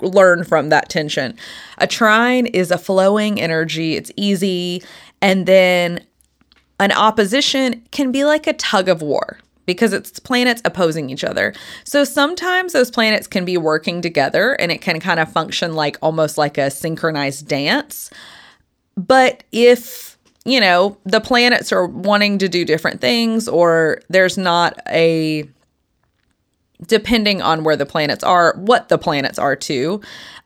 learn 0.02 0.43
from 0.43 0.69
that 0.69 0.89
tension. 0.89 1.36
A 1.78 1.88
trine 1.88 2.45
is 2.48 2.71
a 2.71 2.78
flowing 2.78 3.41
energy, 3.41 3.95
it's 3.95 4.12
easy. 4.15 4.82
And 5.21 5.45
then 5.45 6.06
an 6.80 6.91
opposition 6.91 7.84
can 7.91 8.12
be 8.12 8.26
like 8.26 8.48
a 8.48 8.54
tug 8.54 8.89
of 8.89 9.02
war 9.02 9.39
because 9.65 9.93
it's 9.93 10.19
planets 10.19 10.62
opposing 10.65 11.10
each 11.10 11.23
other. 11.23 11.54
So 11.84 12.04
sometimes 12.04 12.73
those 12.73 12.91
planets 12.91 13.28
can 13.28 13.45
be 13.45 13.58
working 13.58 14.01
together 14.01 14.54
and 14.54 14.71
it 14.71 14.82
can 14.82 14.99
kind 14.99 15.19
of 15.19 15.32
function 15.32 15.73
like 15.73 15.97
almost 16.01 16.38
like 16.38 16.58
a 16.58 16.69
synchronized 16.69 17.47
dance. 17.47 18.10
But 18.95 19.43
if 19.51 20.15
you 20.45 20.60
know, 20.60 20.95
the 21.06 21.19
planets 21.19 21.71
are 21.71 21.88
wanting 21.88 22.38
to 22.38 22.47
do 22.47 22.63
different 22.63 23.01
things, 23.01 23.47
or 23.47 23.99
there's 24.10 24.38
not 24.38 24.80
a, 24.88 25.49
depending 26.86 27.41
on 27.41 27.63
where 27.63 27.75
the 27.75 27.86
planets 27.86 28.23
are, 28.23 28.56
what 28.58 28.88
the 28.89 28.99
planets 28.99 29.39
are 29.39 29.56
too. 29.56 30.01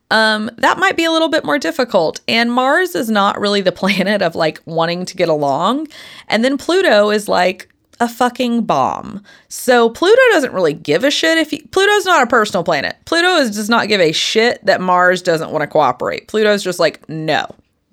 Um, 0.10 0.50
that 0.58 0.80
might 0.80 0.98
be 0.98 1.04
a 1.04 1.12
little 1.12 1.28
bit 1.28 1.44
more 1.44 1.60
difficult. 1.60 2.22
And 2.28 2.52
Mars 2.52 2.96
is 2.96 3.10
not 3.10 3.40
really 3.40 3.62
the 3.62 3.72
planet 3.74 4.22
of 4.22 4.36
like 4.36 4.62
wanting 4.66 5.06
to 5.06 5.18
get 5.18 5.30
along. 5.30 5.88
And 6.30 6.44
then 6.46 6.58
Pluto 6.58 7.10
is 7.10 7.28
like 7.28 7.70
a 8.00 8.08
fucking 8.08 8.64
bomb. 8.64 9.24
So 9.50 9.90
Pluto 9.90 10.22
doesn't 10.32 10.54
really 10.54 10.74
give 10.74 11.04
a 11.04 11.12
shit 11.12 11.38
if 11.38 11.52
you, 11.52 11.66
Pluto's 11.72 12.06
not 12.06 12.24
a 12.24 12.28
personal 12.28 12.64
planet. 12.64 12.96
Pluto 13.06 13.36
is, 13.38 13.56
does 13.56 13.70
not 13.70 13.88
give 13.88 14.02
a 14.02 14.12
shit 14.12 14.66
that 14.66 14.82
Mars 14.82 15.22
doesn't 15.22 15.52
want 15.52 15.62
to 15.64 15.68
cooperate. 15.68 16.28
Pluto's 16.28 16.64
just 16.64 16.80
like, 16.80 17.08
no, 17.10 17.46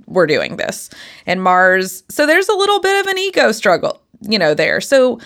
we're 0.06 0.26
doing 0.26 0.56
this. 0.56 0.90
And 1.26 1.42
Mars, 1.42 2.04
so 2.08 2.26
there's 2.26 2.48
a 2.48 2.54
little 2.54 2.80
bit 2.80 3.00
of 3.00 3.10
an 3.10 3.18
ego 3.18 3.52
struggle, 3.52 4.00
you 4.22 4.38
know, 4.38 4.54
there. 4.54 4.80
So, 4.80 5.18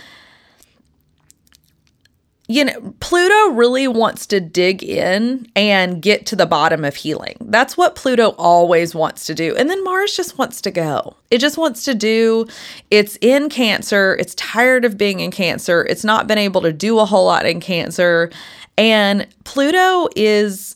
you 2.51 2.65
know, 2.65 2.95
Pluto 2.99 3.55
really 3.55 3.87
wants 3.87 4.27
to 4.27 4.41
dig 4.41 4.83
in 4.83 5.47
and 5.55 6.03
get 6.03 6.27
to 6.27 6.35
the 6.35 6.47
bottom 6.47 6.85
of 6.85 6.97
healing. 6.97 7.37
That's 7.43 7.77
what 7.77 7.95
Pluto 7.95 8.31
always 8.31 8.93
wants 8.93 9.25
to 9.27 9.37
do. 9.37 9.55
And 9.55 9.71
then 9.71 9.85
Mars 9.85 10.17
just 10.17 10.37
wants 10.37 10.61
to 10.63 10.73
go. 10.73 11.15
It 11.31 11.39
just 11.39 11.57
wants 11.57 11.85
to 11.85 11.95
do, 11.95 12.49
it's 12.91 13.17
in 13.21 13.51
Cancer. 13.51 14.17
It's 14.19 14.35
tired 14.35 14.85
of 14.85 14.99
being 14.99 15.21
in 15.21 15.31
Cancer. 15.31 15.87
It's 15.89 16.03
not 16.03 16.27
been 16.27 16.39
able 16.39 16.61
to 16.63 16.73
do 16.73 16.99
a 16.99 17.05
whole 17.05 17.27
lot 17.27 17.47
in 17.47 17.61
Cancer. 17.61 18.33
And 18.77 19.29
Pluto 19.45 20.09
is, 20.17 20.75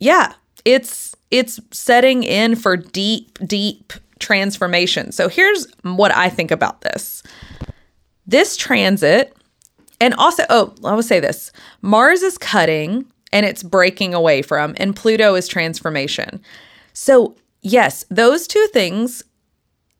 yeah, 0.00 0.32
it's 0.64 1.14
it's 1.30 1.60
setting 1.70 2.24
in 2.24 2.56
for 2.56 2.76
deep, 2.76 3.38
deep 3.46 3.92
transformation. 4.18 5.12
So 5.12 5.28
here's 5.28 5.68
what 5.82 6.12
I 6.12 6.28
think 6.28 6.50
about 6.50 6.80
this. 6.80 7.22
This 8.26 8.56
transit, 8.56 9.36
and 10.00 10.14
also, 10.14 10.44
oh, 10.48 10.74
I 10.84 10.94
will 10.94 11.02
say 11.02 11.20
this 11.20 11.52
Mars 11.82 12.22
is 12.22 12.38
cutting 12.38 13.04
and 13.32 13.46
it's 13.46 13.62
breaking 13.62 14.14
away 14.14 14.42
from, 14.42 14.74
and 14.78 14.96
Pluto 14.96 15.34
is 15.34 15.46
transformation. 15.46 16.40
So, 16.92 17.36
yes, 17.62 18.04
those 18.10 18.48
two 18.48 18.66
things, 18.72 19.22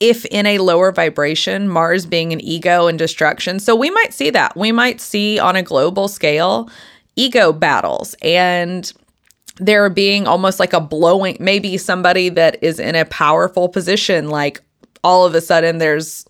if 0.01 0.25
in 0.27 0.47
a 0.47 0.59
lower 0.59 0.91
vibration, 0.91 1.69
Mars 1.69 2.07
being 2.07 2.33
an 2.33 2.41
ego 2.41 2.89
and 2.89 2.99
destruction. 2.99 3.61
So, 3.61 3.77
we 3.77 3.91
might 3.91 4.13
see 4.13 4.31
that. 4.31 4.57
We 4.57 4.73
might 4.73 5.01
see 5.01 5.39
on 5.39 5.55
a 5.55 5.63
global 5.63 6.09
scale 6.09 6.69
ego 7.17 7.53
battles 7.53 8.15
and 8.23 8.93
there 9.57 9.89
being 9.91 10.27
almost 10.27 10.59
like 10.59 10.73
a 10.73 10.81
blowing, 10.81 11.37
maybe 11.39 11.77
somebody 11.77 12.31
that 12.31 12.63
is 12.63 12.81
in 12.81 12.95
a 12.95 13.05
powerful 13.05 13.69
position, 13.69 14.31
like 14.31 14.63
all 15.05 15.27
of 15.27 15.35
a 15.35 15.41
sudden 15.41 15.79
there's 15.79 16.25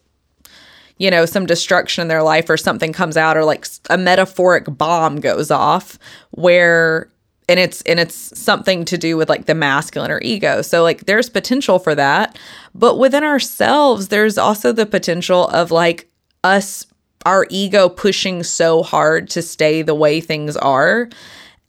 you 1.00 1.10
know, 1.10 1.24
some 1.24 1.46
destruction 1.46 2.02
in 2.02 2.08
their 2.08 2.22
life 2.22 2.50
or 2.50 2.58
something 2.58 2.92
comes 2.92 3.16
out 3.16 3.34
or 3.34 3.42
like 3.42 3.66
a 3.88 3.96
metaphoric 3.96 4.66
bomb 4.68 5.18
goes 5.18 5.50
off 5.50 5.98
where 6.32 7.10
and 7.48 7.58
it's 7.58 7.80
and 7.82 7.98
it's 7.98 8.38
something 8.38 8.84
to 8.84 8.98
do 8.98 9.16
with 9.16 9.30
like 9.30 9.46
the 9.46 9.54
masculine 9.54 10.10
or 10.10 10.20
ego. 10.22 10.60
So 10.60 10.82
like 10.82 11.06
there's 11.06 11.30
potential 11.30 11.78
for 11.78 11.94
that. 11.94 12.38
But 12.74 12.98
within 12.98 13.24
ourselves 13.24 14.08
there's 14.08 14.36
also 14.36 14.72
the 14.72 14.84
potential 14.84 15.48
of 15.48 15.70
like 15.70 16.06
us 16.44 16.86
our 17.24 17.46
ego 17.48 17.88
pushing 17.88 18.42
so 18.42 18.82
hard 18.82 19.30
to 19.30 19.40
stay 19.40 19.80
the 19.80 19.94
way 19.94 20.20
things 20.20 20.54
are 20.58 21.08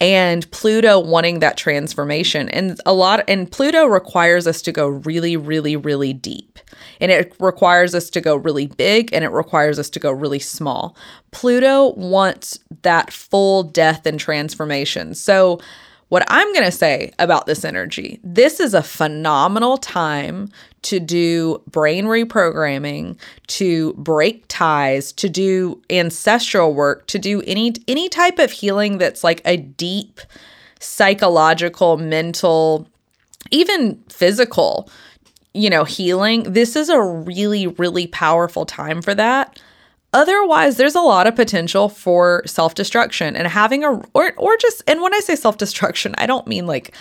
and 0.01 0.49
Pluto 0.49 0.99
wanting 0.99 1.39
that 1.39 1.57
transformation. 1.57 2.49
And 2.49 2.81
a 2.87 2.93
lot, 2.93 3.23
and 3.27 3.49
Pluto 3.49 3.85
requires 3.85 4.47
us 4.47 4.61
to 4.63 4.71
go 4.71 4.87
really, 4.87 5.37
really, 5.37 5.75
really 5.75 6.11
deep. 6.11 6.57
And 6.99 7.11
it 7.11 7.35
requires 7.39 7.93
us 7.93 8.09
to 8.09 8.21
go 8.21 8.35
really 8.35 8.65
big 8.65 9.13
and 9.13 9.23
it 9.23 9.29
requires 9.29 9.77
us 9.77 9.91
to 9.91 9.99
go 9.99 10.11
really 10.11 10.39
small. 10.39 10.97
Pluto 11.29 11.93
wants 11.93 12.59
that 12.81 13.13
full 13.13 13.61
death 13.61 14.07
and 14.07 14.19
transformation. 14.19 15.13
So, 15.13 15.59
what 16.11 16.25
I'm 16.27 16.51
going 16.51 16.65
to 16.65 16.73
say 16.73 17.13
about 17.19 17.45
this 17.45 17.63
energy, 17.63 18.19
this 18.21 18.59
is 18.59 18.73
a 18.73 18.83
phenomenal 18.83 19.77
time 19.77 20.49
to 20.81 20.99
do 20.99 21.61
brain 21.67 22.03
reprogramming, 22.03 23.17
to 23.47 23.93
break 23.93 24.43
ties, 24.49 25.13
to 25.13 25.29
do 25.29 25.81
ancestral 25.89 26.73
work, 26.73 27.07
to 27.07 27.17
do 27.17 27.41
any 27.47 27.75
any 27.87 28.09
type 28.09 28.39
of 28.39 28.51
healing 28.51 28.97
that's 28.97 29.23
like 29.23 29.41
a 29.45 29.55
deep 29.55 30.19
psychological, 30.81 31.95
mental, 31.95 32.89
even 33.49 33.95
physical, 34.09 34.89
you 35.53 35.69
know, 35.69 35.85
healing. 35.85 36.43
This 36.43 36.75
is 36.75 36.89
a 36.89 37.01
really 37.01 37.67
really 37.67 38.07
powerful 38.07 38.65
time 38.65 39.01
for 39.01 39.15
that. 39.15 39.61
Otherwise, 40.13 40.75
there's 40.75 40.95
a 40.95 41.01
lot 41.01 41.25
of 41.25 41.35
potential 41.35 41.87
for 41.87 42.43
self-destruction 42.45 43.35
and 43.35 43.47
having 43.47 43.83
a 43.83 43.91
or 44.13 44.33
or 44.37 44.57
just 44.57 44.83
and 44.87 45.01
when 45.01 45.13
I 45.13 45.19
say 45.21 45.35
self-destruction, 45.35 46.15
I 46.17 46.25
don't 46.25 46.47
mean 46.47 46.67
like 46.67 46.93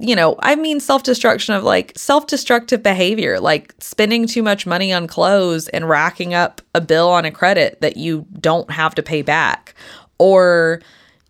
you 0.00 0.16
know, 0.16 0.36
I 0.40 0.56
mean 0.56 0.80
self-destruction 0.80 1.54
of 1.54 1.62
like 1.62 1.92
self-destructive 1.96 2.82
behavior, 2.82 3.38
like 3.38 3.74
spending 3.78 4.26
too 4.26 4.42
much 4.42 4.66
money 4.66 4.92
on 4.92 5.06
clothes 5.06 5.68
and 5.68 5.88
racking 5.88 6.34
up 6.34 6.60
a 6.74 6.80
bill 6.80 7.10
on 7.10 7.24
a 7.24 7.30
credit 7.30 7.80
that 7.80 7.96
you 7.96 8.26
don't 8.40 8.70
have 8.70 8.94
to 8.96 9.02
pay 9.02 9.22
back 9.22 9.74
or 10.18 10.80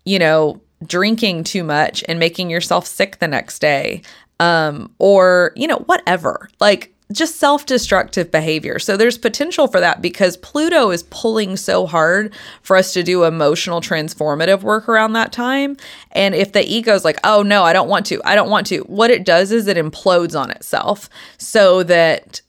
you 0.05 0.19
know, 0.19 0.61
drinking 0.85 1.43
too 1.43 1.63
much 1.63 2.03
and 2.07 2.19
making 2.19 2.49
yourself 2.49 2.87
sick 2.87 3.19
the 3.19 3.27
next 3.27 3.59
day. 3.59 4.01
Um 4.39 4.93
or, 4.97 5.51
you 5.57 5.67
know, 5.67 5.79
whatever. 5.87 6.49
Like 6.61 6.94
just 7.11 7.35
self 7.35 7.65
destructive 7.65 8.31
behavior. 8.31 8.79
So 8.79 8.97
there's 8.97 9.17
potential 9.17 9.67
for 9.67 9.79
that 9.79 10.01
because 10.01 10.37
Pluto 10.37 10.89
is 10.89 11.03
pulling 11.03 11.55
so 11.55 11.85
hard 11.85 12.33
for 12.61 12.75
us 12.75 12.93
to 12.93 13.03
do 13.03 13.23
emotional 13.23 13.81
transformative 13.81 14.61
work 14.61 14.89
around 14.89 15.13
that 15.13 15.31
time. 15.31 15.77
And 16.11 16.33
if 16.33 16.53
the 16.53 16.65
ego 16.65 16.93
is 16.95 17.05
like, 17.05 17.19
oh 17.23 17.43
no, 17.43 17.63
I 17.63 17.73
don't 17.73 17.89
want 17.89 18.05
to, 18.07 18.21
I 18.25 18.35
don't 18.35 18.49
want 18.49 18.67
to, 18.67 18.79
what 18.81 19.11
it 19.11 19.23
does 19.23 19.51
is 19.51 19.67
it 19.67 19.77
implodes 19.77 20.39
on 20.39 20.49
itself 20.49 21.09
so 21.37 21.83
that 21.83 22.41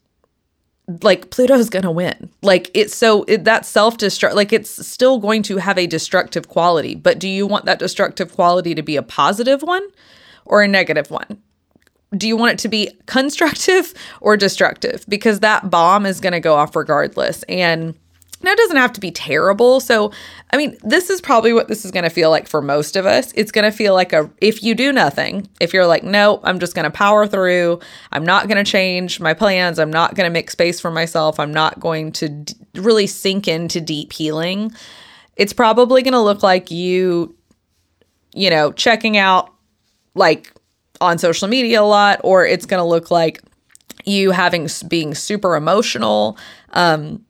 like 1.02 1.30
Pluto's 1.30 1.68
to 1.68 1.90
win. 1.90 2.30
Like 2.42 2.70
it's 2.72 2.94
so 2.94 3.24
it, 3.24 3.44
that 3.44 3.66
self 3.66 3.98
destruct 3.98 4.34
like 4.34 4.52
it's 4.52 4.86
still 4.86 5.18
going 5.18 5.42
to 5.44 5.58
have 5.58 5.78
a 5.78 5.86
destructive 5.86 6.48
quality, 6.48 6.94
but 6.94 7.18
do 7.18 7.28
you 7.28 7.46
want 7.46 7.64
that 7.66 7.78
destructive 7.78 8.32
quality 8.32 8.74
to 8.74 8.82
be 8.82 8.96
a 8.96 9.02
positive 9.02 9.62
one 9.62 9.86
or 10.44 10.62
a 10.62 10.68
negative 10.68 11.10
one? 11.10 11.42
Do 12.16 12.28
you 12.28 12.36
want 12.36 12.52
it 12.52 12.58
to 12.60 12.68
be 12.68 12.90
constructive 13.06 13.94
or 14.20 14.36
destructive? 14.36 15.04
Because 15.08 15.40
that 15.40 15.70
bomb 15.70 16.06
is 16.06 16.20
going 16.20 16.32
to 16.32 16.40
go 16.40 16.54
off 16.54 16.76
regardless. 16.76 17.42
And 17.44 17.94
now 18.42 18.52
it 18.52 18.58
doesn't 18.58 18.76
have 18.76 18.92
to 18.92 19.00
be 19.00 19.10
terrible. 19.10 19.80
So, 19.80 20.12
I 20.52 20.56
mean, 20.56 20.76
this 20.82 21.10
is 21.10 21.20
probably 21.20 21.52
what 21.52 21.68
this 21.68 21.84
is 21.84 21.90
going 21.90 22.04
to 22.04 22.10
feel 22.10 22.30
like 22.30 22.46
for 22.46 22.60
most 22.60 22.94
of 22.94 23.06
us. 23.06 23.32
It's 23.34 23.50
going 23.50 23.64
to 23.64 23.76
feel 23.76 23.94
like 23.94 24.12
a 24.12 24.30
if 24.40 24.62
you 24.62 24.74
do 24.74 24.92
nothing, 24.92 25.48
if 25.58 25.72
you're 25.72 25.86
like, 25.86 26.04
no, 26.04 26.40
I'm 26.44 26.60
just 26.60 26.74
going 26.74 26.84
to 26.84 26.90
power 26.90 27.26
through. 27.26 27.80
I'm 28.12 28.24
not 28.24 28.46
going 28.46 28.62
to 28.62 28.70
change 28.70 29.20
my 29.20 29.34
plans. 29.34 29.78
I'm 29.78 29.92
not 29.92 30.14
going 30.14 30.26
to 30.28 30.32
make 30.32 30.50
space 30.50 30.78
for 30.78 30.90
myself. 30.90 31.40
I'm 31.40 31.52
not 31.52 31.80
going 31.80 32.12
to 32.12 32.28
d- 32.28 32.54
really 32.74 33.06
sink 33.06 33.48
into 33.48 33.80
deep 33.80 34.12
healing. 34.12 34.70
It's 35.36 35.52
probably 35.52 36.02
going 36.02 36.12
to 36.12 36.20
look 36.20 36.42
like 36.42 36.70
you, 36.70 37.34
you 38.34 38.50
know, 38.50 38.70
checking 38.72 39.16
out 39.16 39.52
like 40.14 40.52
on 41.00 41.18
social 41.18 41.48
media 41.48 41.82
a 41.82 41.84
lot, 41.84 42.20
or 42.24 42.46
it's 42.46 42.66
going 42.66 42.80
to 42.80 42.88
look 42.88 43.10
like 43.10 43.42
you 44.04 44.30
having 44.30 44.68
being 44.88 45.14
super 45.14 45.56
emotional, 45.56 46.38
um, 46.70 47.24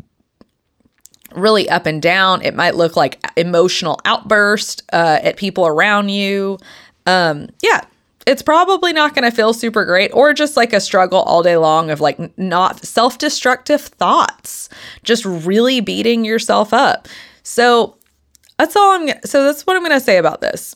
really 1.34 1.68
up 1.68 1.86
and 1.86 2.02
down. 2.02 2.42
It 2.42 2.54
might 2.54 2.74
look 2.74 2.96
like 2.96 3.24
emotional 3.36 3.98
outburst 4.04 4.82
uh, 4.92 5.18
at 5.22 5.36
people 5.36 5.66
around 5.66 6.10
you. 6.10 6.58
Um, 7.06 7.48
yeah, 7.62 7.82
it's 8.26 8.42
probably 8.42 8.92
not 8.92 9.14
going 9.14 9.28
to 9.28 9.34
feel 9.34 9.52
super 9.52 9.84
great 9.84 10.10
or 10.12 10.34
just 10.34 10.56
like 10.56 10.72
a 10.72 10.80
struggle 10.80 11.20
all 11.20 11.42
day 11.42 11.56
long 11.56 11.90
of 11.90 12.00
like 12.00 12.18
not 12.36 12.84
self 12.84 13.18
destructive 13.18 13.80
thoughts, 13.80 14.68
just 15.04 15.24
really 15.24 15.80
beating 15.80 16.24
yourself 16.24 16.74
up. 16.74 17.08
So 17.44 17.96
that's 18.58 18.74
all 18.74 18.92
I'm, 18.92 19.08
so 19.24 19.44
that's 19.44 19.66
what 19.66 19.76
I'm 19.76 19.82
going 19.82 19.98
to 19.98 20.04
say 20.04 20.16
about 20.16 20.40
this. 20.40 20.74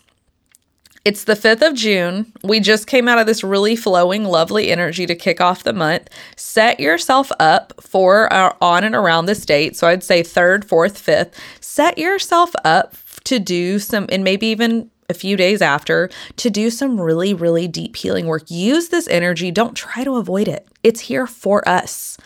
It's 1.03 1.25
the 1.25 1.35
5th 1.35 1.67
of 1.67 1.75
June. 1.75 2.31
We 2.43 2.61
just 2.61 2.87
came 2.87 3.09
out 3.09 3.19
of 3.19 3.27
this 3.27 3.43
really 3.43 3.75
flowing, 3.75 4.25
lovely 4.25 4.71
energy 4.71 5.07
to 5.07 5.15
kick 5.15 5.41
off 5.41 5.65
the 5.65 5.73
month. 5.73 6.11
Set 6.37 6.79
yourself 6.79 7.33
up 7.41 7.73
for 7.81 8.31
our 8.31 8.55
on 8.61 8.85
and 8.85 8.95
around 8.95 9.25
this 9.25 9.47
date. 9.47 9.77
So 9.77 9.89
I'd 9.89 10.05
say 10.05 10.23
3rd, 10.23 10.67
4th, 10.67 11.01
5th. 11.01 11.33
Set 11.59 11.97
yourself 11.97 12.53
up 12.65 12.97
to 13.25 13.39
do 13.39 13.79
some, 13.79 14.07
and 14.11 14.23
maybe 14.23 14.47
even 14.49 14.91
a 15.09 15.15
few 15.15 15.39
days 15.39 15.63
after, 15.63 16.11
to 16.37 16.51
do 16.51 16.69
some 16.69 17.01
really, 17.01 17.33
really 17.33 17.67
deep 17.67 17.97
healing 17.97 18.27
work. 18.27 18.51
Use 18.51 18.91
this 18.91 19.09
energy. 19.09 19.51
Don't 19.51 19.75
try 19.75 20.05
to 20.05 20.17
avoid 20.17 20.49
it, 20.49 20.69
it's 20.83 21.01
here 21.01 21.27
for 21.27 21.67
us. 21.67 22.19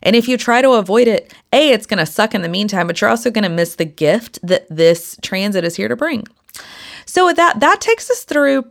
And 0.00 0.16
if 0.16 0.28
you 0.28 0.36
try 0.36 0.62
to 0.62 0.72
avoid 0.72 1.08
it, 1.08 1.32
A, 1.52 1.70
it's 1.70 1.86
going 1.86 1.98
to 1.98 2.06
suck 2.06 2.34
in 2.34 2.42
the 2.42 2.48
meantime, 2.48 2.86
but 2.86 3.00
you're 3.00 3.10
also 3.10 3.30
going 3.30 3.44
to 3.44 3.48
miss 3.48 3.76
the 3.76 3.84
gift 3.84 4.38
that 4.42 4.66
this 4.68 5.16
transit 5.22 5.64
is 5.64 5.76
here 5.76 5.88
to 5.88 5.96
bring. 5.96 6.24
So 7.12 7.30
that, 7.30 7.60
that 7.60 7.82
takes 7.82 8.10
us 8.10 8.24
through 8.24 8.64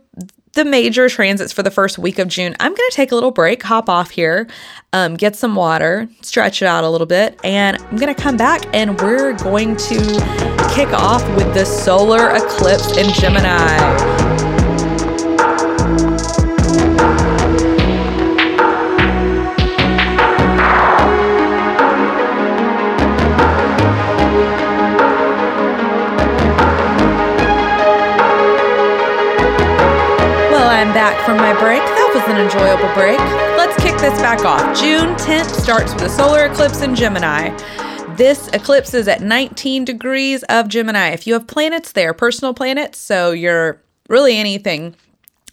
the 0.54 0.64
major 0.64 1.08
transits 1.08 1.52
for 1.52 1.62
the 1.62 1.70
first 1.70 1.96
week 1.96 2.18
of 2.18 2.26
June. 2.26 2.56
I'm 2.58 2.74
going 2.74 2.90
to 2.90 2.96
take 2.96 3.12
a 3.12 3.14
little 3.14 3.30
break, 3.30 3.62
hop 3.62 3.88
off 3.88 4.10
here, 4.10 4.48
um, 4.92 5.14
get 5.14 5.36
some 5.36 5.54
water, 5.54 6.08
stretch 6.22 6.60
it 6.60 6.66
out 6.66 6.82
a 6.82 6.90
little 6.90 7.06
bit, 7.06 7.38
and 7.44 7.76
I'm 7.76 7.98
going 7.98 8.12
to 8.12 8.20
come 8.20 8.36
back 8.36 8.62
and 8.74 9.00
we're 9.00 9.34
going 9.34 9.76
to 9.76 9.96
kick 10.74 10.88
off 10.88 11.22
with 11.36 11.54
the 11.54 11.64
solar 11.64 12.30
eclipse 12.30 12.96
in 12.96 13.12
Gemini. 13.12 14.51
My 31.52 31.60
break. 31.60 31.82
That 31.82 32.12
was 32.14 32.24
an 32.28 32.40
enjoyable 32.40 32.92
break. 32.94 33.18
Let's 33.58 33.76
kick 33.82 33.98
this 34.00 34.18
back 34.20 34.44
off. 34.44 34.78
June 34.78 35.14
10th 35.16 35.60
starts 35.60 35.92
with 35.92 36.04
a 36.04 36.08
solar 36.08 36.46
eclipse 36.46 36.82
in 36.82 36.94
Gemini. 36.94 37.50
This 38.16 38.48
eclipse 38.48 38.94
is 38.94 39.08
at 39.08 39.20
19 39.20 39.84
degrees 39.84 40.42
of 40.44 40.68
Gemini. 40.68 41.08
If 41.08 41.26
you 41.26 41.34
have 41.34 41.46
planets 41.46 41.92
there, 41.92 42.14
personal 42.14 42.54
planets, 42.54 42.98
so 42.98 43.32
you're 43.32 43.80
really 44.08 44.36
anything, 44.36 44.94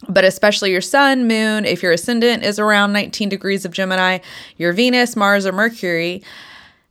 but 0.08 0.24
especially 0.24 0.70
your 0.70 0.80
sun, 0.80 1.26
moon, 1.26 1.64
if 1.64 1.82
your 1.82 1.92
ascendant 1.92 2.44
is 2.44 2.58
around 2.58 2.92
19 2.92 3.28
degrees 3.28 3.64
of 3.64 3.72
Gemini, 3.72 4.18
your 4.56 4.72
Venus, 4.72 5.16
Mars, 5.16 5.44
or 5.44 5.52
Mercury, 5.52 6.22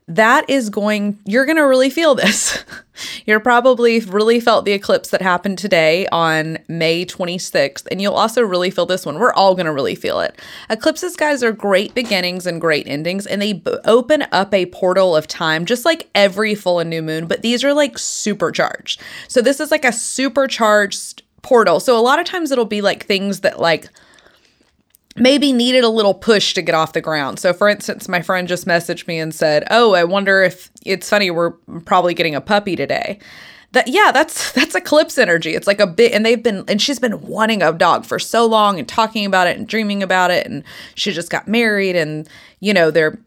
that 0.09 0.49
is 0.49 0.71
going, 0.71 1.19
you're 1.25 1.45
going 1.45 1.57
to 1.57 1.63
really 1.63 1.91
feel 1.91 2.15
this. 2.15 2.63
you're 3.27 3.39
probably 3.39 3.99
really 4.01 4.39
felt 4.39 4.65
the 4.65 4.71
eclipse 4.71 5.11
that 5.11 5.21
happened 5.21 5.59
today 5.59 6.07
on 6.07 6.57
May 6.67 7.05
26th, 7.05 7.87
and 7.91 8.01
you'll 8.01 8.15
also 8.15 8.41
really 8.41 8.71
feel 8.71 8.87
this 8.87 9.05
one. 9.05 9.19
We're 9.19 9.33
all 9.33 9.53
going 9.53 9.67
to 9.67 9.71
really 9.71 9.93
feel 9.93 10.19
it. 10.19 10.37
Eclipses, 10.69 11.15
guys, 11.15 11.43
are 11.43 11.51
great 11.51 11.93
beginnings 11.93 12.47
and 12.47 12.59
great 12.59 12.87
endings, 12.87 13.27
and 13.27 13.39
they 13.39 13.53
b- 13.53 13.77
open 13.85 14.25
up 14.31 14.51
a 14.51 14.65
portal 14.65 15.15
of 15.15 15.27
time, 15.27 15.65
just 15.65 15.85
like 15.85 16.09
every 16.15 16.55
full 16.55 16.79
and 16.79 16.89
new 16.89 17.03
moon, 17.03 17.27
but 17.27 17.43
these 17.43 17.63
are 17.63 17.73
like 17.73 17.97
supercharged. 17.99 18.99
So 19.27 19.41
this 19.41 19.59
is 19.59 19.69
like 19.69 19.85
a 19.85 19.93
supercharged 19.93 21.21
portal. 21.43 21.79
So 21.79 21.97
a 21.97 22.01
lot 22.01 22.19
of 22.19 22.25
times 22.25 22.51
it'll 22.51 22.65
be 22.65 22.81
like 22.81 23.05
things 23.05 23.41
that 23.41 23.59
like, 23.59 23.87
maybe 25.19 25.51
needed 25.53 25.83
a 25.83 25.89
little 25.89 26.13
push 26.13 26.53
to 26.53 26.61
get 26.61 26.75
off 26.75 26.93
the 26.93 27.01
ground. 27.01 27.39
So, 27.39 27.53
for 27.53 27.67
instance, 27.67 28.07
my 28.07 28.21
friend 28.21 28.47
just 28.47 28.65
messaged 28.65 29.07
me 29.07 29.19
and 29.19 29.33
said, 29.33 29.65
"Oh, 29.69 29.93
I 29.93 30.03
wonder 30.03 30.41
if 30.41 30.71
it's 30.85 31.09
funny. 31.09 31.31
We're 31.31 31.51
probably 31.85 32.13
getting 32.13 32.35
a 32.35 32.41
puppy 32.41 32.75
today." 32.75 33.19
That 33.73 33.87
yeah, 33.87 34.11
that's 34.11 34.51
that's 34.53 34.75
eclipse 34.75 35.17
energy. 35.17 35.55
It's 35.55 35.67
like 35.67 35.79
a 35.79 35.87
bit, 35.87 36.13
and 36.13 36.25
they've 36.25 36.41
been 36.41 36.63
and 36.67 36.81
she's 36.81 36.99
been 36.99 37.21
wanting 37.21 37.61
a 37.61 37.71
dog 37.71 38.05
for 38.05 38.19
so 38.19 38.45
long 38.45 38.79
and 38.79 38.87
talking 38.87 39.25
about 39.25 39.47
it 39.47 39.57
and 39.57 39.67
dreaming 39.67 40.01
about 40.01 40.31
it, 40.31 40.47
and 40.47 40.63
she 40.95 41.11
just 41.11 41.29
got 41.29 41.47
married, 41.47 41.95
and 41.95 42.27
you 42.59 42.73
know 42.73 42.91
they're 42.91 43.19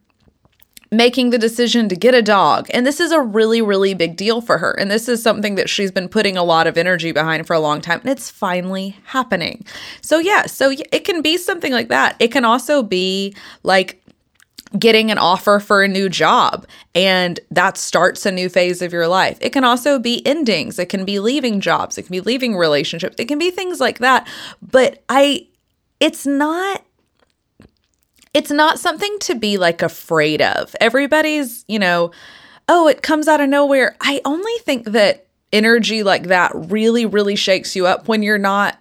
making 0.92 1.30
the 1.30 1.38
decision 1.38 1.88
to 1.88 1.96
get 1.96 2.14
a 2.14 2.22
dog. 2.22 2.68
And 2.72 2.86
this 2.86 3.00
is 3.00 3.10
a 3.10 3.20
really, 3.20 3.62
really 3.62 3.94
big 3.94 4.14
deal 4.14 4.42
for 4.42 4.58
her. 4.58 4.72
And 4.72 4.90
this 4.90 5.08
is 5.08 5.22
something 5.22 5.54
that 5.54 5.70
she's 5.70 5.90
been 5.90 6.08
putting 6.08 6.36
a 6.36 6.44
lot 6.44 6.66
of 6.66 6.76
energy 6.76 7.12
behind 7.12 7.46
for 7.46 7.54
a 7.54 7.60
long 7.60 7.80
time. 7.80 8.00
And 8.00 8.10
it's 8.10 8.30
finally 8.30 8.96
happening. 9.04 9.64
So, 10.02 10.18
yeah, 10.18 10.44
so 10.44 10.70
it 10.70 11.04
can 11.04 11.22
be 11.22 11.38
something 11.38 11.72
like 11.72 11.88
that. 11.88 12.14
It 12.20 12.30
can 12.30 12.44
also 12.44 12.82
be 12.82 13.34
like, 13.64 13.98
getting 14.78 15.10
an 15.10 15.18
offer 15.18 15.60
for 15.60 15.82
a 15.82 15.88
new 15.88 16.08
job 16.08 16.66
and 16.94 17.38
that 17.50 17.76
starts 17.76 18.24
a 18.24 18.32
new 18.32 18.48
phase 18.48 18.80
of 18.80 18.90
your 18.90 19.06
life. 19.06 19.36
It 19.42 19.50
can 19.50 19.64
also 19.64 19.98
be 19.98 20.26
endings, 20.26 20.78
it 20.78 20.88
can 20.88 21.04
be 21.04 21.18
leaving 21.20 21.60
jobs, 21.60 21.98
it 21.98 22.04
can 22.04 22.12
be 22.12 22.22
leaving 22.22 22.56
relationships, 22.56 23.16
it 23.18 23.26
can 23.26 23.38
be 23.38 23.50
things 23.50 23.80
like 23.80 23.98
that. 23.98 24.26
But 24.62 25.02
I, 25.10 25.46
it's 26.00 26.24
not 26.24 26.82
it's 28.34 28.50
not 28.50 28.78
something 28.78 29.18
to 29.20 29.34
be 29.34 29.58
like 29.58 29.82
afraid 29.82 30.40
of. 30.40 30.74
Everybody's, 30.80 31.64
you 31.68 31.78
know, 31.78 32.10
oh, 32.68 32.88
it 32.88 33.02
comes 33.02 33.28
out 33.28 33.40
of 33.40 33.48
nowhere. 33.48 33.96
I 34.00 34.20
only 34.24 34.52
think 34.60 34.86
that 34.86 35.26
energy 35.52 36.02
like 36.02 36.24
that 36.24 36.52
really, 36.54 37.04
really 37.04 37.36
shakes 37.36 37.76
you 37.76 37.86
up 37.86 38.08
when 38.08 38.22
you're 38.22 38.38
not 38.38 38.78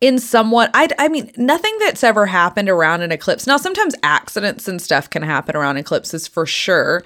in 0.00 0.18
somewhat 0.18 0.70
I 0.74 0.88
I 0.98 1.08
mean 1.08 1.32
nothing 1.38 1.74
that's 1.80 2.04
ever 2.04 2.26
happened 2.26 2.68
around 2.68 3.02
an 3.02 3.12
eclipse. 3.12 3.46
Now 3.46 3.56
sometimes 3.56 3.94
accidents 4.02 4.68
and 4.68 4.80
stuff 4.80 5.08
can 5.08 5.22
happen 5.22 5.56
around 5.56 5.78
eclipses 5.78 6.28
for 6.28 6.44
sure. 6.46 7.02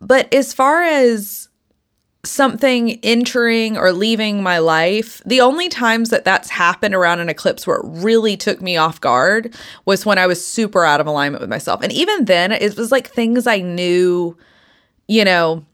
But 0.00 0.32
as 0.32 0.52
far 0.52 0.82
as 0.82 1.48
something 2.24 3.00
entering 3.02 3.76
or 3.76 3.92
leaving 3.92 4.42
my 4.42 4.58
life, 4.58 5.20
the 5.26 5.40
only 5.40 5.68
times 5.68 6.10
that 6.10 6.24
that's 6.24 6.50
happened 6.50 6.94
around 6.94 7.18
an 7.18 7.28
eclipse 7.28 7.66
where 7.66 7.78
it 7.78 7.84
really 7.84 8.36
took 8.36 8.60
me 8.60 8.76
off 8.76 9.00
guard 9.00 9.54
was 9.86 10.06
when 10.06 10.18
I 10.18 10.26
was 10.26 10.44
super 10.46 10.84
out 10.84 11.00
of 11.00 11.06
alignment 11.06 11.40
with 11.40 11.50
myself. 11.50 11.82
And 11.82 11.92
even 11.92 12.26
then, 12.26 12.52
it 12.52 12.76
was 12.76 12.92
like 12.92 13.08
things 13.08 13.46
I 13.48 13.58
knew, 13.58 14.36
you 15.08 15.24
know, 15.24 15.64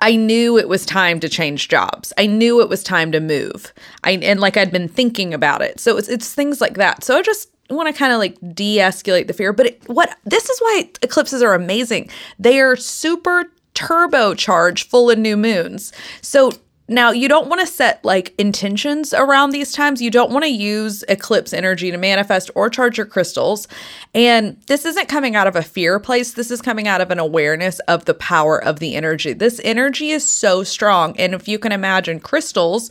I 0.00 0.16
knew 0.16 0.58
it 0.58 0.68
was 0.68 0.84
time 0.84 1.20
to 1.20 1.28
change 1.28 1.68
jobs. 1.68 2.12
I 2.18 2.26
knew 2.26 2.60
it 2.60 2.68
was 2.68 2.82
time 2.82 3.12
to 3.12 3.20
move. 3.20 3.72
I 4.04 4.12
and 4.12 4.40
like 4.40 4.56
I'd 4.56 4.72
been 4.72 4.88
thinking 4.88 5.32
about 5.32 5.62
it. 5.62 5.80
So 5.80 5.96
it's 5.96 6.08
it's 6.08 6.34
things 6.34 6.60
like 6.60 6.74
that. 6.74 7.04
So 7.04 7.16
I 7.16 7.22
just 7.22 7.48
want 7.70 7.86
to 7.86 7.98
kind 7.98 8.12
of 8.12 8.18
like 8.18 8.36
de-escalate 8.54 9.28
the 9.28 9.32
fear. 9.32 9.52
But 9.52 9.66
it, 9.66 9.88
what 9.88 10.18
this 10.24 10.50
is 10.50 10.58
why 10.58 10.90
eclipses 11.02 11.40
are 11.40 11.54
amazing. 11.54 12.10
They 12.38 12.60
are 12.60 12.74
super 12.74 13.46
turbocharge 13.74 14.84
full 14.84 15.10
of 15.10 15.18
new 15.18 15.36
moons. 15.36 15.92
So 16.20 16.52
now 16.88 17.10
you 17.10 17.28
don't 17.28 17.48
want 17.48 17.60
to 17.60 17.66
set 17.66 18.04
like 18.04 18.34
intentions 18.38 19.14
around 19.14 19.50
these 19.50 19.72
times. 19.72 20.02
You 20.02 20.10
don't 20.10 20.32
want 20.32 20.44
to 20.44 20.50
use 20.50 21.02
eclipse 21.08 21.52
energy 21.52 21.90
to 21.90 21.96
manifest 21.96 22.50
or 22.54 22.68
charge 22.68 22.98
your 22.98 23.06
crystals. 23.06 23.68
And 24.14 24.60
this 24.66 24.84
isn't 24.84 25.08
coming 25.08 25.36
out 25.36 25.46
of 25.46 25.56
a 25.56 25.62
fear 25.62 25.98
place. 26.00 26.34
This 26.34 26.50
is 26.50 26.60
coming 26.60 26.88
out 26.88 27.00
of 27.00 27.10
an 27.10 27.18
awareness 27.18 27.78
of 27.80 28.04
the 28.04 28.14
power 28.14 28.62
of 28.62 28.78
the 28.78 28.94
energy. 28.94 29.32
This 29.32 29.60
energy 29.64 30.10
is 30.10 30.28
so 30.28 30.64
strong. 30.64 31.18
And 31.18 31.34
if 31.34 31.48
you 31.48 31.58
can 31.58 31.72
imagine 31.72 32.20
crystals, 32.20 32.90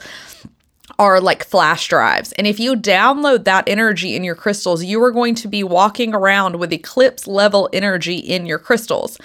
are 0.99 1.21
like 1.21 1.43
flash 1.43 1.88
drives. 1.88 2.32
And 2.34 2.45
if 2.45 2.59
you 2.59 2.75
download 2.75 3.45
that 3.45 3.67
energy 3.67 4.15
in 4.15 4.23
your 4.23 4.36
crystals, 4.36 4.84
you 4.84 5.01
are 5.03 5.11
going 5.11 5.34
to 5.36 5.47
be 5.47 5.63
walking 5.63 6.13
around 6.13 6.57
with 6.57 6.71
eclipse 6.71 7.25
level 7.25 7.69
energy 7.73 8.17
in 8.17 8.45
your 8.45 8.59
crystals 8.59 9.17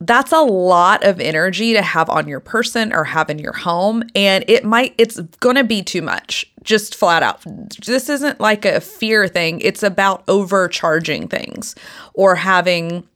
that's 0.00 0.32
a 0.32 0.40
lot 0.40 1.04
of 1.04 1.20
energy 1.20 1.72
to 1.72 1.82
have 1.82 2.10
on 2.10 2.28
your 2.28 2.40
person 2.40 2.92
or 2.92 3.04
have 3.04 3.30
in 3.30 3.38
your 3.38 3.54
home. 3.54 4.02
And 4.14 4.44
it 4.48 4.64
might 4.64 4.94
it's 4.98 5.18
going 5.40 5.56
to 5.56 5.64
be 5.64 5.82
too 5.82 6.02
much 6.02 6.44
just 6.62 6.94
flat 6.94 7.22
out. 7.22 7.42
This 7.86 8.08
isn't 8.08 8.40
like 8.40 8.64
a 8.64 8.80
fear 8.80 9.26
thing. 9.28 9.60
It's 9.60 9.82
about 9.82 10.24
overcharging 10.28 11.28
things 11.28 11.74
or 12.14 12.34
having 12.34 13.06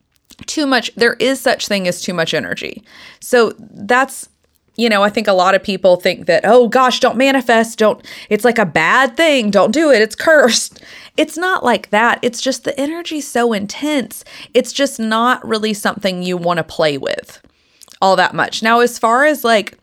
too 0.46 0.66
much 0.66 0.94
there 0.94 1.14
is 1.14 1.40
such 1.40 1.68
thing 1.68 1.86
as 1.86 2.00
too 2.00 2.14
much 2.14 2.32
energy. 2.32 2.82
So 3.20 3.52
that's 3.58 4.28
you 4.76 4.88
know, 4.88 5.02
I 5.02 5.10
think 5.10 5.26
a 5.26 5.32
lot 5.32 5.54
of 5.54 5.62
people 5.62 5.96
think 5.96 6.26
that, 6.26 6.42
oh 6.44 6.68
gosh, 6.68 7.00
don't 7.00 7.16
manifest, 7.16 7.78
don't, 7.78 8.04
it's 8.28 8.44
like 8.44 8.58
a 8.58 8.66
bad 8.66 9.16
thing, 9.16 9.50
don't 9.50 9.72
do 9.72 9.90
it, 9.90 10.02
it's 10.02 10.16
cursed. 10.16 10.82
It's 11.16 11.36
not 11.36 11.62
like 11.62 11.90
that. 11.90 12.18
It's 12.22 12.40
just 12.40 12.64
the 12.64 12.78
energy's 12.80 13.28
so 13.28 13.52
intense. 13.52 14.24
It's 14.54 14.72
just 14.72 14.98
not 14.98 15.46
really 15.46 15.74
something 15.74 16.22
you 16.22 16.38
want 16.38 16.58
to 16.58 16.64
play 16.64 16.96
with 16.96 17.42
all 18.00 18.16
that 18.16 18.32
much. 18.32 18.62
Now, 18.62 18.80
as 18.80 18.98
far 18.98 19.26
as 19.26 19.44
like, 19.44 19.76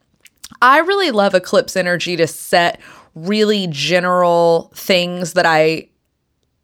I 0.64 0.80
really 0.80 1.12
love 1.12 1.36
eclipse 1.36 1.76
energy 1.76 2.16
to 2.16 2.26
set 2.26 2.80
really 3.14 3.68
general 3.70 4.72
things 4.74 5.34
that 5.34 5.46
I 5.46 5.90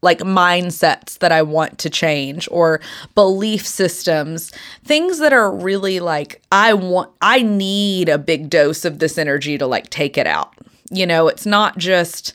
like 0.04 0.20
mindsets 0.20 1.18
that 1.18 1.32
I 1.32 1.42
want 1.42 1.78
to 1.78 1.90
change 1.90 2.46
or 2.50 2.80
belief 3.14 3.66
systems, 3.66 4.52
things 4.84 5.18
that 5.18 5.32
are 5.32 5.50
really 5.50 5.98
like, 5.98 6.42
I 6.52 6.74
want, 6.74 7.10
I 7.20 7.42
need 7.42 8.08
a 8.08 8.18
big 8.18 8.50
dose 8.50 8.84
of 8.84 9.00
this 9.00 9.18
energy 9.18 9.58
to 9.58 9.66
like 9.66 9.90
take 9.90 10.16
it 10.16 10.26
out. 10.26 10.54
You 10.90 11.06
know, 11.06 11.26
it's 11.26 11.46
not 11.46 11.78
just, 11.78 12.34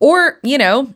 or, 0.00 0.38
you 0.42 0.58
know, 0.58 0.92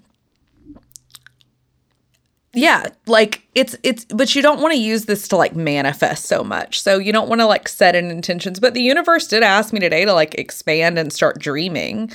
yeah, 2.54 2.86
like 3.06 3.42
it's 3.54 3.76
it's 3.82 4.04
but 4.06 4.34
you 4.34 4.42
don't 4.42 4.60
want 4.60 4.74
to 4.74 4.80
use 4.80 5.04
this 5.04 5.28
to 5.28 5.36
like 5.36 5.54
manifest 5.54 6.24
so 6.24 6.42
much. 6.42 6.82
So 6.82 6.98
you 6.98 7.12
don't 7.12 7.28
want 7.28 7.40
to 7.40 7.46
like 7.46 7.68
set 7.68 7.94
in 7.94 8.10
intentions, 8.10 8.58
but 8.58 8.74
the 8.74 8.82
universe 8.82 9.28
did 9.28 9.42
ask 9.42 9.72
me 9.72 9.78
today 9.78 10.04
to 10.04 10.12
like 10.12 10.34
expand 10.34 10.98
and 10.98 11.12
start 11.12 11.38
dreaming. 11.38 12.10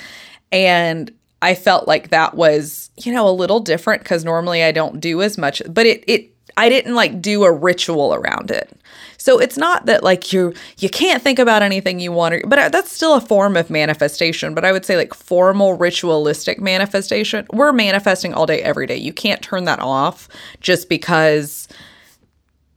And 0.52 1.10
I 1.44 1.54
felt 1.54 1.86
like 1.86 2.08
that 2.08 2.34
was, 2.34 2.90
you 2.96 3.12
know, 3.12 3.28
a 3.28 3.30
little 3.30 3.60
different 3.60 4.02
because 4.02 4.24
normally 4.24 4.64
I 4.64 4.72
don't 4.72 4.98
do 4.98 5.20
as 5.20 5.36
much, 5.36 5.60
but 5.68 5.84
it, 5.84 6.02
it, 6.08 6.30
I 6.56 6.70
didn't 6.70 6.94
like 6.94 7.20
do 7.20 7.44
a 7.44 7.52
ritual 7.52 8.14
around 8.14 8.50
it. 8.50 8.74
So 9.18 9.38
it's 9.38 9.58
not 9.58 9.84
that 9.84 10.02
like 10.02 10.32
you 10.32 10.54
you 10.78 10.88
can't 10.88 11.22
think 11.22 11.38
about 11.38 11.62
anything 11.62 12.00
you 12.00 12.12
want, 12.12 12.48
but 12.48 12.58
uh, 12.58 12.68
that's 12.70 12.90
still 12.90 13.14
a 13.14 13.20
form 13.20 13.58
of 13.58 13.68
manifestation. 13.68 14.54
But 14.54 14.64
I 14.64 14.72
would 14.72 14.86
say 14.86 14.96
like 14.96 15.12
formal 15.12 15.74
ritualistic 15.74 16.62
manifestation. 16.62 17.46
We're 17.52 17.72
manifesting 17.72 18.32
all 18.32 18.46
day, 18.46 18.62
every 18.62 18.86
day. 18.86 18.96
You 18.96 19.12
can't 19.12 19.42
turn 19.42 19.64
that 19.64 19.80
off 19.80 20.28
just 20.60 20.88
because 20.88 21.68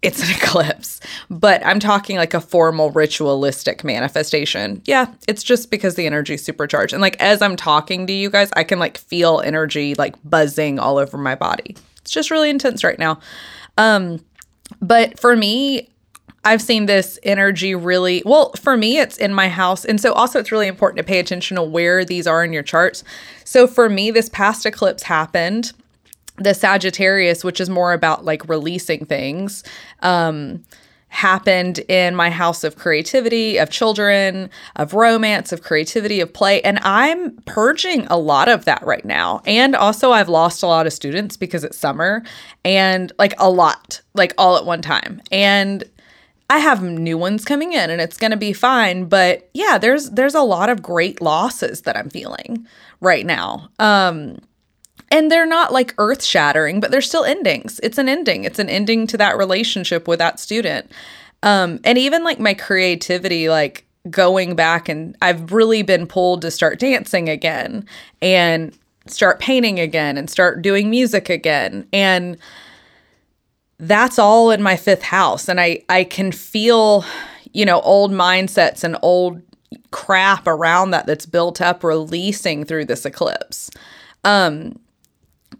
it's 0.02 0.22
an 0.22 0.36
eclipse, 0.36 1.00
but 1.30 1.66
I'm 1.66 1.80
talking 1.80 2.18
like 2.18 2.34
a 2.34 2.42
formal 2.42 2.92
ritualistic 2.92 3.84
manifestation. 3.84 4.82
Yeah, 4.86 5.14
it's 5.28 5.44
just 5.44 5.72
because 5.72 5.96
the 5.96 6.06
energy's 6.06 6.44
supercharged. 6.44 6.94
And 6.94 7.02
like 7.02 7.20
as 7.20 7.42
I'm 7.42 7.56
talking 7.56 8.08
to 8.08 8.14
you 8.14 8.30
guys, 8.30 8.50
I 8.56 8.64
can 8.64 8.80
like 8.80 8.98
feel 8.98 9.42
energy 9.42 9.96
like 9.96 10.16
buzzing 10.24 10.80
all 10.80 10.98
over 10.98 11.18
my 11.18 11.36
body. 11.36 11.76
It's 12.02 12.12
just 12.12 12.32
really 12.32 12.50
intense 12.50 12.84
right 12.84 13.00
now. 13.00 13.20
Um 13.78 14.24
but 14.82 15.20
for 15.20 15.36
me, 15.36 15.90
I've 16.44 16.62
seen 16.62 16.86
this 16.86 17.20
energy 17.24 17.76
really 17.76 18.22
well. 18.26 18.54
For 18.54 18.78
me, 18.78 19.00
it's 19.00 19.18
in 19.18 19.34
my 19.34 19.50
house. 19.50 19.84
And 19.84 20.00
so, 20.00 20.14
also, 20.14 20.40
it's 20.40 20.52
really 20.52 20.68
important 20.68 20.98
to 20.98 21.04
pay 21.04 21.20
attention 21.20 21.56
to 21.56 21.64
where 21.64 22.06
these 22.06 22.26
are 22.26 22.44
in 22.44 22.54
your 22.54 22.64
charts. 22.64 23.04
So, 23.44 23.68
for 23.68 23.90
me, 23.90 24.12
this 24.12 24.30
past 24.30 24.66
eclipse 24.66 25.04
happened 25.04 25.74
the 26.38 26.54
Sagittarius, 26.54 27.44
which 27.44 27.60
is 27.60 27.70
more 27.70 27.94
about 27.94 28.26
like 28.26 28.48
releasing 28.48 29.06
things, 29.06 29.64
um, 30.02 30.64
happened 31.10 31.80
in 31.88 32.16
my 32.16 32.30
house 32.30 32.64
of 32.64 32.76
creativity, 32.76 33.58
of 33.58 33.70
children, 33.70 34.50
of 34.76 34.94
romance, 34.94 35.52
of 35.52 35.64
creativity, 35.64 36.20
of 36.20 36.32
play. 36.34 36.62
And 36.62 36.80
I'm 36.80 37.32
purging 37.46 38.06
a 38.08 38.18
lot 38.18 38.50
of 38.50 38.66
that 38.66 38.86
right 38.86 39.06
now. 39.06 39.42
And 39.46 39.76
also, 39.76 40.12
I've 40.12 40.30
lost 40.30 40.64
a 40.64 40.68
lot 40.68 40.86
of 40.86 40.94
students 40.94 41.38
because 41.38 41.64
it's 41.64 41.78
summer 41.78 42.24
and 42.66 43.12
like 43.18 43.34
a 43.38 43.50
lot, 43.50 44.02
like 44.14 44.34
all 44.38 44.58
at 44.58 44.66
one 44.66 44.82
time. 44.82 45.22
And 45.32 45.84
I 46.50 46.60
have 46.60 46.82
new 46.82 47.18
ones 47.18 47.44
coming 47.46 47.74
in 47.74 47.90
and 47.90 48.00
it's 48.00 48.18
going 48.18 48.32
to 48.32 48.38
be 48.38 48.54
fine, 48.54 49.06
but 49.06 49.50
yeah, 49.54 49.78
there's 49.78 50.12
there's 50.12 50.36
a 50.36 50.42
lot 50.42 50.70
of 50.70 50.82
great 50.82 51.22
losses 51.22 51.82
that 51.82 51.98
I'm 51.98 52.10
feeling 52.10 52.66
right 53.02 53.26
now. 53.26 53.70
Um 53.80 54.38
and 55.12 55.32
they're 55.32 55.46
not 55.46 55.72
like 55.72 55.94
earth 55.98 56.24
shattering, 56.24 56.80
but 56.80 56.92
they're 56.92 57.02
still 57.02 57.24
endings. 57.24 57.80
It's 57.84 57.98
an 57.98 58.10
ending. 58.10 58.44
It's 58.44 58.60
an 58.60 58.70
ending 58.70 59.08
to 59.08 59.18
that 59.18 59.38
relationship 59.38 60.08
with 60.08 60.20
that 60.20 60.40
student. 60.40 60.92
Um, 61.44 61.80
and 61.84 61.98
even 61.98 62.24
like 62.24 62.40
my 62.40 62.54
creativity, 62.54 63.50
like 63.50 63.86
going 64.10 64.56
back 64.56 64.90
and 64.90 65.16
I've 65.22 65.52
really 65.52 65.82
been 65.82 66.08
pulled 66.08 66.42
to 66.42 66.52
start 66.52 66.80
dancing 66.80 67.30
again 67.30 67.86
and 68.22 68.78
start 69.06 69.40
painting 69.40 69.80
again 69.80 70.18
and 70.18 70.30
start 70.30 70.62
doing 70.62 70.90
music 70.90 71.30
again. 71.30 71.88
And 71.94 72.38
that's 73.80 74.18
all 74.18 74.52
in 74.52 74.62
my 74.62 74.76
fifth 74.76 75.04
house. 75.04 75.48
And 75.48 75.60
I, 75.60 75.84
I 75.90 76.04
can 76.04 76.32
feel, 76.32 77.06
you 77.54 77.66
know, 77.66 77.82
old 77.82 78.12
mindsets 78.12 78.84
and 78.84 78.98
old 79.02 79.42
crap 79.92 80.48
around 80.48 80.92
that 80.92 81.06
that's 81.06 81.26
built 81.26 81.62
up 81.62 81.84
releasing 81.84 82.64
through 82.64 82.86
this 82.86 83.06
eclipse. 83.06 83.70
Um, 84.24 84.80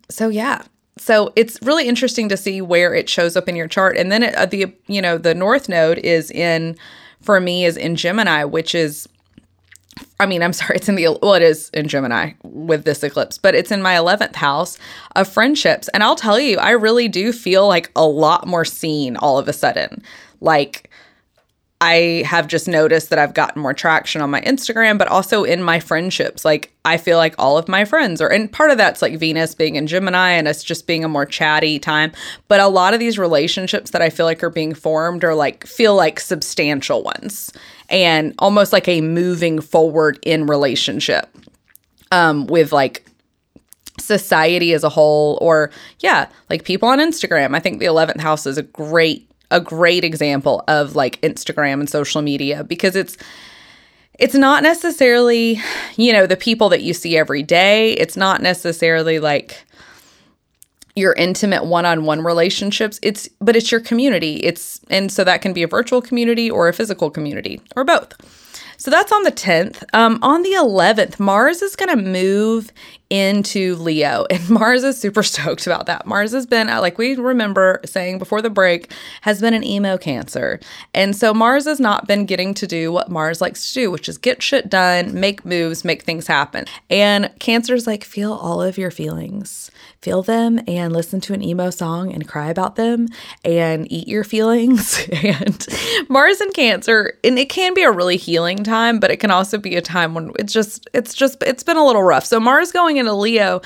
so 0.10 0.30
yeah, 0.30 0.64
so 1.00 1.32
it's 1.36 1.62
really 1.62 1.88
interesting 1.88 2.30
to 2.30 2.38
see 2.38 2.62
where 2.62 2.94
it 2.94 3.10
shows 3.10 3.36
up 3.36 3.48
in 3.48 3.56
your 3.56 3.68
chart. 3.68 3.98
And 3.98 4.12
then 4.12 4.24
it, 4.24 4.36
uh, 4.36 4.46
the 4.46 4.74
you 4.88 5.02
know 5.02 5.18
the 5.18 5.36
north 5.36 5.70
node 5.70 6.00
is 6.00 6.32
in 6.32 6.76
for 7.22 7.40
me 7.40 7.66
is 7.66 7.78
in 7.78 7.96
gemini 7.96 8.44
which 8.44 8.76
is 8.76 9.10
i 10.20 10.26
mean 10.26 10.44
i'm 10.44 10.54
sorry 10.60 10.76
it's 10.76 10.88
in 10.88 10.96
the 10.96 11.08
well 11.22 11.34
it 11.34 11.42
is 11.42 11.70
in 11.74 11.88
gemini 11.88 12.32
with 12.44 12.86
this 12.86 13.04
eclipse 13.04 13.40
but 13.40 13.56
it's 13.56 13.72
in 13.72 13.82
my 13.82 13.96
11th 13.96 14.36
house 14.36 14.78
of 15.16 15.28
friendships. 15.28 15.88
And 15.90 16.04
i'll 16.04 16.16
tell 16.16 16.40
you 16.40 16.58
i 16.58 16.72
really 16.72 17.08
do 17.08 17.32
feel 17.32 17.68
like 17.68 17.92
a 17.96 18.06
lot 18.06 18.48
more 18.48 18.66
seen 18.66 19.18
all 19.18 19.38
of 19.38 19.48
a 19.48 19.54
sudden. 19.54 20.04
Like 20.40 20.87
I 21.80 22.24
have 22.26 22.48
just 22.48 22.68
noticed 22.68 23.12
that 23.12 23.20
I've 23.20 23.36
gotten 23.36 23.62
more 23.62 23.74
traction 23.74 24.22
on 24.22 24.32
my 24.32 24.42
Instagram, 24.42 24.98
but 24.98 25.08
also 25.08 25.44
in 25.44 25.62
my 25.62 25.80
friendships. 25.80 26.44
Like, 26.44 26.74
I 26.86 26.98
feel 26.98 27.18
like 27.18 27.36
all 27.38 27.58
of 27.58 27.68
my 27.68 27.86
friends 27.86 28.20
are, 28.20 28.32
and 28.32 28.52
part 28.52 28.72
of 28.72 28.78
that's 28.78 29.02
like 29.02 29.20
Venus 29.20 29.54
being 29.54 29.76
in 29.76 29.86
Gemini 29.86 30.32
and 30.32 30.48
us 30.48 30.64
just 30.64 30.88
being 30.88 31.04
a 31.04 31.08
more 31.08 31.26
chatty 31.26 31.78
time. 31.78 32.12
But 32.48 32.62
a 32.62 32.68
lot 32.68 32.96
of 32.96 33.00
these 33.00 33.20
relationships 33.20 33.92
that 33.92 34.02
I 34.02 34.10
feel 34.10 34.26
like 34.26 34.44
are 34.44 34.50
being 34.50 34.74
formed 34.74 35.24
are 35.24 35.36
like, 35.36 35.68
feel 35.68 35.96
like 35.96 36.20
substantial 36.20 37.04
ones 37.04 37.52
and 37.90 38.34
almost 38.40 38.74
like 38.74 38.88
a 38.88 39.02
moving 39.02 39.60
forward 39.62 40.20
in 40.24 40.46
relationship 40.46 41.30
um, 42.12 42.48
with 42.48 42.72
like 42.72 43.06
society 44.00 44.74
as 44.74 44.84
a 44.84 44.90
whole 44.90 45.40
or 45.42 45.72
yeah 46.02 46.30
like 46.52 46.64
people 46.64 46.88
on 46.88 47.00
instagram 47.00 47.56
i 47.56 47.60
think 47.60 47.80
the 47.80 47.86
11th 47.86 48.20
house 48.20 48.46
is 48.46 48.56
a 48.56 48.62
great 48.62 49.27
a 49.52 49.62
great 49.62 50.04
example 50.04 50.64
of 50.68 50.96
like 50.96 51.22
Instagram 51.22 51.80
and 51.80 51.90
social 51.90 52.22
media 52.22 52.64
because 52.64 52.96
it's 52.96 53.18
it's 54.20 54.36
not 54.36 54.64
necessarily, 54.64 55.62
you 55.96 56.12
know, 56.12 56.26
the 56.26 56.36
people 56.36 56.70
that 56.70 56.82
you 56.82 56.94
see 56.94 57.18
every 57.18 57.44
day. 57.44 57.92
It's 57.94 58.18
not 58.18 58.42
necessarily 58.42 59.20
like 59.20 59.64
your 60.96 61.14
intimate 61.14 61.66
one-on-one 61.66 62.22
relationships. 62.24 63.00
It's 63.04 63.30
but 63.40 63.56
it's 63.56 63.72
your 63.72 63.82
community. 63.82 64.38
It's 64.38 64.82
and 64.90 65.12
so 65.12 65.24
that 65.24 65.42
can 65.42 65.54
be 65.54 65.64
a 65.64 65.68
virtual 65.68 66.02
community 66.02 66.50
or 66.50 66.68
a 66.68 66.74
physical 66.74 67.12
community 67.12 67.62
or 67.76 67.84
both. 67.84 68.14
So 68.78 68.92
that's 68.92 69.12
on 69.12 69.24
the 69.24 69.32
10th. 69.32 69.84
Um, 69.94 70.20
on 70.22 70.44
the 70.44 70.52
11th, 70.52 71.20
Mars 71.20 71.62
is 71.62 71.76
going 71.76 71.90
to 71.90 72.02
move 72.02 72.72
into 73.10 73.76
Leo. 73.76 74.26
And 74.38 74.50
Mars 74.50 74.84
is 74.84 75.00
super 75.00 75.24
stoked 75.24 75.66
about 75.66 75.88
that. 75.88 76.06
Mars 76.06 76.32
has 76.34 76.46
been, 76.46 76.70
uh, 76.70 76.80
like 76.80 76.98
we 76.98 77.16
remember 77.16 77.82
saying 77.86 78.20
before 78.20 78.42
the 78.42 78.52
break, 78.52 78.92
has 79.22 79.42
been 79.42 79.56
an 79.56 79.64
emo 79.64 79.98
cancer. 79.98 80.60
And 80.94 81.16
so 81.16 81.34
Mars 81.34 81.66
has 81.66 81.80
not 81.80 82.08
been 82.08 82.26
getting 82.26 82.54
to 82.56 82.68
do 82.68 82.92
what 82.92 83.10
Mars 83.10 83.42
likes 83.42 83.68
to 83.70 83.74
do, 83.74 83.92
which 83.92 84.08
is 84.08 84.18
get 84.18 84.44
shit 84.44 84.70
done, 84.70 85.20
make 85.20 85.44
moves, 85.44 85.84
make 85.84 86.04
things 86.04 86.28
happen. 86.28 86.66
And 86.90 87.32
Cancer's 87.40 87.88
like, 87.88 88.04
feel 88.04 88.34
all 88.34 88.62
of 88.62 88.78
your 88.78 88.92
feelings, 88.92 89.72
feel 90.08 90.24
them 90.24 90.58
and 90.70 90.94
listen 90.94 91.20
to 91.20 91.34
an 91.34 91.44
emo 91.44 91.70
song 91.70 92.14
and 92.14 92.26
cry 92.30 92.50
about 92.50 92.78
them 92.78 93.10
and 93.44 93.92
eat 93.92 94.08
your 94.08 94.24
feelings. 94.24 95.06
and 95.12 95.68
Mars 96.08 96.40
and 96.40 96.54
Cancer, 96.54 97.20
and 97.26 97.38
it 97.38 97.50
can 97.50 97.74
be 97.74 97.84
a 97.84 97.92
really 97.92 98.16
healing 98.16 98.64
time, 98.64 99.02
but 99.02 99.12
it 99.12 99.18
can 99.18 99.32
also 99.32 99.58
be 99.58 99.76
a 99.76 99.82
time 99.82 100.14
when 100.14 100.32
it's 100.40 100.54
just, 100.54 100.88
it's 100.94 101.14
just, 101.14 101.44
it's 101.44 101.62
been 101.62 101.76
a 101.76 101.86
little 101.86 102.04
rough. 102.04 102.24
So 102.24 102.40
Mars 102.40 102.72
going 102.72 102.96
into 102.96 103.12
Leo, 103.12 103.60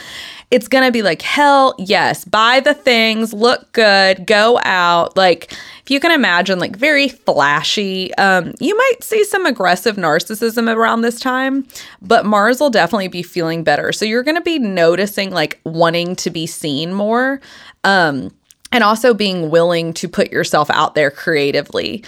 it's 0.52 0.68
going 0.68 0.84
to 0.84 0.92
be 0.92 1.02
like, 1.02 1.22
hell 1.22 1.74
yes, 1.80 2.26
buy 2.26 2.60
the 2.60 2.74
things, 2.74 3.34
look 3.34 3.72
good, 3.72 4.28
go 4.28 4.60
out. 4.64 5.16
Like, 5.16 5.54
if 5.82 5.90
you 5.90 6.00
can 6.00 6.12
imagine, 6.12 6.60
like 6.60 6.76
very 6.76 7.08
flashy, 7.08 8.14
um, 8.16 8.54
you 8.60 8.78
might 8.78 8.98
see 9.02 9.24
some 9.24 9.46
aggressive 9.46 9.96
narcissism 9.96 10.74
around 10.74 11.02
this 11.02 11.20
time, 11.20 11.66
but 12.02 12.26
Mars 12.26 12.60
will 12.60 12.70
definitely 12.70 13.08
be 13.08 13.24
feeling 13.24 13.64
better. 13.64 13.92
So 13.92 14.06
you're 14.06 14.24
going 14.24 14.36
to 14.36 14.42
be 14.42 14.60
noticing 14.60 15.32
like 15.32 15.60
wanting 15.64 16.16
to 16.18 16.30
be 16.30 16.46
seen 16.46 16.94
more. 16.94 17.42
Um, 17.84 18.32
and 18.74 18.84
also 18.84 19.14
being 19.14 19.50
willing 19.50 19.94
to 19.96 20.08
put 20.08 20.32
yourself 20.32 20.70
out 20.70 20.96
there 20.96 21.12
creatively 21.12 22.04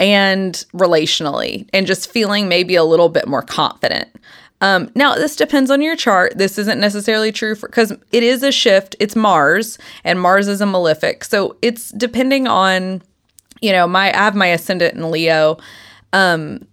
and 0.00 0.64
relationally 0.72 1.68
and 1.72 1.86
just 1.86 2.10
feeling 2.10 2.48
maybe 2.48 2.74
a 2.74 2.84
little 2.84 3.08
bit 3.08 3.28
more 3.28 3.42
confident. 3.42 4.08
Um, 4.60 4.90
now, 4.94 5.14
this 5.14 5.36
depends 5.36 5.70
on 5.70 5.80
your 5.80 5.96
chart. 5.96 6.36
This 6.36 6.58
isn't 6.58 6.80
necessarily 6.80 7.32
true 7.32 7.56
because 7.56 7.92
it 8.12 8.22
is 8.22 8.42
a 8.42 8.52
shift. 8.52 8.94
It's 9.00 9.16
Mars, 9.16 9.78
and 10.04 10.20
Mars 10.20 10.48
is 10.48 10.60
a 10.60 10.66
malefic. 10.66 11.24
So 11.24 11.56
it's 11.62 11.90
depending 11.90 12.46
on, 12.46 13.02
you 13.62 13.72
know, 13.72 13.86
my 13.86 14.12
I 14.12 14.16
have 14.16 14.34
my 14.34 14.48
ascendant 14.48 14.94
in 14.94 15.10
Leo. 15.10 15.56
Um, 16.12 16.66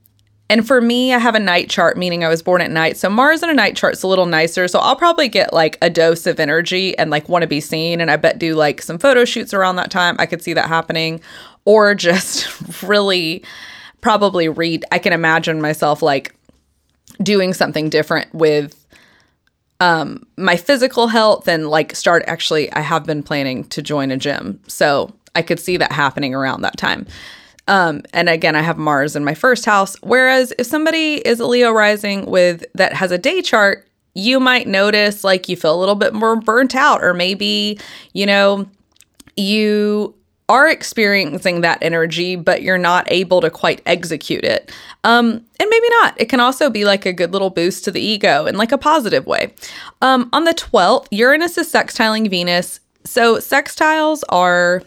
and 0.49 0.65
for 0.65 0.79
me, 0.79 1.13
I 1.13 1.19
have 1.19 1.35
a 1.35 1.39
night 1.39 1.69
chart, 1.69 1.97
meaning 1.97 2.23
I 2.23 2.29
was 2.29 2.41
born 2.41 2.61
at 2.61 2.71
night. 2.71 2.95
So 2.95 3.09
Mars 3.09 3.43
in 3.43 3.49
a 3.49 3.53
night 3.53 3.75
chart 3.75 3.95
is 3.95 4.03
a 4.03 4.07
little 4.07 4.25
nicer. 4.25 4.67
So 4.67 4.79
I'll 4.79 4.95
probably 4.95 5.27
get 5.27 5.51
like 5.53 5.77
a 5.81 5.89
dose 5.89 6.25
of 6.25 6.39
energy 6.39 6.97
and 6.97 7.09
like 7.09 7.27
want 7.27 7.43
to 7.43 7.47
be 7.47 7.59
seen. 7.59 7.99
And 7.99 8.09
I 8.09 8.15
bet 8.15 8.39
do 8.39 8.55
like 8.55 8.81
some 8.81 8.97
photo 8.97 9.25
shoots 9.25 9.53
around 9.53 9.75
that 9.75 9.91
time. 9.91 10.15
I 10.19 10.25
could 10.25 10.41
see 10.41 10.53
that 10.53 10.69
happening. 10.69 11.19
Or 11.65 11.93
just 11.95 12.47
really 12.83 13.43
probably 13.99 14.47
read. 14.47 14.85
I 14.91 14.99
can 14.99 15.11
imagine 15.11 15.61
myself 15.61 16.01
like 16.01 16.33
doing 17.21 17.53
something 17.53 17.89
different 17.89 18.33
with 18.33 18.85
um 19.79 20.25
my 20.37 20.55
physical 20.55 21.07
health 21.07 21.47
and 21.47 21.69
like 21.69 21.95
start 21.95 22.23
actually 22.25 22.71
I 22.73 22.79
have 22.79 23.05
been 23.05 23.21
planning 23.21 23.63
to 23.65 23.81
join 23.81 24.11
a 24.11 24.17
gym. 24.17 24.59
So 24.67 25.13
I 25.35 25.43
could 25.43 25.59
see 25.59 25.77
that 25.77 25.91
happening 25.91 26.33
around 26.33 26.61
that 26.61 26.77
time. 26.77 27.05
Um, 27.67 28.01
and 28.13 28.29
again, 28.29 28.55
I 28.55 28.61
have 28.61 28.77
Mars 28.77 29.15
in 29.15 29.23
my 29.23 29.33
first 29.33 29.65
house. 29.65 29.95
Whereas 30.01 30.53
if 30.57 30.65
somebody 30.65 31.15
is 31.15 31.39
a 31.39 31.45
Leo 31.45 31.71
rising 31.71 32.25
with 32.25 32.65
that 32.75 32.93
has 32.93 33.11
a 33.11 33.17
day 33.17 33.41
chart, 33.41 33.87
you 34.15 34.39
might 34.39 34.67
notice 34.67 35.23
like 35.23 35.47
you 35.47 35.55
feel 35.55 35.75
a 35.75 35.79
little 35.79 35.95
bit 35.95 36.13
more 36.13 36.37
burnt 36.37 36.75
out, 36.75 37.03
or 37.03 37.13
maybe, 37.13 37.77
you 38.13 38.25
know, 38.25 38.67
you 39.35 40.15
are 40.49 40.69
experiencing 40.69 41.61
that 41.61 41.77
energy, 41.81 42.35
but 42.35 42.61
you're 42.61 42.77
not 42.77 43.05
able 43.11 43.41
to 43.41 43.49
quite 43.49 43.81
execute 43.85 44.45
it. 44.45 44.71
Um, 45.03 45.45
and 45.59 45.69
maybe 45.69 45.89
not. 45.89 46.19
It 46.19 46.29
can 46.29 46.39
also 46.39 46.69
be 46.69 46.85
like 46.85 47.05
a 47.05 47.11
good 47.11 47.33
little 47.33 47.49
boost 47.49 47.83
to 47.85 47.91
the 47.91 47.99
ego 47.99 48.45
in 48.45 48.55
like 48.55 48.71
a 48.71 48.77
positive 48.77 49.25
way. 49.25 49.53
Um, 50.01 50.29
on 50.31 50.45
the 50.45 50.53
12th, 50.53 51.07
Uranus 51.11 51.57
is 51.57 51.71
sextiling 51.71 52.29
Venus. 52.29 52.79
So 53.03 53.37
sextiles 53.37 54.23
are 54.29 54.83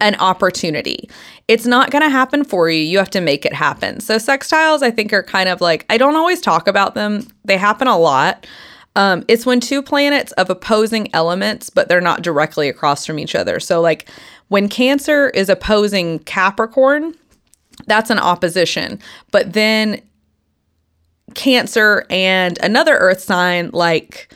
an 0.00 0.14
opportunity. 0.16 1.08
It's 1.48 1.66
not 1.66 1.90
going 1.90 2.02
to 2.02 2.10
happen 2.10 2.44
for 2.44 2.68
you. 2.68 2.80
You 2.80 2.98
have 2.98 3.10
to 3.10 3.20
make 3.22 3.46
it 3.46 3.54
happen. 3.54 4.00
So 4.00 4.16
sextiles, 4.16 4.82
I 4.82 4.90
think, 4.90 5.12
are 5.12 5.22
kind 5.22 5.48
of 5.48 5.62
like, 5.62 5.86
I 5.88 5.96
don't 5.96 6.16
always 6.16 6.40
talk 6.40 6.68
about 6.68 6.94
them. 6.94 7.26
They 7.44 7.56
happen 7.56 7.88
a 7.88 7.98
lot. 7.98 8.46
Um, 8.98 9.24
it's 9.28 9.46
when 9.46 9.60
two 9.60 9.80
planets 9.80 10.32
of 10.32 10.50
opposing 10.50 11.08
elements, 11.14 11.70
but 11.70 11.88
they're 11.88 12.00
not 12.00 12.20
directly 12.20 12.68
across 12.68 13.06
from 13.06 13.20
each 13.20 13.36
other. 13.36 13.60
So, 13.60 13.80
like 13.80 14.10
when 14.48 14.68
Cancer 14.68 15.30
is 15.30 15.48
opposing 15.48 16.18
Capricorn, 16.20 17.14
that's 17.86 18.10
an 18.10 18.18
opposition. 18.18 18.98
But 19.30 19.52
then 19.52 20.02
Cancer 21.34 22.06
and 22.10 22.58
another 22.60 22.96
Earth 22.96 23.20
sign 23.20 23.70
like 23.72 24.34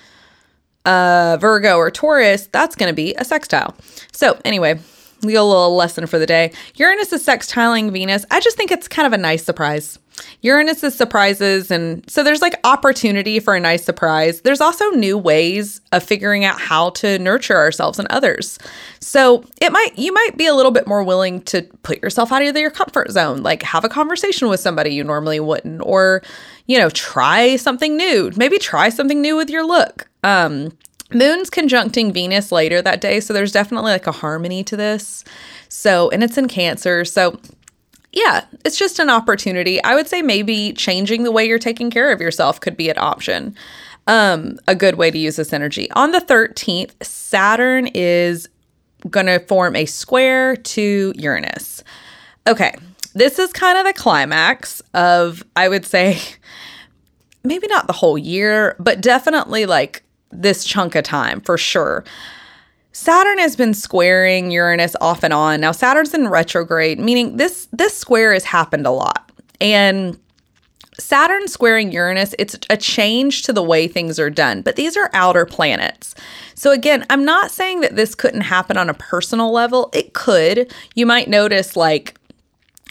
uh, 0.84 1.38
Virgo 1.40 1.76
or 1.76 1.90
Taurus, 1.90 2.46
that's 2.46 2.76
going 2.76 2.88
to 2.88 2.94
be 2.94 3.14
a 3.14 3.24
sextile. 3.24 3.74
So, 4.12 4.38
anyway, 4.44 4.78
a 5.24 5.26
little 5.26 5.74
lesson 5.74 6.06
for 6.06 6.20
the 6.20 6.26
day. 6.26 6.52
Uranus 6.76 7.12
is 7.12 7.26
sextiling 7.26 7.90
Venus. 7.90 8.24
I 8.30 8.38
just 8.38 8.56
think 8.56 8.70
it's 8.70 8.86
kind 8.86 9.08
of 9.08 9.12
a 9.12 9.18
nice 9.18 9.44
surprise. 9.44 9.98
Uranus 10.42 10.82
is 10.82 10.94
surprises, 10.94 11.70
and 11.70 12.08
so 12.10 12.22
there's 12.22 12.42
like 12.42 12.54
opportunity 12.64 13.38
for 13.38 13.54
a 13.54 13.60
nice 13.60 13.84
surprise. 13.84 14.40
There's 14.40 14.60
also 14.60 14.90
new 14.90 15.16
ways 15.16 15.80
of 15.92 16.02
figuring 16.02 16.44
out 16.44 16.60
how 16.60 16.90
to 16.90 17.18
nurture 17.18 17.56
ourselves 17.56 17.98
and 17.98 18.08
others. 18.08 18.58
So 19.00 19.44
it 19.60 19.72
might 19.72 19.96
you 19.96 20.12
might 20.12 20.36
be 20.36 20.46
a 20.46 20.54
little 20.54 20.72
bit 20.72 20.86
more 20.86 21.04
willing 21.04 21.42
to 21.42 21.62
put 21.82 22.02
yourself 22.02 22.32
out 22.32 22.42
of 22.42 22.56
your 22.56 22.70
comfort 22.70 23.10
zone, 23.10 23.42
like 23.42 23.62
have 23.62 23.84
a 23.84 23.88
conversation 23.88 24.48
with 24.48 24.60
somebody 24.60 24.90
you 24.90 25.04
normally 25.04 25.40
wouldn't, 25.40 25.80
or 25.84 26.22
you 26.66 26.78
know, 26.78 26.90
try 26.90 27.56
something 27.56 27.96
new. 27.96 28.30
Maybe 28.36 28.58
try 28.58 28.88
something 28.88 29.20
new 29.20 29.36
with 29.36 29.50
your 29.50 29.64
look. 29.64 30.08
Um, 30.24 30.72
Moon's 31.14 31.50
conjuncting 31.50 32.12
Venus 32.12 32.52
later 32.52 32.80
that 32.82 33.00
day, 33.00 33.20
so 33.20 33.32
there's 33.32 33.52
definitely 33.52 33.92
like 33.92 34.06
a 34.06 34.12
harmony 34.12 34.64
to 34.64 34.76
this. 34.76 35.24
So, 35.68 36.10
and 36.10 36.22
it's 36.22 36.38
in 36.38 36.48
Cancer. 36.48 37.04
So, 37.04 37.38
yeah, 38.12 38.44
it's 38.64 38.78
just 38.78 38.98
an 38.98 39.08
opportunity. 39.10 39.82
I 39.82 39.94
would 39.94 40.06
say 40.06 40.22
maybe 40.22 40.72
changing 40.74 41.22
the 41.24 41.32
way 41.32 41.44
you're 41.46 41.58
taking 41.58 41.90
care 41.90 42.12
of 42.12 42.20
yourself 42.20 42.60
could 42.60 42.76
be 42.76 42.90
an 42.90 42.98
option. 42.98 43.56
um, 44.06 44.58
a 44.66 44.74
good 44.74 44.96
way 44.96 45.10
to 45.10 45.18
use 45.18 45.36
this 45.36 45.52
energy. 45.52 45.90
On 45.92 46.10
the 46.10 46.20
13th, 46.20 46.92
Saturn 47.04 47.86
is 47.94 48.48
going 49.08 49.26
to 49.26 49.38
form 49.40 49.76
a 49.76 49.86
square 49.86 50.56
to 50.56 51.12
Uranus. 51.16 51.82
Okay, 52.46 52.74
this 53.14 53.38
is 53.38 53.52
kind 53.52 53.78
of 53.78 53.84
the 53.84 53.92
climax 53.92 54.82
of, 54.94 55.44
I 55.54 55.68
would 55.68 55.86
say, 55.86 56.18
maybe 57.44 57.66
not 57.68 57.86
the 57.86 57.92
whole 57.92 58.18
year, 58.18 58.76
but 58.78 59.00
definitely 59.00 59.66
like 59.66 60.02
this 60.30 60.64
chunk 60.64 60.94
of 60.94 61.04
time 61.04 61.40
for 61.40 61.56
sure. 61.58 62.04
Saturn 62.93 63.38
has 63.38 63.57
been 63.57 63.74
squaring 63.74 64.51
Uranus 64.51 64.95
off 65.01 65.22
and 65.22 65.32
on. 65.32 65.61
Now 65.61 65.72
Saturn's 65.72 66.14
in 66.14 66.28
retrograde, 66.28 67.01
meaning 67.01 67.36
this 67.36 67.68
this 67.72 67.97
square 67.97 68.32
has 68.32 68.45
happened 68.45 68.86
a 68.86 68.90
lot. 68.90 69.32
And 69.61 70.18
Saturn 70.99 71.49
squaring 71.49 71.90
Uranus, 71.90 72.34
it's 72.38 72.57
a 72.68 72.76
change 72.76 73.43
to 73.43 73.53
the 73.53 73.62
way 73.62 73.88
things 73.88 74.18
are 74.18 74.30
done, 74.30 74.61
but 74.61 74.76
these 74.76 74.97
are 74.97 75.11
outer 75.14 75.47
planets. 75.47 76.14
So, 76.55 76.70
again, 76.70 77.07
I'm 77.09 77.24
not 77.24 77.51
saying 77.51 77.80
that 77.80 77.97
this 77.97 78.14
couldn't 78.14 78.43
happen 78.43 78.76
on 78.76 78.90
a 78.90 78.95
personal 78.95 79.51
level. 79.53 79.90
It 79.95 80.12
could. 80.12 80.72
You 80.95 81.07
might 81.07 81.28
notice 81.28 81.76
like 81.76 82.18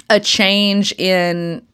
a 0.09 0.19
change 0.19 0.93
in, 0.93 1.65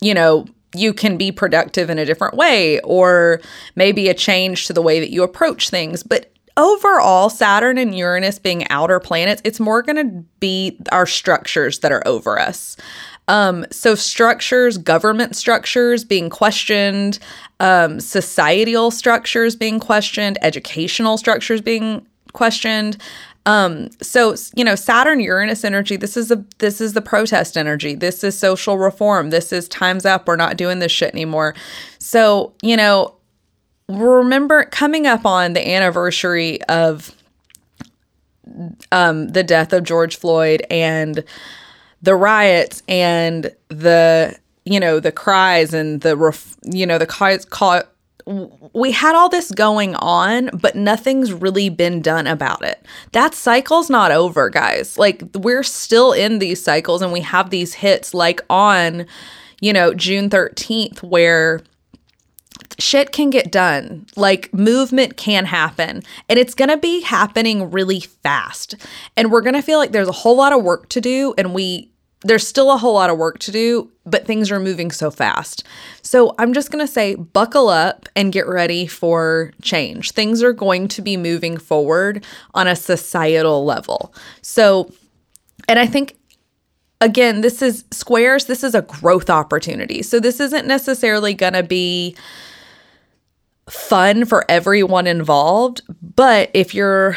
you 0.00 0.14
know, 0.14 0.46
you 0.74 0.94
can 0.94 1.18
be 1.18 1.30
productive 1.30 1.90
in 1.90 1.98
a 1.98 2.06
different 2.06 2.34
way, 2.34 2.80
or 2.80 3.40
maybe 3.76 4.08
a 4.08 4.14
change 4.14 4.66
to 4.66 4.72
the 4.72 4.82
way 4.82 5.00
that 5.00 5.10
you 5.10 5.22
approach 5.22 5.68
things. 5.68 6.02
But 6.02 6.31
overall, 6.56 7.30
Saturn 7.30 7.78
and 7.78 7.94
Uranus 7.96 8.38
being 8.38 8.68
outer 8.68 9.00
planets, 9.00 9.42
it's 9.44 9.60
more 9.60 9.82
going 9.82 9.96
to 9.96 10.24
be 10.40 10.78
our 10.90 11.06
structures 11.06 11.80
that 11.80 11.92
are 11.92 12.06
over 12.06 12.38
us. 12.38 12.76
Um, 13.28 13.64
so 13.70 13.94
structures, 13.94 14.78
government 14.78 15.36
structures 15.36 16.04
being 16.04 16.28
questioned, 16.28 17.18
um, 17.60 18.00
societal 18.00 18.90
structures 18.90 19.54
being 19.54 19.78
questioned, 19.78 20.38
educational 20.42 21.16
structures 21.16 21.60
being 21.60 22.06
questioned. 22.32 22.96
Um, 23.46 23.90
so 24.00 24.34
you 24.54 24.64
know, 24.64 24.74
Saturn 24.74 25.20
Uranus 25.20 25.64
energy, 25.64 25.96
this 25.96 26.16
is 26.16 26.30
a 26.30 26.44
this 26.58 26.80
is 26.80 26.92
the 26.92 27.02
protest 27.02 27.56
energy. 27.56 27.94
This 27.94 28.22
is 28.22 28.38
social 28.38 28.78
reform. 28.78 29.30
This 29.30 29.52
is 29.52 29.68
time's 29.68 30.04
up. 30.04 30.28
We're 30.28 30.36
not 30.36 30.56
doing 30.56 30.78
this 30.78 30.92
shit 30.92 31.12
anymore. 31.12 31.54
So, 31.98 32.52
you 32.62 32.76
know, 32.76 33.14
remember 33.98 34.64
coming 34.64 35.06
up 35.06 35.24
on 35.26 35.52
the 35.52 35.68
anniversary 35.68 36.62
of 36.64 37.14
um 38.90 39.28
the 39.28 39.42
death 39.42 39.72
of 39.72 39.84
George 39.84 40.16
Floyd 40.16 40.64
and 40.70 41.24
the 42.02 42.14
riots 42.14 42.82
and 42.88 43.54
the 43.68 44.36
you 44.64 44.80
know 44.80 45.00
the 45.00 45.12
cries 45.12 45.72
and 45.72 46.00
the 46.00 46.16
ref, 46.16 46.56
you 46.64 46.86
know 46.86 46.98
the 46.98 47.06
cause 47.06 47.44
call 47.44 47.82
we 48.72 48.92
had 48.92 49.14
all 49.14 49.28
this 49.28 49.50
going 49.50 49.94
on, 49.96 50.50
but 50.54 50.74
nothing's 50.74 51.32
really 51.32 51.68
been 51.68 52.00
done 52.00 52.26
about 52.26 52.64
it. 52.64 52.84
That 53.12 53.34
cycle's 53.34 53.90
not 53.90 54.12
over, 54.12 54.48
guys. 54.48 54.98
Like, 54.98 55.22
we're 55.34 55.64
still 55.64 56.12
in 56.12 56.38
these 56.38 56.62
cycles 56.62 57.02
and 57.02 57.12
we 57.12 57.20
have 57.20 57.50
these 57.50 57.74
hits, 57.74 58.14
like 58.14 58.40
on, 58.48 59.06
you 59.60 59.72
know, 59.72 59.92
June 59.94 60.30
13th, 60.30 61.02
where 61.02 61.60
shit 62.78 63.12
can 63.12 63.30
get 63.30 63.52
done. 63.52 64.06
Like, 64.16 64.52
movement 64.52 65.16
can 65.16 65.46
happen, 65.46 66.02
and 66.28 66.38
it's 66.38 66.54
gonna 66.54 66.76
be 66.76 67.02
happening 67.02 67.70
really 67.70 68.00
fast. 68.00 68.74
And 69.16 69.30
we're 69.30 69.42
gonna 69.42 69.62
feel 69.62 69.78
like 69.78 69.92
there's 69.92 70.08
a 70.08 70.12
whole 70.12 70.36
lot 70.36 70.52
of 70.52 70.62
work 70.62 70.88
to 70.90 71.00
do, 71.00 71.34
and 71.38 71.54
we 71.54 71.92
there's 72.24 72.46
still 72.46 72.70
a 72.70 72.76
whole 72.76 72.94
lot 72.94 73.10
of 73.10 73.18
work 73.18 73.38
to 73.40 73.50
do, 73.50 73.90
but 74.06 74.26
things 74.26 74.50
are 74.50 74.60
moving 74.60 74.90
so 74.90 75.10
fast. 75.10 75.64
So 76.02 76.34
I'm 76.38 76.52
just 76.52 76.70
going 76.70 76.84
to 76.84 76.92
say, 76.92 77.14
buckle 77.16 77.68
up 77.68 78.08
and 78.14 78.32
get 78.32 78.46
ready 78.46 78.86
for 78.86 79.52
change. 79.60 80.12
Things 80.12 80.42
are 80.42 80.52
going 80.52 80.88
to 80.88 81.02
be 81.02 81.16
moving 81.16 81.56
forward 81.56 82.24
on 82.54 82.68
a 82.68 82.76
societal 82.76 83.64
level. 83.64 84.14
So, 84.40 84.92
and 85.68 85.78
I 85.78 85.86
think 85.86 86.16
again, 87.00 87.40
this 87.40 87.60
is 87.60 87.84
squares, 87.90 88.44
this 88.46 88.62
is 88.62 88.74
a 88.74 88.82
growth 88.82 89.28
opportunity. 89.28 90.02
So 90.02 90.20
this 90.20 90.38
isn't 90.38 90.66
necessarily 90.66 91.34
going 91.34 91.54
to 91.54 91.64
be 91.64 92.16
fun 93.72 94.26
for 94.26 94.44
everyone 94.50 95.06
involved, 95.06 95.80
but 96.14 96.50
if 96.52 96.74
you're 96.74 97.16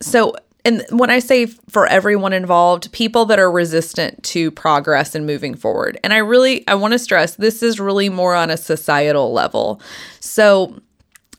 so 0.00 0.34
and 0.66 0.82
when 0.90 1.10
I 1.10 1.18
say 1.18 1.46
for 1.46 1.86
everyone 1.86 2.32
involved, 2.32 2.90
people 2.92 3.26
that 3.26 3.38
are 3.38 3.50
resistant 3.50 4.22
to 4.24 4.50
progress 4.50 5.14
and 5.14 5.26
moving 5.26 5.54
forward. 5.54 5.98
And 6.02 6.12
I 6.12 6.18
really 6.18 6.66
I 6.68 6.74
want 6.74 6.92
to 6.92 6.98
stress 6.98 7.36
this 7.36 7.62
is 7.62 7.80
really 7.80 8.10
more 8.10 8.34
on 8.34 8.50
a 8.50 8.56
societal 8.56 9.32
level. 9.32 9.80
So 10.20 10.78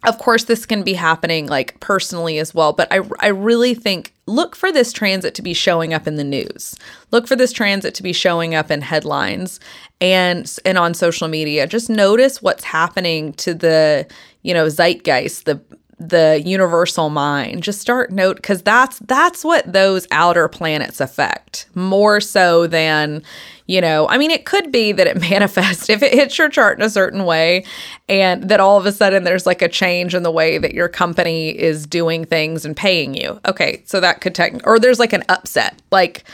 of 0.03 0.17
course 0.17 0.45
this 0.45 0.65
can 0.65 0.83
be 0.83 0.93
happening 0.93 1.47
like 1.47 1.79
personally 1.79 2.39
as 2.39 2.55
well, 2.55 2.73
but 2.73 2.87
I 2.91 3.01
I 3.19 3.27
really 3.27 3.75
think 3.75 4.13
look 4.25 4.55
for 4.55 4.71
this 4.71 4.91
transit 4.91 5.35
to 5.35 5.43
be 5.43 5.53
showing 5.53 5.93
up 5.93 6.07
in 6.07 6.15
the 6.15 6.23
news. 6.23 6.75
Look 7.11 7.27
for 7.27 7.35
this 7.35 7.51
transit 7.51 7.93
to 7.95 8.03
be 8.03 8.13
showing 8.13 8.55
up 8.55 8.71
in 8.71 8.81
headlines 8.81 9.59
and 10.01 10.51
and 10.65 10.77
on 10.79 10.95
social 10.95 11.27
media. 11.27 11.67
Just 11.67 11.89
notice 11.89 12.41
what's 12.41 12.63
happening 12.63 13.33
to 13.33 13.53
the, 13.53 14.07
you 14.45 14.53
know, 14.53 14.67
zeitgeist, 14.69 15.45
the 15.45 15.59
the 15.97 16.41
universal 16.45 17.09
mind. 17.09 17.63
Just 17.63 17.79
start 17.79 18.11
note 18.11 18.35
because 18.35 18.61
that's 18.61 18.99
that's 18.99 19.43
what 19.43 19.71
those 19.71 20.07
outer 20.11 20.47
planets 20.47 20.99
affect 21.01 21.67
more 21.73 22.19
so 22.19 22.67
than 22.67 23.23
you 23.67 23.81
know 23.81 24.07
i 24.09 24.17
mean 24.17 24.29
it 24.29 24.45
could 24.45 24.71
be 24.71 24.91
that 24.91 25.07
it 25.07 25.19
manifests 25.31 25.89
if 25.89 26.03
it 26.03 26.13
hits 26.13 26.37
your 26.37 26.49
chart 26.49 26.77
in 26.77 26.85
a 26.85 26.89
certain 26.89 27.25
way 27.25 27.63
and 28.09 28.49
that 28.49 28.59
all 28.59 28.77
of 28.77 28.85
a 28.85 28.91
sudden 28.91 29.23
there's 29.23 29.45
like 29.45 29.61
a 29.61 29.69
change 29.69 30.13
in 30.13 30.21
the 30.21 30.29
way 30.29 30.57
that 30.57 30.73
your 30.73 30.87
company 30.87 31.49
is 31.49 31.87
doing 31.87 32.25
things 32.25 32.65
and 32.65 32.75
paying 32.77 33.15
you. 33.15 33.39
Okay 33.47 33.81
so 33.85 33.99
that 33.99 34.21
could 34.21 34.35
take 34.35 34.55
or 34.67 34.77
there's 34.77 34.99
like 34.99 35.13
an 35.13 35.23
upset. 35.29 35.81
Like 35.91 36.25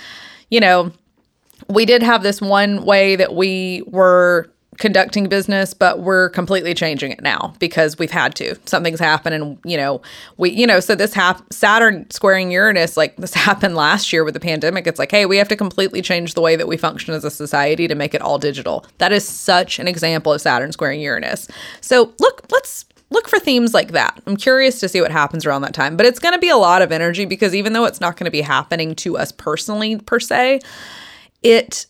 you 0.50 0.60
know 0.60 0.92
we 1.70 1.86
did 1.86 2.02
have 2.04 2.24
this 2.24 2.42
one 2.42 2.84
way 2.84 3.16
that 3.16 3.36
we 3.36 3.84
were 3.86 4.51
conducting 4.82 5.30
business, 5.30 5.76
but 5.76 6.00
we're 6.00 6.28
completely 6.32 6.74
changing 6.74 7.12
it 7.12 7.22
now 7.22 7.54
because 7.60 8.00
we've 8.00 8.10
had 8.10 8.34
to. 8.34 8.56
Something's 8.66 9.00
happened, 9.00 9.36
and 9.36 9.60
you 9.64 9.78
know, 9.78 10.02
we, 10.38 10.50
you 10.50 10.66
know, 10.66 10.80
so 10.80 10.96
this 10.96 11.14
hap- 11.14 11.54
Saturn 11.54 12.10
squaring 12.10 12.52
Uranus, 12.52 12.98
like 12.98 13.16
this 13.18 13.34
happened 13.48 13.76
last 13.76 14.12
year 14.12 14.24
with 14.24 14.34
the 14.34 14.40
pandemic. 14.40 14.88
It's 14.88 14.98
like, 14.98 15.12
hey, 15.12 15.28
we 15.28 15.38
have 15.38 15.48
to 15.50 15.56
completely 15.56 16.02
change 16.02 16.34
the 16.34 16.42
way 16.42 16.56
that 16.56 16.68
we 16.68 16.78
function 16.78 17.14
as 17.14 17.24
a 17.24 17.30
society 17.30 17.88
to 17.88 17.94
make 17.94 18.16
it 18.16 18.24
all 18.24 18.40
digital. 18.40 18.84
That 18.98 19.14
is 19.14 19.26
such 19.26 19.78
an 19.78 19.88
example 19.88 20.34
of 20.34 20.42
Saturn 20.42 20.72
squaring 20.72 21.00
Uranus. 21.00 21.48
So 21.80 22.14
look, 22.20 22.48
let's 22.52 22.86
look 23.12 23.30
for 23.30 23.38
themes 23.38 23.76
like 23.76 23.92
that. 23.92 24.20
I'm 24.26 24.36
curious 24.36 24.80
to 24.80 24.90
see 24.90 25.00
what 25.00 25.12
happens 25.12 25.46
around 25.46 25.62
that 25.62 25.76
time, 25.76 25.96
but 25.96 26.08
it's 26.08 26.20
going 26.20 26.34
to 26.34 26.40
be 26.40 26.50
a 26.50 26.58
lot 26.58 26.82
of 26.82 26.92
energy 26.92 27.26
because 27.26 27.54
even 27.54 27.74
though 27.74 27.86
it's 27.86 28.02
not 28.02 28.18
going 28.18 28.26
to 28.26 28.32
be 28.32 28.42
happening 28.42 28.96
to 28.96 29.18
us 29.18 29.32
personally 29.32 29.98
per 29.98 30.20
se, 30.20 30.62
it 31.44 31.86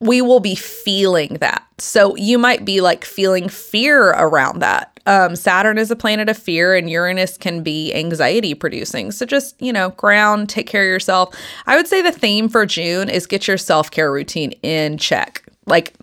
we 0.00 0.22
will 0.22 0.40
be 0.40 0.54
feeling 0.54 1.34
that. 1.40 1.64
So 1.78 2.16
you 2.16 2.38
might 2.38 2.64
be 2.64 2.80
like 2.80 3.04
feeling 3.04 3.48
fear 3.48 4.10
around 4.10 4.60
that. 4.60 4.98
Um, 5.06 5.36
Saturn 5.36 5.78
is 5.78 5.90
a 5.90 5.96
planet 5.96 6.28
of 6.28 6.36
fear, 6.36 6.74
and 6.74 6.90
Uranus 6.90 7.38
can 7.38 7.62
be 7.62 7.92
anxiety 7.94 8.54
producing. 8.54 9.10
So 9.10 9.24
just, 9.24 9.60
you 9.60 9.72
know, 9.72 9.90
ground, 9.90 10.48
take 10.50 10.66
care 10.66 10.82
of 10.82 10.88
yourself. 10.88 11.34
I 11.66 11.76
would 11.76 11.88
say 11.88 12.02
the 12.02 12.12
theme 12.12 12.48
for 12.48 12.66
June 12.66 13.08
is 13.08 13.26
get 13.26 13.48
your 13.48 13.56
self 13.56 13.90
care 13.90 14.12
routine 14.12 14.52
in 14.62 14.98
check. 14.98 15.44
Like, 15.66 15.94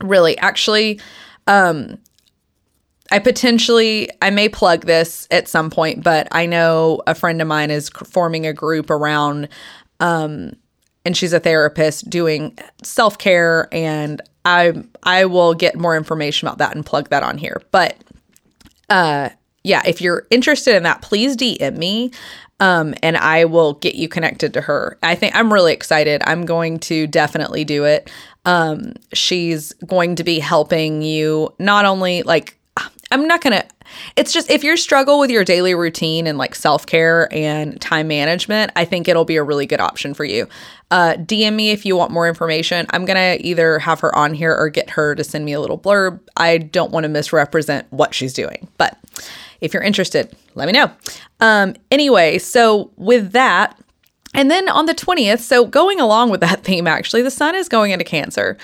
really, 0.00 0.38
actually, 0.38 1.00
um, 1.46 1.98
I 3.10 3.18
potentially 3.18 4.08
I 4.22 4.30
may 4.30 4.48
plug 4.48 4.86
this 4.86 5.28
at 5.30 5.48
some 5.48 5.70
point, 5.70 6.02
but 6.02 6.28
I 6.32 6.46
know 6.46 7.02
a 7.06 7.14
friend 7.14 7.42
of 7.42 7.48
mine 7.48 7.70
is 7.70 7.88
forming 7.88 8.46
a 8.46 8.52
group 8.52 8.88
around 8.90 9.48
um 10.00 10.52
and 11.04 11.16
she's 11.16 11.32
a 11.32 11.40
therapist 11.40 12.08
doing 12.08 12.56
self-care 12.82 13.68
and 13.72 14.20
I 14.44 14.84
I 15.02 15.24
will 15.26 15.54
get 15.54 15.76
more 15.76 15.96
information 15.96 16.48
about 16.48 16.58
that 16.58 16.74
and 16.74 16.84
plug 16.84 17.10
that 17.10 17.22
on 17.22 17.38
here. 17.38 17.62
But 17.70 17.96
uh 18.88 19.30
yeah, 19.66 19.82
if 19.86 20.02
you're 20.02 20.26
interested 20.30 20.76
in 20.76 20.82
that, 20.82 21.00
please 21.00 21.36
DM 21.38 21.78
me 21.78 22.10
um, 22.60 22.94
and 23.02 23.16
I 23.16 23.46
will 23.46 23.74
get 23.74 23.94
you 23.94 24.08
connected 24.08 24.54
to 24.54 24.60
her. 24.60 24.98
I 25.02 25.14
think 25.14 25.34
I'm 25.34 25.52
really 25.52 25.72
excited. 25.72 26.22
I'm 26.26 26.44
going 26.44 26.78
to 26.80 27.06
definitely 27.06 27.64
do 27.64 27.84
it. 27.84 28.10
Um, 28.44 28.94
she's 29.12 29.72
going 29.86 30.16
to 30.16 30.24
be 30.24 30.38
helping 30.38 31.02
you 31.02 31.52
not 31.58 31.84
only 31.84 32.22
like 32.22 32.58
I'm 33.14 33.28
not 33.28 33.40
going 33.40 33.52
to 33.60 33.66
it's 34.16 34.32
just 34.32 34.50
if 34.50 34.64
you 34.64 34.76
struggle 34.76 35.18
with 35.18 35.30
your 35.30 35.44
daily 35.44 35.74
routine 35.74 36.26
and 36.26 36.38
like 36.38 36.54
self 36.54 36.86
care 36.86 37.32
and 37.32 37.80
time 37.80 38.08
management, 38.08 38.72
I 38.76 38.84
think 38.84 39.08
it'll 39.08 39.24
be 39.24 39.36
a 39.36 39.42
really 39.42 39.66
good 39.66 39.80
option 39.80 40.14
for 40.14 40.24
you. 40.24 40.48
Uh, 40.90 41.14
DM 41.18 41.54
me 41.54 41.70
if 41.70 41.84
you 41.84 41.96
want 41.96 42.10
more 42.10 42.28
information. 42.28 42.86
I'm 42.90 43.04
going 43.04 43.16
to 43.16 43.46
either 43.46 43.78
have 43.78 44.00
her 44.00 44.14
on 44.16 44.34
here 44.34 44.54
or 44.54 44.68
get 44.68 44.90
her 44.90 45.14
to 45.14 45.22
send 45.22 45.44
me 45.44 45.52
a 45.52 45.60
little 45.60 45.78
blurb. 45.78 46.20
I 46.36 46.58
don't 46.58 46.92
want 46.92 47.04
to 47.04 47.08
misrepresent 47.08 47.86
what 47.92 48.14
she's 48.14 48.32
doing, 48.32 48.68
but 48.78 48.98
if 49.60 49.72
you're 49.72 49.82
interested, 49.82 50.34
let 50.54 50.66
me 50.66 50.72
know. 50.72 50.90
Um, 51.40 51.74
anyway, 51.90 52.38
so 52.38 52.90
with 52.96 53.32
that, 53.32 53.78
and 54.34 54.50
then 54.50 54.68
on 54.68 54.86
the 54.86 54.94
20th, 54.94 55.40
so 55.40 55.66
going 55.66 56.00
along 56.00 56.30
with 56.30 56.40
that 56.40 56.60
theme, 56.64 56.86
actually, 56.86 57.22
the 57.22 57.30
sun 57.30 57.54
is 57.54 57.68
going 57.68 57.92
into 57.92 58.04
Cancer 58.04 58.58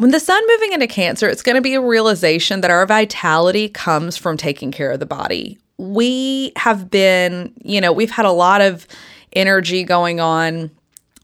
when 0.00 0.12
the 0.12 0.18
sun 0.18 0.42
moving 0.48 0.72
into 0.72 0.86
Cancer, 0.86 1.28
it's 1.28 1.42
going 1.42 1.56
to 1.56 1.60
be 1.60 1.74
a 1.74 1.80
realization 1.80 2.62
that 2.62 2.70
our 2.70 2.86
vitality 2.86 3.68
comes 3.68 4.16
from 4.16 4.38
taking 4.38 4.72
care 4.72 4.90
of 4.92 4.98
the 4.98 5.04
body. 5.04 5.58
We 5.76 6.52
have 6.56 6.90
been, 6.90 7.52
you 7.62 7.82
know, 7.82 7.92
we've 7.92 8.10
had 8.10 8.24
a 8.24 8.32
lot 8.32 8.62
of 8.62 8.86
energy 9.34 9.84
going 9.84 10.18
on 10.18 10.70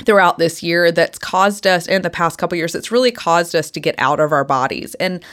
throughout 0.05 0.37
this 0.37 0.63
year 0.63 0.93
that's 0.93 1.19
caused 1.19 1.67
us 1.67 1.87
in 1.87 2.03
the 2.03 2.11
past 2.11 2.39
couple 2.39 2.59
years 2.59 2.75
it's 2.75 2.93
really 2.93 3.11
caused 3.11 3.57
us 3.57 3.71
to 3.71 3.81
get 3.81 3.95
out 3.97 4.21
of 4.21 4.31
our 4.31 4.45
bodies 4.45 4.95
and 4.97 5.25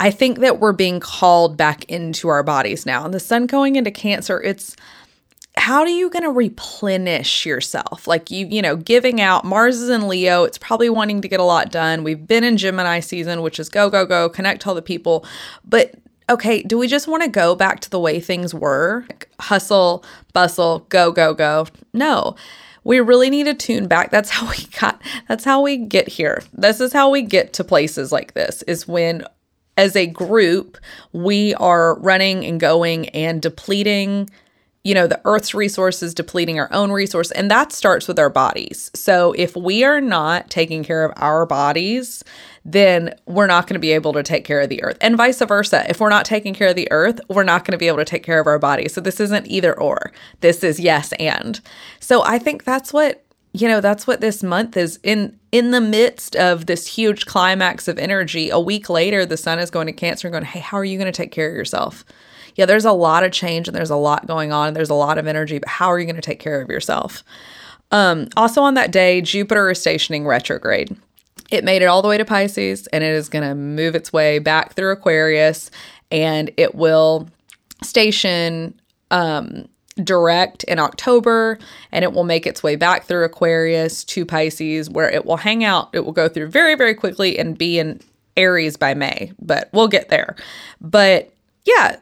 i 0.00 0.10
think 0.10 0.40
that 0.40 0.58
we're 0.58 0.72
being 0.72 0.98
called 0.98 1.56
back 1.56 1.84
into 1.84 2.26
our 2.26 2.42
bodies 2.42 2.84
now 2.84 3.04
and 3.04 3.14
the 3.14 3.20
sun 3.20 3.46
going 3.46 3.76
into 3.76 3.92
cancer 3.92 4.42
it's 4.42 4.74
how 5.58 5.80
are 5.80 5.88
you 5.88 6.08
going 6.08 6.22
to 6.22 6.30
replenish 6.30 7.44
yourself? 7.44 8.06
Like 8.06 8.30
you 8.30 8.46
you 8.46 8.62
know 8.62 8.76
giving 8.76 9.20
out 9.20 9.44
mars 9.44 9.80
is 9.80 9.90
in 9.90 10.08
leo 10.08 10.44
it's 10.44 10.58
probably 10.58 10.88
wanting 10.88 11.20
to 11.22 11.28
get 11.28 11.40
a 11.40 11.44
lot 11.44 11.70
done. 11.70 12.04
We've 12.04 12.26
been 12.26 12.44
in 12.44 12.56
gemini 12.56 13.00
season 13.00 13.42
which 13.42 13.58
is 13.58 13.68
go 13.68 13.90
go 13.90 14.06
go 14.06 14.28
connect 14.28 14.66
all 14.66 14.74
the 14.74 14.82
people. 14.82 15.26
But 15.64 15.94
okay 16.30 16.62
do 16.62 16.78
we 16.78 16.86
just 16.86 17.08
want 17.08 17.22
to 17.22 17.28
go 17.28 17.54
back 17.54 17.80
to 17.80 17.90
the 17.90 18.00
way 18.00 18.20
things 18.20 18.54
were? 18.54 19.04
Hustle 19.40 20.04
bustle 20.32 20.86
go 20.88 21.12
go 21.12 21.34
go. 21.34 21.66
No. 21.92 22.36
We 22.84 23.00
really 23.00 23.28
need 23.28 23.44
to 23.44 23.54
tune 23.54 23.86
back. 23.86 24.10
That's 24.10 24.30
how 24.30 24.48
we 24.50 24.64
got, 24.80 25.02
that's 25.28 25.44
how 25.44 25.60
we 25.60 25.76
get 25.76 26.08
here. 26.08 26.42
This 26.54 26.80
is 26.80 26.92
how 26.92 27.10
we 27.10 27.20
get 27.20 27.52
to 27.54 27.64
places 27.64 28.12
like 28.12 28.32
this 28.32 28.62
is 28.62 28.88
when 28.88 29.24
as 29.78 29.94
a 29.94 30.06
group, 30.06 30.76
we 31.12 31.54
are 31.54 31.98
running 32.00 32.44
and 32.44 32.58
going 32.58 33.08
and 33.10 33.40
depleting 33.40 34.28
you 34.88 34.94
know, 34.94 35.06
the 35.06 35.20
earth's 35.26 35.52
resources, 35.52 36.14
depleting 36.14 36.58
our 36.58 36.72
own 36.72 36.90
resource. 36.90 37.30
And 37.32 37.50
that 37.50 37.72
starts 37.72 38.08
with 38.08 38.18
our 38.18 38.30
bodies. 38.30 38.90
So 38.94 39.34
if 39.36 39.54
we 39.54 39.84
are 39.84 40.00
not 40.00 40.48
taking 40.48 40.82
care 40.82 41.04
of 41.04 41.12
our 41.16 41.44
bodies, 41.44 42.24
then 42.64 43.14
we're 43.26 43.46
not 43.46 43.66
going 43.66 43.74
to 43.74 43.80
be 43.80 43.92
able 43.92 44.14
to 44.14 44.22
take 44.22 44.46
care 44.46 44.62
of 44.62 44.70
the 44.70 44.82
earth. 44.82 44.96
And 45.02 45.14
vice 45.14 45.42
versa. 45.42 45.84
If 45.90 46.00
we're 46.00 46.08
not 46.08 46.24
taking 46.24 46.54
care 46.54 46.68
of 46.68 46.74
the 46.74 46.90
earth, 46.90 47.20
we're 47.28 47.44
not 47.44 47.66
going 47.66 47.72
to 47.72 47.78
be 47.78 47.86
able 47.86 47.98
to 47.98 48.04
take 48.06 48.22
care 48.22 48.40
of 48.40 48.46
our 48.46 48.58
bodies. 48.58 48.94
So 48.94 49.02
this 49.02 49.20
isn't 49.20 49.46
either 49.48 49.78
or. 49.78 50.10
This 50.40 50.64
is 50.64 50.80
yes 50.80 51.12
and. 51.18 51.60
So 52.00 52.24
I 52.24 52.38
think 52.38 52.64
that's 52.64 52.90
what 52.90 53.22
you 53.52 53.68
know 53.68 53.82
that's 53.82 54.06
what 54.06 54.22
this 54.22 54.42
month 54.42 54.74
is 54.76 54.98
in 55.02 55.38
in 55.52 55.70
the 55.70 55.80
midst 55.80 56.34
of 56.36 56.66
this 56.66 56.86
huge 56.86 57.26
climax 57.26 57.88
of 57.88 57.98
energy 57.98 58.50
a 58.50 58.60
week 58.60 58.90
later 58.90 59.24
the 59.24 59.38
sun 59.38 59.58
is 59.58 59.70
going 59.70 59.86
to 59.86 59.92
cancer 59.92 60.28
and 60.28 60.32
going 60.32 60.44
hey 60.44 60.60
how 60.60 60.76
are 60.76 60.84
you 60.84 60.98
going 60.98 61.10
to 61.10 61.16
take 61.16 61.32
care 61.32 61.48
of 61.48 61.56
yourself 61.56 62.04
yeah, 62.58 62.66
there's 62.66 62.84
a 62.84 62.92
lot 62.92 63.22
of 63.22 63.30
change 63.30 63.68
and 63.68 63.76
there's 63.76 63.88
a 63.88 63.96
lot 63.96 64.26
going 64.26 64.52
on 64.52 64.66
and 64.66 64.76
there's 64.76 64.90
a 64.90 64.94
lot 64.94 65.16
of 65.16 65.28
energy, 65.28 65.60
but 65.60 65.68
how 65.68 65.86
are 65.86 65.98
you 65.98 66.04
going 66.04 66.16
to 66.16 66.20
take 66.20 66.40
care 66.40 66.60
of 66.60 66.68
yourself? 66.68 67.22
Um, 67.92 68.26
also, 68.36 68.62
on 68.62 68.74
that 68.74 68.90
day, 68.90 69.20
Jupiter 69.20 69.70
is 69.70 69.80
stationing 69.80 70.26
retrograde. 70.26 70.94
It 71.52 71.62
made 71.62 71.82
it 71.82 71.84
all 71.84 72.02
the 72.02 72.08
way 72.08 72.18
to 72.18 72.24
Pisces 72.24 72.88
and 72.88 73.04
it 73.04 73.14
is 73.14 73.28
going 73.28 73.48
to 73.48 73.54
move 73.54 73.94
its 73.94 74.12
way 74.12 74.40
back 74.40 74.74
through 74.74 74.90
Aquarius 74.90 75.70
and 76.10 76.50
it 76.56 76.74
will 76.74 77.28
station 77.84 78.78
um, 79.12 79.68
direct 80.02 80.64
in 80.64 80.80
October 80.80 81.60
and 81.92 82.04
it 82.04 82.12
will 82.12 82.24
make 82.24 82.44
its 82.44 82.64
way 82.64 82.74
back 82.74 83.04
through 83.04 83.24
Aquarius 83.24 84.02
to 84.02 84.26
Pisces 84.26 84.90
where 84.90 85.08
it 85.08 85.24
will 85.24 85.36
hang 85.36 85.62
out. 85.62 85.90
It 85.92 86.04
will 86.04 86.12
go 86.12 86.28
through 86.28 86.48
very, 86.48 86.74
very 86.74 86.94
quickly 86.94 87.38
and 87.38 87.56
be 87.56 87.78
in 87.78 88.00
Aries 88.36 88.76
by 88.76 88.94
May, 88.94 89.32
but 89.40 89.68
we'll 89.72 89.88
get 89.88 90.08
there. 90.08 90.34
But 90.80 91.32
yeah, 91.64 91.98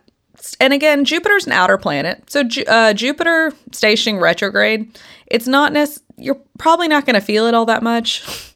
and 0.60 0.72
again, 0.72 1.04
Jupiter's 1.04 1.46
an 1.46 1.52
outer 1.52 1.78
planet. 1.78 2.30
So 2.30 2.42
uh, 2.66 2.92
Jupiter 2.92 3.52
stationing 3.72 4.20
retrograde, 4.20 4.98
it's 5.26 5.46
not 5.46 5.72
you're 6.18 6.40
probably 6.58 6.88
not 6.88 7.06
going 7.06 7.14
to 7.14 7.20
feel 7.20 7.46
it 7.46 7.54
all 7.54 7.66
that 7.66 7.82
much. 7.82 8.24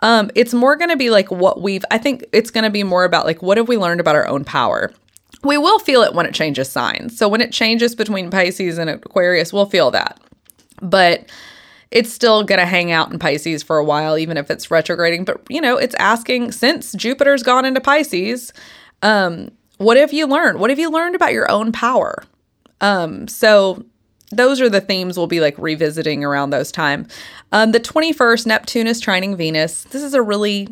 Um, 0.00 0.30
it's 0.34 0.54
more 0.54 0.76
going 0.76 0.90
to 0.90 0.96
be 0.96 1.10
like 1.10 1.30
what 1.30 1.60
we've, 1.60 1.84
I 1.90 1.98
think 1.98 2.24
it's 2.32 2.50
going 2.50 2.64
to 2.64 2.70
be 2.70 2.84
more 2.84 3.02
about 3.02 3.26
like 3.26 3.42
what 3.42 3.56
have 3.56 3.66
we 3.66 3.76
learned 3.76 4.00
about 4.00 4.14
our 4.14 4.28
own 4.28 4.44
power. 4.44 4.92
We 5.42 5.58
will 5.58 5.78
feel 5.80 6.02
it 6.02 6.14
when 6.14 6.26
it 6.26 6.34
changes 6.34 6.70
signs. 6.70 7.18
So 7.18 7.28
when 7.28 7.40
it 7.40 7.52
changes 7.52 7.94
between 7.94 8.30
Pisces 8.30 8.78
and 8.78 8.88
Aquarius, 8.88 9.52
we'll 9.52 9.66
feel 9.66 9.90
that. 9.90 10.20
But 10.80 11.28
it's 11.90 12.12
still 12.12 12.44
going 12.44 12.60
to 12.60 12.66
hang 12.66 12.92
out 12.92 13.10
in 13.10 13.18
Pisces 13.18 13.62
for 13.62 13.78
a 13.78 13.84
while, 13.84 14.18
even 14.18 14.36
if 14.36 14.50
it's 14.50 14.70
retrograding. 14.70 15.24
But, 15.24 15.42
you 15.48 15.60
know, 15.60 15.76
it's 15.76 15.94
asking 15.96 16.52
since 16.52 16.92
Jupiter's 16.92 17.42
gone 17.42 17.64
into 17.64 17.80
Pisces, 17.80 18.52
um, 19.02 19.50
what 19.78 19.96
have 19.96 20.12
you 20.12 20.26
learned? 20.26 20.60
What 20.60 20.70
have 20.70 20.78
you 20.78 20.90
learned 20.90 21.14
about 21.14 21.32
your 21.32 21.50
own 21.50 21.72
power? 21.72 22.22
Um, 22.80 23.26
so 23.26 23.84
those 24.30 24.60
are 24.60 24.68
the 24.68 24.80
themes 24.80 25.16
we'll 25.16 25.26
be 25.26 25.40
like 25.40 25.56
revisiting 25.58 26.24
around 26.24 26.50
those 26.50 26.70
time. 26.70 27.06
Um, 27.52 27.72
the 27.72 27.80
21st, 27.80 28.46
Neptune 28.46 28.86
is 28.86 29.00
trining 29.00 29.36
Venus. 29.36 29.84
This 29.84 30.02
is 30.02 30.14
a 30.14 30.22
really 30.22 30.68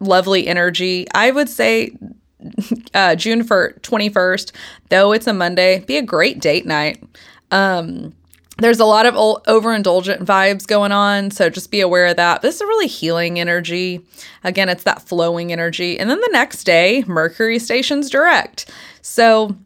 lovely 0.00 0.46
energy. 0.46 1.06
I 1.14 1.30
would 1.30 1.48
say 1.48 1.96
uh, 2.94 3.14
June 3.14 3.44
for 3.44 3.74
21st, 3.82 4.52
though 4.88 5.12
it's 5.12 5.26
a 5.26 5.32
Monday, 5.32 5.80
be 5.80 5.96
a 5.96 6.02
great 6.02 6.40
date 6.40 6.66
night. 6.66 7.02
Um, 7.50 8.14
there's 8.58 8.80
a 8.80 8.84
lot 8.84 9.06
of 9.06 9.14
overindulgent 9.14 10.24
vibes 10.24 10.66
going 10.66 10.92
on, 10.92 11.30
so 11.30 11.48
just 11.48 11.70
be 11.70 11.80
aware 11.80 12.06
of 12.06 12.16
that. 12.16 12.42
This 12.42 12.56
is 12.56 12.60
a 12.60 12.66
really 12.66 12.88
healing 12.88 13.38
energy. 13.38 14.04
Again, 14.42 14.68
it's 14.68 14.82
that 14.82 15.02
flowing 15.02 15.52
energy. 15.52 15.98
And 15.98 16.10
then 16.10 16.20
the 16.20 16.30
next 16.32 16.64
day, 16.64 17.04
Mercury 17.06 17.60
stations 17.60 18.10
direct. 18.10 18.70
So 19.00 19.56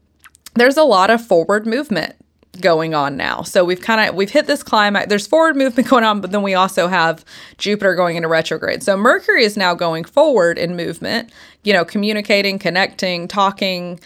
there's 0.54 0.76
a 0.76 0.84
lot 0.84 1.10
of 1.10 1.24
forward 1.26 1.66
movement 1.66 2.14
going 2.60 2.94
on 2.94 3.16
now. 3.16 3.42
So 3.42 3.64
we've 3.64 3.80
kind 3.80 4.08
of 4.08 4.14
we've 4.14 4.30
hit 4.30 4.46
this 4.46 4.62
climate. 4.62 5.08
There's 5.08 5.26
forward 5.26 5.56
movement 5.56 5.88
going 5.88 6.04
on, 6.04 6.20
but 6.20 6.32
then 6.32 6.42
we 6.42 6.54
also 6.54 6.86
have 6.86 7.24
Jupiter 7.56 7.94
going 7.94 8.16
into 8.16 8.28
retrograde. 8.28 8.82
So 8.82 8.96
Mercury 8.96 9.44
is 9.44 9.56
now 9.56 9.74
going 9.74 10.04
forward 10.04 10.58
in 10.58 10.76
movement, 10.76 11.32
you 11.62 11.72
know, 11.72 11.84
communicating, 11.84 12.58
connecting, 12.58 13.26
talking, 13.26 14.00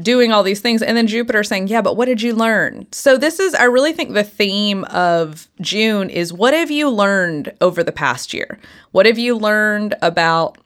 doing 0.00 0.32
all 0.32 0.42
these 0.42 0.60
things. 0.60 0.82
And 0.82 0.96
then 0.96 1.06
Jupiter 1.06 1.42
saying, 1.42 1.68
Yeah, 1.68 1.82
but 1.82 1.96
what 1.96 2.06
did 2.06 2.22
you 2.22 2.34
learn? 2.34 2.86
So, 2.92 3.16
this 3.16 3.40
is, 3.40 3.54
I 3.54 3.64
really 3.64 3.92
think 3.92 4.14
the 4.14 4.24
theme 4.24 4.84
of 4.84 5.48
June 5.60 6.10
is 6.10 6.32
what 6.32 6.54
have 6.54 6.70
you 6.70 6.88
learned 6.88 7.52
over 7.60 7.82
the 7.82 7.92
past 7.92 8.32
year? 8.32 8.58
What 8.92 9.06
have 9.06 9.18
you 9.18 9.36
learned 9.36 9.94
about 10.02 10.58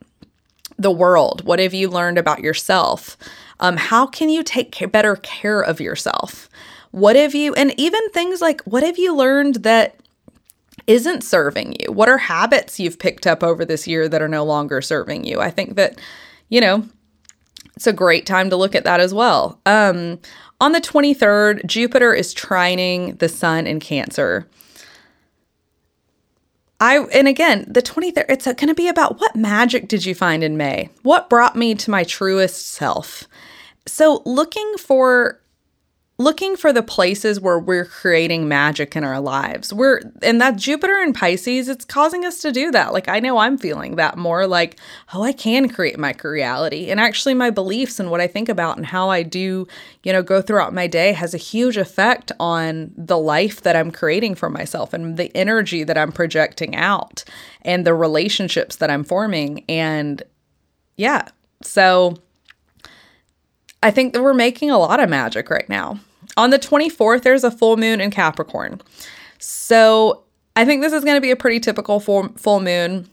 the 0.77 0.91
world? 0.91 1.45
What 1.45 1.59
have 1.59 1.73
you 1.73 1.89
learned 1.89 2.17
about 2.17 2.41
yourself? 2.41 3.17
Um, 3.59 3.77
how 3.77 4.05
can 4.05 4.29
you 4.29 4.43
take 4.43 4.91
better 4.91 5.15
care 5.17 5.61
of 5.61 5.79
yourself? 5.79 6.49
What 6.91 7.15
have 7.15 7.33
you, 7.33 7.53
and 7.55 7.73
even 7.79 8.07
things 8.09 8.41
like, 8.41 8.61
what 8.61 8.83
have 8.83 8.97
you 8.97 9.15
learned 9.15 9.55
that 9.63 9.95
isn't 10.85 11.23
serving 11.23 11.77
you? 11.79 11.91
What 11.91 12.09
are 12.09 12.17
habits 12.17 12.79
you've 12.79 12.99
picked 12.99 13.25
up 13.25 13.41
over 13.41 13.65
this 13.65 13.87
year 13.87 14.07
that 14.09 14.21
are 14.21 14.27
no 14.27 14.43
longer 14.43 14.81
serving 14.81 15.23
you? 15.23 15.39
I 15.39 15.49
think 15.49 15.75
that, 15.75 15.99
you 16.49 16.61
know, 16.61 16.87
it's 17.75 17.87
a 17.87 17.93
great 17.93 18.25
time 18.25 18.49
to 18.49 18.55
look 18.55 18.75
at 18.75 18.83
that 18.83 18.99
as 18.99 19.13
well. 19.13 19.59
Um, 19.65 20.19
on 20.61 20.71
the 20.71 20.81
23rd, 20.81 21.65
Jupiter 21.65 22.13
is 22.13 22.33
trining 22.33 23.17
the 23.19 23.29
sun 23.29 23.67
in 23.67 23.79
Cancer. 23.79 24.47
I 26.79 26.99
and 27.13 27.27
again, 27.27 27.65
the 27.67 27.81
23rd, 27.81 28.25
it's 28.29 28.45
going 28.45 28.67
to 28.67 28.73
be 28.73 28.87
about 28.87 29.19
what 29.19 29.35
magic 29.35 29.87
did 29.87 30.05
you 30.05 30.13
find 30.13 30.43
in 30.43 30.57
May? 30.57 30.89
What 31.01 31.29
brought 31.29 31.55
me 31.55 31.75
to 31.75 31.91
my 31.91 32.03
truest 32.03 32.67
self? 32.67 33.23
So, 33.85 34.21
looking 34.25 34.73
for 34.77 35.39
looking 36.19 36.55
for 36.55 36.71
the 36.71 36.83
places 36.83 37.39
where 37.39 37.57
we're 37.57 37.85
creating 37.85 38.47
magic 38.47 38.95
in 38.95 39.03
our 39.03 39.19
lives. 39.19 39.73
We're 39.73 39.99
and 40.21 40.39
that 40.39 40.57
Jupiter 40.57 41.01
and 41.01 41.13
Pisces, 41.13 41.67
it's 41.67 41.85
causing 41.85 42.23
us 42.23 42.39
to 42.41 42.51
do 42.51 42.69
that. 42.71 42.93
Like 42.93 43.07
I 43.07 43.19
know 43.19 43.39
I'm 43.39 43.57
feeling 43.57 43.95
that 43.95 44.17
more 44.17 44.45
like, 44.45 44.79
oh, 45.13 45.23
I 45.23 45.33
can 45.33 45.69
create 45.69 45.97
my 45.97 46.15
reality. 46.23 46.91
And 46.91 46.99
actually 46.99 47.33
my 47.33 47.49
beliefs 47.49 47.99
and 47.99 48.11
what 48.11 48.21
I 48.21 48.27
think 48.27 48.47
about 48.47 48.77
and 48.77 48.85
how 48.85 49.09
I 49.09 49.23
do, 49.23 49.67
you 50.03 50.13
know, 50.13 50.21
go 50.21 50.41
throughout 50.41 50.73
my 50.73 50.85
day 50.85 51.13
has 51.13 51.33
a 51.33 51.39
huge 51.39 51.77
effect 51.77 52.31
on 52.39 52.91
the 52.95 53.17
life 53.17 53.61
that 53.61 53.75
I'm 53.75 53.89
creating 53.89 54.35
for 54.35 54.49
myself 54.49 54.93
and 54.93 55.17
the 55.17 55.35
energy 55.35 55.83
that 55.83 55.97
I'm 55.97 56.11
projecting 56.11 56.75
out 56.75 57.23
and 57.63 57.87
the 57.87 57.95
relationships 57.95 58.75
that 58.75 58.91
I'm 58.91 59.03
forming 59.03 59.65
and 59.67 60.21
yeah. 60.95 61.29
So 61.63 62.17
I 63.83 63.91
think 63.91 64.13
that 64.13 64.23
we're 64.23 64.33
making 64.33 64.71
a 64.71 64.79
lot 64.79 64.99
of 64.99 65.09
magic 65.09 65.49
right 65.49 65.67
now. 65.67 65.99
On 66.37 66.49
the 66.49 66.57
24th, 66.57 67.21
there's 67.21 67.43
a 67.43 67.51
full 67.51 67.77
moon 67.77 68.01
in 68.01 68.09
Capricorn. 68.09 68.81
So 69.39 70.23
I 70.55 70.65
think 70.65 70.81
this 70.81 70.93
is 70.93 71.03
going 71.03 71.17
to 71.17 71.21
be 71.21 71.31
a 71.31 71.35
pretty 71.35 71.59
typical 71.59 71.99
full, 71.99 72.29
full 72.29 72.61
moon. 72.61 73.09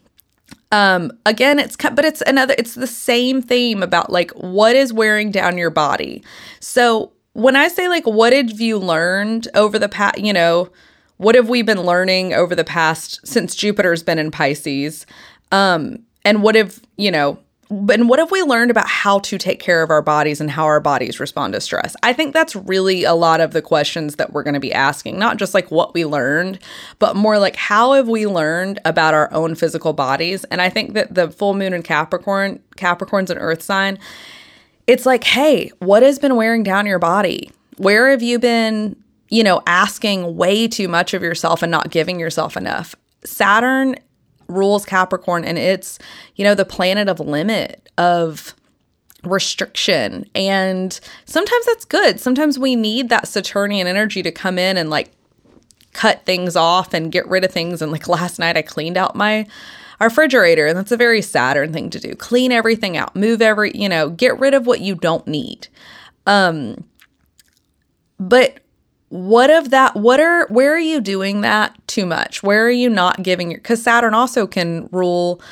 Um, 0.72 1.10
again, 1.26 1.58
it's 1.58 1.76
but 1.76 2.04
it's 2.04 2.22
another, 2.22 2.54
it's 2.56 2.76
the 2.76 2.86
same 2.86 3.42
theme 3.42 3.82
about 3.82 4.10
like 4.10 4.30
what 4.30 4.76
is 4.76 4.92
wearing 4.92 5.32
down 5.32 5.58
your 5.58 5.70
body. 5.70 6.22
So 6.60 7.12
when 7.32 7.56
I 7.56 7.66
say 7.66 7.88
like, 7.88 8.06
what 8.06 8.32
have 8.32 8.60
you 8.60 8.78
learned 8.78 9.48
over 9.54 9.78
the 9.78 9.88
past, 9.88 10.18
you 10.18 10.32
know, 10.32 10.70
what 11.16 11.34
have 11.34 11.48
we 11.48 11.62
been 11.62 11.82
learning 11.82 12.32
over 12.32 12.54
the 12.54 12.64
past 12.64 13.26
since 13.26 13.56
Jupiter's 13.56 14.04
been 14.04 14.18
in 14.18 14.30
Pisces? 14.30 15.04
Um, 15.50 16.04
and 16.24 16.42
what 16.44 16.54
have, 16.54 16.80
you 16.96 17.10
know, 17.10 17.38
and 17.70 18.08
what 18.08 18.18
have 18.18 18.32
we 18.32 18.42
learned 18.42 18.70
about 18.72 18.88
how 18.88 19.20
to 19.20 19.38
take 19.38 19.60
care 19.60 19.82
of 19.82 19.90
our 19.90 20.02
bodies 20.02 20.40
and 20.40 20.50
how 20.50 20.64
our 20.64 20.80
bodies 20.80 21.20
respond 21.20 21.52
to 21.52 21.60
stress? 21.60 21.94
I 22.02 22.12
think 22.12 22.34
that's 22.34 22.56
really 22.56 23.04
a 23.04 23.14
lot 23.14 23.40
of 23.40 23.52
the 23.52 23.62
questions 23.62 24.16
that 24.16 24.32
we're 24.32 24.42
going 24.42 24.54
to 24.54 24.60
be 24.60 24.72
asking, 24.72 25.18
not 25.18 25.36
just 25.36 25.54
like 25.54 25.70
what 25.70 25.94
we 25.94 26.04
learned, 26.04 26.58
but 26.98 27.14
more 27.14 27.38
like 27.38 27.54
how 27.54 27.92
have 27.92 28.08
we 28.08 28.26
learned 28.26 28.80
about 28.84 29.14
our 29.14 29.32
own 29.32 29.54
physical 29.54 29.92
bodies? 29.92 30.42
And 30.44 30.60
I 30.60 30.68
think 30.68 30.94
that 30.94 31.14
the 31.14 31.30
full 31.30 31.54
moon 31.54 31.72
in 31.72 31.82
Capricorn, 31.82 32.60
Capricorn's 32.76 33.30
an 33.30 33.38
earth 33.38 33.62
sign, 33.62 33.98
it's 34.88 35.06
like, 35.06 35.22
hey, 35.22 35.70
what 35.78 36.02
has 36.02 36.18
been 36.18 36.34
wearing 36.34 36.64
down 36.64 36.86
your 36.86 36.98
body? 36.98 37.52
Where 37.76 38.10
have 38.10 38.22
you 38.22 38.40
been, 38.40 38.96
you 39.28 39.44
know, 39.44 39.62
asking 39.66 40.36
way 40.36 40.66
too 40.66 40.88
much 40.88 41.14
of 41.14 41.22
yourself 41.22 41.62
and 41.62 41.70
not 41.70 41.90
giving 41.90 42.18
yourself 42.18 42.56
enough? 42.56 42.96
Saturn 43.24 43.94
rules 44.50 44.84
Capricorn 44.84 45.44
and 45.44 45.58
it's, 45.58 45.98
you 46.36 46.44
know, 46.44 46.54
the 46.54 46.64
planet 46.64 47.08
of 47.08 47.20
limit, 47.20 47.88
of 47.98 48.54
restriction. 49.24 50.28
And 50.34 50.98
sometimes 51.24 51.66
that's 51.66 51.84
good. 51.84 52.20
Sometimes 52.20 52.58
we 52.58 52.76
need 52.76 53.08
that 53.08 53.28
Saturnian 53.28 53.86
energy 53.86 54.22
to 54.22 54.32
come 54.32 54.58
in 54.58 54.76
and 54.76 54.90
like 54.90 55.12
cut 55.92 56.24
things 56.24 56.56
off 56.56 56.94
and 56.94 57.12
get 57.12 57.26
rid 57.28 57.44
of 57.44 57.50
things. 57.50 57.82
And 57.82 57.92
like 57.92 58.08
last 58.08 58.38
night, 58.38 58.56
I 58.56 58.62
cleaned 58.62 58.96
out 58.96 59.16
my 59.16 59.46
our 60.00 60.08
refrigerator, 60.08 60.66
and 60.66 60.78
that's 60.78 60.92
a 60.92 60.96
very 60.96 61.20
Saturn 61.20 61.74
thing 61.74 61.90
to 61.90 62.00
do. 62.00 62.14
Clean 62.14 62.52
everything 62.52 62.96
out, 62.96 63.14
move 63.14 63.42
every, 63.42 63.70
you 63.74 63.86
know, 63.86 64.08
get 64.08 64.38
rid 64.40 64.54
of 64.54 64.66
what 64.66 64.80
you 64.80 64.94
don't 64.94 65.26
need. 65.26 65.68
Um, 66.26 66.84
but 68.18 68.60
what 69.10 69.50
of 69.50 69.70
that 69.70 69.96
what 69.96 70.20
are 70.20 70.46
where 70.46 70.72
are 70.72 70.78
you 70.78 71.00
doing 71.00 71.40
that 71.40 71.76
too 71.88 72.06
much 72.06 72.44
where 72.44 72.64
are 72.64 72.70
you 72.70 72.88
not 72.88 73.22
giving 73.24 73.50
your 73.50 73.58
because 73.58 73.82
saturn 73.82 74.14
also 74.14 74.46
can 74.46 74.88
rule 74.92 75.42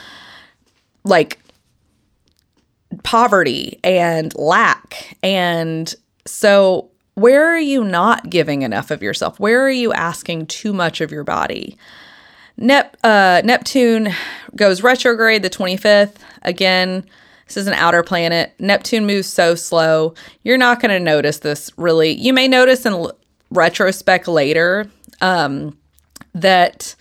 like 1.02 1.40
poverty 3.02 3.78
and 3.82 4.32
lack 4.36 5.16
and 5.24 5.96
so 6.24 6.88
where 7.14 7.52
are 7.52 7.58
you 7.58 7.82
not 7.82 8.30
giving 8.30 8.62
enough 8.62 8.92
of 8.92 9.02
yourself 9.02 9.40
where 9.40 9.60
are 9.60 9.70
you 9.70 9.92
asking 9.92 10.46
too 10.46 10.72
much 10.72 11.00
of 11.00 11.10
your 11.10 11.24
body 11.24 11.76
Nep- 12.56 12.96
uh, 13.02 13.42
neptune 13.44 14.10
goes 14.54 14.82
retrograde 14.84 15.42
the 15.42 15.50
25th 15.50 16.14
again 16.42 17.04
this 17.46 17.56
is 17.56 17.66
an 17.66 17.72
outer 17.72 18.02
planet. 18.02 18.52
Neptune 18.58 19.06
moves 19.06 19.26
so 19.26 19.54
slow. 19.54 20.12
You're 20.42 20.58
not 20.58 20.82
going 20.82 20.90
to 20.90 21.00
notice 21.00 21.38
this 21.38 21.70
really. 21.78 22.10
You 22.10 22.34
may 22.34 22.46
notice 22.46 22.84
in 22.84 23.06
retrospect 23.50 24.28
later 24.28 24.90
um, 25.20 25.76
that 26.34 26.94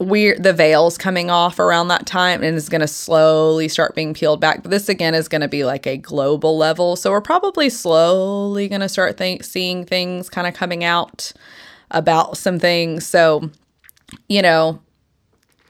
we're 0.00 0.36
the 0.38 0.52
veil's 0.52 0.98
coming 0.98 1.30
off 1.30 1.58
around 1.58 1.88
that 1.88 2.06
time 2.06 2.42
and 2.42 2.56
is 2.56 2.68
going 2.68 2.80
to 2.80 2.88
slowly 2.88 3.68
start 3.68 3.94
being 3.94 4.14
peeled 4.14 4.40
back. 4.40 4.62
But 4.62 4.70
this 4.70 4.88
again 4.88 5.14
is 5.14 5.28
going 5.28 5.42
to 5.42 5.48
be 5.48 5.64
like 5.64 5.86
a 5.86 5.96
global 5.96 6.56
level, 6.56 6.96
so 6.96 7.10
we're 7.10 7.20
probably 7.20 7.70
slowly 7.70 8.68
going 8.68 8.80
to 8.80 8.88
start 8.88 9.16
th- 9.16 9.44
seeing 9.44 9.84
things 9.84 10.28
kind 10.28 10.46
of 10.46 10.54
coming 10.54 10.84
out 10.84 11.32
about 11.90 12.36
some 12.36 12.58
things. 12.58 13.06
So, 13.06 13.50
you 14.28 14.42
know, 14.42 14.80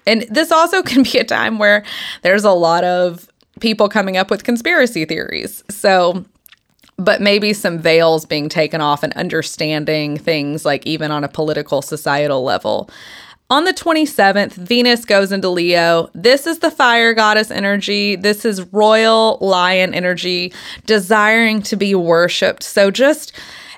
and 0.07 0.23
this 0.31 0.51
also 0.51 0.83
can 0.83 1.03
be 1.03 1.19
a 1.19 1.25
time 1.25 1.59
where 1.59 1.85
there's 2.23 2.45
a 2.45 2.53
lot 2.53 2.85
of 2.85 3.29
people 3.61 3.89
coming 3.89 4.17
up 4.17 4.31
with 4.31 4.45
conspiracy 4.45 5.05
theories. 5.05 5.63
So 5.69 6.25
but 6.97 7.21
maybe 7.21 7.53
some 7.53 7.79
veils 7.79 8.25
being 8.25 8.49
taken 8.49 8.81
off 8.81 9.03
and 9.03 9.13
understanding 9.15 10.17
things 10.17 10.65
like 10.65 10.87
even 10.87 11.11
on 11.11 11.25
a 11.25 11.29
political 11.29 11.83
societal 11.83 12.43
level. 12.45 12.89
On 13.51 13.65
the 13.65 13.75
27th, 13.75 14.53
Venus 14.53 15.05
goes 15.05 15.31
into 15.31 15.51
Leo. 15.51 16.09
This 16.15 16.47
is 16.47 16.61
the 16.61 16.71
fire 16.71 17.13
goddess 17.13 17.51
energy. 17.51 18.17
This 18.17 18.47
is 18.47 18.63
royal 18.73 19.37
lion 19.43 19.93
energy, 19.93 20.55
desiring 20.87 21.61
to 21.63 21.77
be 21.77 21.95
worshiped. 21.95 22.63
So 22.63 22.91
just 22.91 23.35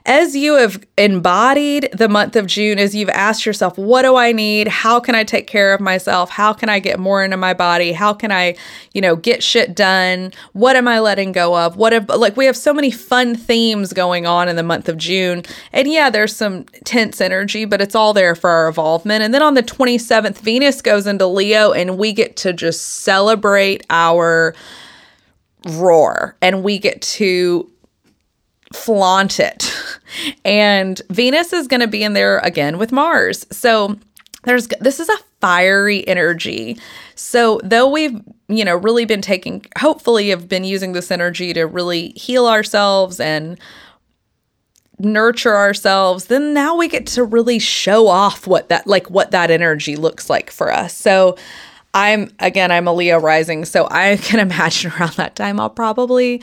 as 0.07 0.37
you 0.37 0.57
have 0.57 0.87
embodied 0.99 1.89
the 1.95 2.11
month 2.11 2.37
of 2.37 2.47
June, 2.47 2.79
as 2.79 2.95
you've 2.95 3.09
asked 3.09 3.47
yourself, 3.47 3.79
what 3.79 4.03
do 4.03 4.17
I 4.17 4.33
need? 4.33 4.69
How 4.69 5.01
can 5.01 5.15
I 5.15 5.25
take 5.25 5.47
care 5.47 5.73
of 5.73 5.81
myself? 5.81 6.29
How 6.29 6.53
can 6.53 6.69
I 6.69 6.79
get 6.79 6.99
more 7.01 7.25
into 7.25 7.39
my 7.39 7.55
body? 7.55 7.93
How 7.93 8.13
can 8.13 8.31
I, 8.31 8.55
you 8.93 9.01
know, 9.01 9.17
get 9.17 9.43
shit 9.43 9.75
done? 9.75 10.33
What 10.53 10.77
am 10.77 10.87
I 10.89 11.01
letting 11.01 11.33
go 11.33 11.57
of? 11.57 11.77
What 11.77 11.95
if, 11.95 12.07
like, 12.11 12.37
we 12.37 12.45
have 12.45 12.57
so 12.57 12.75
many 12.75 12.91
fun 12.91 13.35
themes 13.35 13.95
going 13.95 14.27
on 14.27 14.47
in 14.47 14.57
the 14.57 14.63
month 14.63 14.91
of 14.91 14.99
June. 14.99 15.43
And 15.73 15.91
yeah, 15.91 16.11
there's 16.11 16.37
some 16.37 16.65
tense 16.85 17.23
energy, 17.23 17.65
but 17.65 17.81
it's 17.81 17.95
all 17.95 18.13
there 18.13 18.35
for 18.35 18.51
our 18.51 18.69
involvement. 18.69 19.23
And 19.23 19.33
then 19.33 19.43
on 19.43 19.55
the 19.55 19.63
27th, 19.63 20.39
Venus 20.39 20.83
goes 20.83 21.07
into 21.07 21.27
Leo, 21.27 21.73
and 21.73 21.97
we 21.97 22.13
get 22.13 22.37
to 22.39 22.53
just 22.53 23.01
celebrate 23.01 23.87
our 23.89 24.55
roar 25.67 26.37
and 26.43 26.63
we 26.63 26.79
get 26.79 27.01
to 27.01 27.71
flaunt 28.75 29.41
it. 29.41 29.73
And 30.45 31.03
Venus 31.11 31.53
is 31.53 31.67
going 31.67 31.81
to 31.81 31.89
be 31.89 32.05
in 32.05 32.13
there 32.13 32.39
again 32.39 32.79
with 32.79 32.93
Mars. 32.93 33.45
So 33.51 33.99
there's 34.45 34.69
this 34.79 35.01
is 35.01 35.09
a 35.09 35.17
fiery 35.41 36.07
energy. 36.07 36.79
So 37.17 37.61
though 37.65 37.89
we've, 37.89 38.23
you 38.47 38.65
know, 38.65 38.77
really 38.77 39.07
been 39.07 39.23
taking 39.23 39.67
hopefully 39.77 40.29
have 40.29 40.49
been 40.49 40.63
using 40.63 40.93
this 40.93 41.11
energy 41.11 41.53
to 41.55 41.65
really 41.65 42.11
heal 42.11 42.47
ourselves 42.47 43.19
and 43.19 43.59
nurture 45.01 45.57
ourselves, 45.57 46.27
then 46.27 46.55
now 46.55 46.77
we 46.77 46.87
get 46.87 47.07
to 47.09 47.25
really 47.25 47.59
show 47.59 48.07
off 48.07 48.47
what 48.47 48.69
that 48.69 48.87
like 48.87 49.11
what 49.11 49.33
that 49.33 49.51
energy 49.51 49.97
looks 49.97 50.31
like 50.31 50.49
for 50.51 50.73
us. 50.73 50.95
So 50.95 51.37
I'm 51.95 52.31
again, 52.41 52.73
I'm 52.73 52.89
a 52.89 52.93
Leo 52.93 53.19
rising, 53.19 53.65
so 53.65 53.87
I 53.91 54.17
can 54.23 54.41
imagine 54.41 54.93
around 54.93 55.15
that 55.15 55.37
time 55.37 55.61
I'll 55.61 55.71
probably 55.71 56.43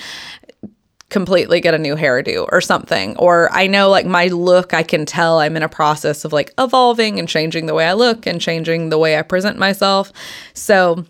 completely 1.12 1.62
get 1.62 1.76
a 1.76 1.78
new 1.78 1.96
hairdo 1.96 2.48
or 2.52 2.62
something. 2.62 3.16
Or 3.18 3.52
I 3.52 3.68
know 3.68 3.90
like 3.90 4.08
my 4.08 4.28
look, 4.28 4.74
I 4.74 4.82
can 4.82 5.06
tell 5.06 5.40
I'm 5.40 5.56
in 5.56 5.62
a 5.62 5.70
process 5.70 6.26
of 6.26 6.34
like 6.34 6.52
evolving 6.58 7.20
and 7.20 7.30
changing 7.30 7.68
the 7.68 7.76
way 7.76 7.86
I 7.86 7.94
look 7.94 8.26
and 8.26 8.42
changing 8.42 8.90
the 8.90 8.98
way 8.98 9.18
I 9.18 9.22
present 9.22 9.60
myself. 9.60 10.12
So, 10.54 11.06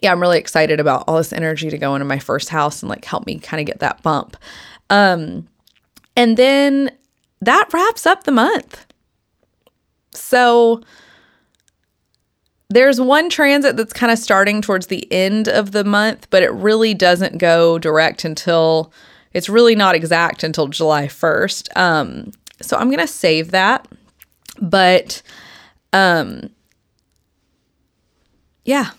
yeah, 0.00 0.12
I'm 0.12 0.20
really 0.20 0.38
excited 0.38 0.80
about 0.80 1.04
all 1.06 1.18
this 1.18 1.32
energy 1.32 1.68
to 1.68 1.76
go 1.76 1.94
into 1.94 2.06
my 2.06 2.18
first 2.18 2.48
house 2.48 2.82
and 2.82 2.88
like 2.88 3.04
help 3.04 3.26
me 3.26 3.38
kind 3.38 3.60
of 3.60 3.66
get 3.66 3.80
that 3.80 4.02
bump. 4.02 4.36
Um 4.88 5.46
and 6.16 6.36
then 6.36 6.90
that 7.42 7.68
wraps 7.72 8.06
up 8.06 8.24
the 8.24 8.32
month. 8.32 8.86
So, 10.12 10.82
there's 12.68 13.00
one 13.00 13.28
transit 13.30 13.76
that's 13.76 13.92
kind 13.92 14.12
of 14.12 14.18
starting 14.18 14.62
towards 14.62 14.86
the 14.86 15.10
end 15.12 15.48
of 15.48 15.72
the 15.72 15.82
month, 15.82 16.28
but 16.30 16.44
it 16.44 16.52
really 16.52 16.94
doesn't 16.94 17.38
go 17.38 17.80
direct 17.80 18.24
until 18.24 18.92
it's 19.32 19.48
really 19.48 19.74
not 19.74 19.94
exact 19.94 20.42
until 20.42 20.68
July 20.68 21.06
1st. 21.06 21.76
Um, 21.76 22.32
so 22.60 22.76
I'm 22.76 22.88
going 22.88 22.98
to 22.98 23.06
save 23.06 23.52
that. 23.52 23.86
But 24.60 25.22
um, 25.92 26.50
yeah, 28.64 28.90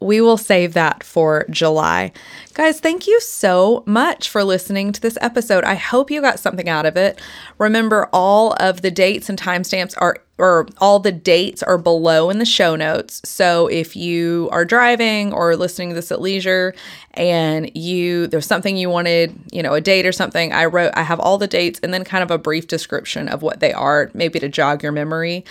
we 0.00 0.20
will 0.20 0.36
save 0.36 0.74
that 0.74 1.02
for 1.02 1.44
July. 1.50 2.12
Guys, 2.54 2.78
thank 2.78 3.06
you 3.06 3.20
so 3.20 3.82
much 3.86 4.28
for 4.28 4.44
listening 4.44 4.92
to 4.92 5.00
this 5.00 5.18
episode. 5.20 5.64
I 5.64 5.74
hope 5.74 6.10
you 6.10 6.20
got 6.20 6.38
something 6.38 6.68
out 6.68 6.86
of 6.86 6.96
it. 6.96 7.20
Remember, 7.58 8.08
all 8.12 8.54
of 8.60 8.82
the 8.82 8.90
dates 8.92 9.28
and 9.28 9.38
timestamps 9.38 9.94
are, 9.98 10.18
or 10.38 10.68
all 10.78 11.00
the 11.00 11.10
dates 11.10 11.64
are 11.64 11.78
below 11.78 12.30
in 12.30 12.38
the 12.38 12.44
show 12.44 12.76
notes. 12.76 13.20
So 13.28 13.66
if 13.66 13.96
you 13.96 14.48
are 14.52 14.64
driving 14.64 15.32
or 15.32 15.56
listening 15.56 15.88
to 15.88 15.94
this 15.96 16.12
at 16.12 16.20
leisure 16.20 16.74
and 17.14 17.70
you, 17.76 18.28
there's 18.28 18.46
something 18.46 18.76
you 18.76 18.90
wanted, 18.90 19.36
you 19.50 19.64
know, 19.64 19.74
a 19.74 19.80
date 19.80 20.06
or 20.06 20.12
something, 20.12 20.52
I 20.52 20.66
wrote, 20.66 20.92
I 20.94 21.02
have 21.02 21.18
all 21.18 21.38
the 21.38 21.48
dates 21.48 21.80
and 21.82 21.92
then 21.92 22.04
kind 22.04 22.22
of 22.22 22.30
a 22.30 22.38
brief 22.38 22.68
description 22.68 23.28
of 23.28 23.42
what 23.42 23.58
they 23.58 23.72
are, 23.72 24.12
maybe 24.14 24.38
to 24.38 24.48
jog 24.48 24.84
your 24.84 24.92
memory. 24.92 25.44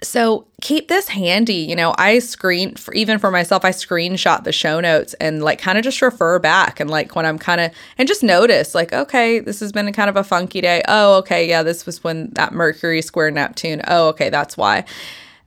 So 0.00 0.46
keep 0.60 0.88
this 0.88 1.08
handy. 1.08 1.54
You 1.54 1.74
know, 1.74 1.94
I 1.98 2.20
screen 2.20 2.76
for 2.76 2.94
even 2.94 3.18
for 3.18 3.30
myself, 3.30 3.64
I 3.64 3.70
screenshot 3.70 4.44
the 4.44 4.52
show 4.52 4.80
notes 4.80 5.14
and 5.14 5.42
like 5.42 5.58
kind 5.58 5.76
of 5.76 5.84
just 5.84 6.00
refer 6.00 6.38
back 6.38 6.78
and 6.78 6.88
like 6.88 7.16
when 7.16 7.26
I'm 7.26 7.38
kind 7.38 7.60
of 7.60 7.72
and 7.96 8.06
just 8.06 8.22
notice 8.22 8.74
like, 8.74 8.92
okay, 8.92 9.40
this 9.40 9.58
has 9.60 9.72
been 9.72 9.92
kind 9.92 10.08
of 10.08 10.16
a 10.16 10.22
funky 10.22 10.60
day. 10.60 10.82
Oh, 10.86 11.16
okay, 11.18 11.48
yeah, 11.48 11.62
this 11.64 11.84
was 11.84 12.04
when 12.04 12.30
that 12.34 12.52
Mercury 12.52 13.02
square 13.02 13.30
Neptune. 13.30 13.82
Oh, 13.88 14.08
okay, 14.08 14.30
that's 14.30 14.56
why. 14.56 14.84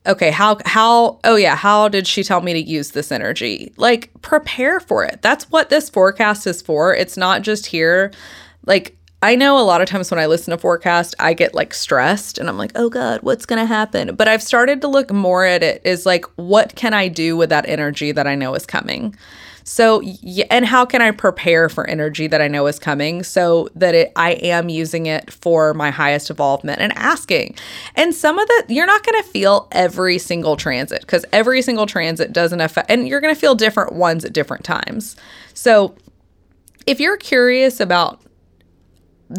Okay, 0.06 0.32
how 0.32 0.58
how 0.66 1.20
oh 1.24 1.36
yeah, 1.36 1.56
how 1.56 1.88
did 1.88 2.06
she 2.06 2.24
tell 2.24 2.42
me 2.42 2.54
to 2.54 2.62
use 2.62 2.92
this 2.92 3.12
energy? 3.12 3.72
Like 3.78 4.12
prepare 4.22 4.82
for 4.82 5.06
it. 5.06 5.22
That's 5.22 5.50
what 5.50 5.70
this 5.70 5.90
forecast 5.90 6.46
is 6.46 6.62
for. 6.62 6.94
It's 6.94 7.16
not 7.16 7.44
just 7.44 7.68
here 7.68 8.12
like 8.66 8.98
I 9.24 9.36
know 9.36 9.60
a 9.60 9.62
lot 9.62 9.82
of 9.82 9.88
times 9.88 10.10
when 10.10 10.20
I 10.20 10.26
listen 10.26 10.52
to 10.52 10.58
forecast, 10.58 11.14
I 11.20 11.34
get 11.34 11.54
like 11.54 11.76
stressed 11.76 12.40
and 12.40 12.50
I'm 12.50 12.58
like, 12.58 12.72
oh 12.74 12.90
God, 12.90 13.22
what's 13.22 13.46
going 13.46 13.60
to 13.60 13.68
happen? 13.68 14.16
But 14.16 14.28
I've 14.28 14.42
started 14.42 14.82
to 14.82 14.88
look 14.88 15.12
more 15.12 15.46
at 15.46 15.62
it 15.62 15.82
as 15.86 16.08
like, 16.08 16.26
what 16.38 16.76
can 16.76 16.96
I 16.96 17.08
do 17.08 17.38
with 17.38 17.50
that 17.50 17.68
energy 17.68 18.12
that 18.12 18.26
I 18.26 18.34
know 18.34 18.56
is 18.56 18.66
coming? 18.66 19.16
So, 19.64 20.02
and 20.50 20.66
how 20.66 20.86
can 20.86 21.04
I 21.04 21.12
prepare 21.12 21.70
for 21.70 21.86
energy 21.86 22.26
that 22.26 22.42
I 22.42 22.48
know 22.48 22.66
is 22.66 22.80
coming 22.80 23.22
so 23.22 23.70
that 23.76 23.94
it, 23.94 24.12
I 24.16 24.32
am 24.32 24.70
using 24.70 25.06
it 25.06 25.32
for 25.32 25.76
my 25.76 25.92
highest 25.92 26.32
involvement 26.32 26.82
and 26.82 26.92
asking. 26.98 27.56
And 27.96 28.16
some 28.16 28.40
of 28.40 28.48
the, 28.48 28.66
you're 28.70 28.88
not 28.88 29.04
going 29.06 29.22
to 29.22 29.30
feel 29.30 29.68
every 29.72 30.18
single 30.18 30.58
transit 30.58 31.02
because 31.02 31.26
every 31.32 31.62
single 31.62 31.86
transit 31.86 32.34
doesn't 32.34 32.60
affect, 32.60 32.90
and 32.90 33.08
you're 33.08 33.22
going 33.22 33.34
to 33.34 33.40
feel 33.40 33.54
different 33.54 33.94
ones 33.94 34.26
at 34.26 34.34
different 34.34 34.64
times. 34.64 35.16
So, 35.54 35.96
if 36.88 37.00
you're 37.00 37.18
curious 37.18 37.80
about 37.80 38.20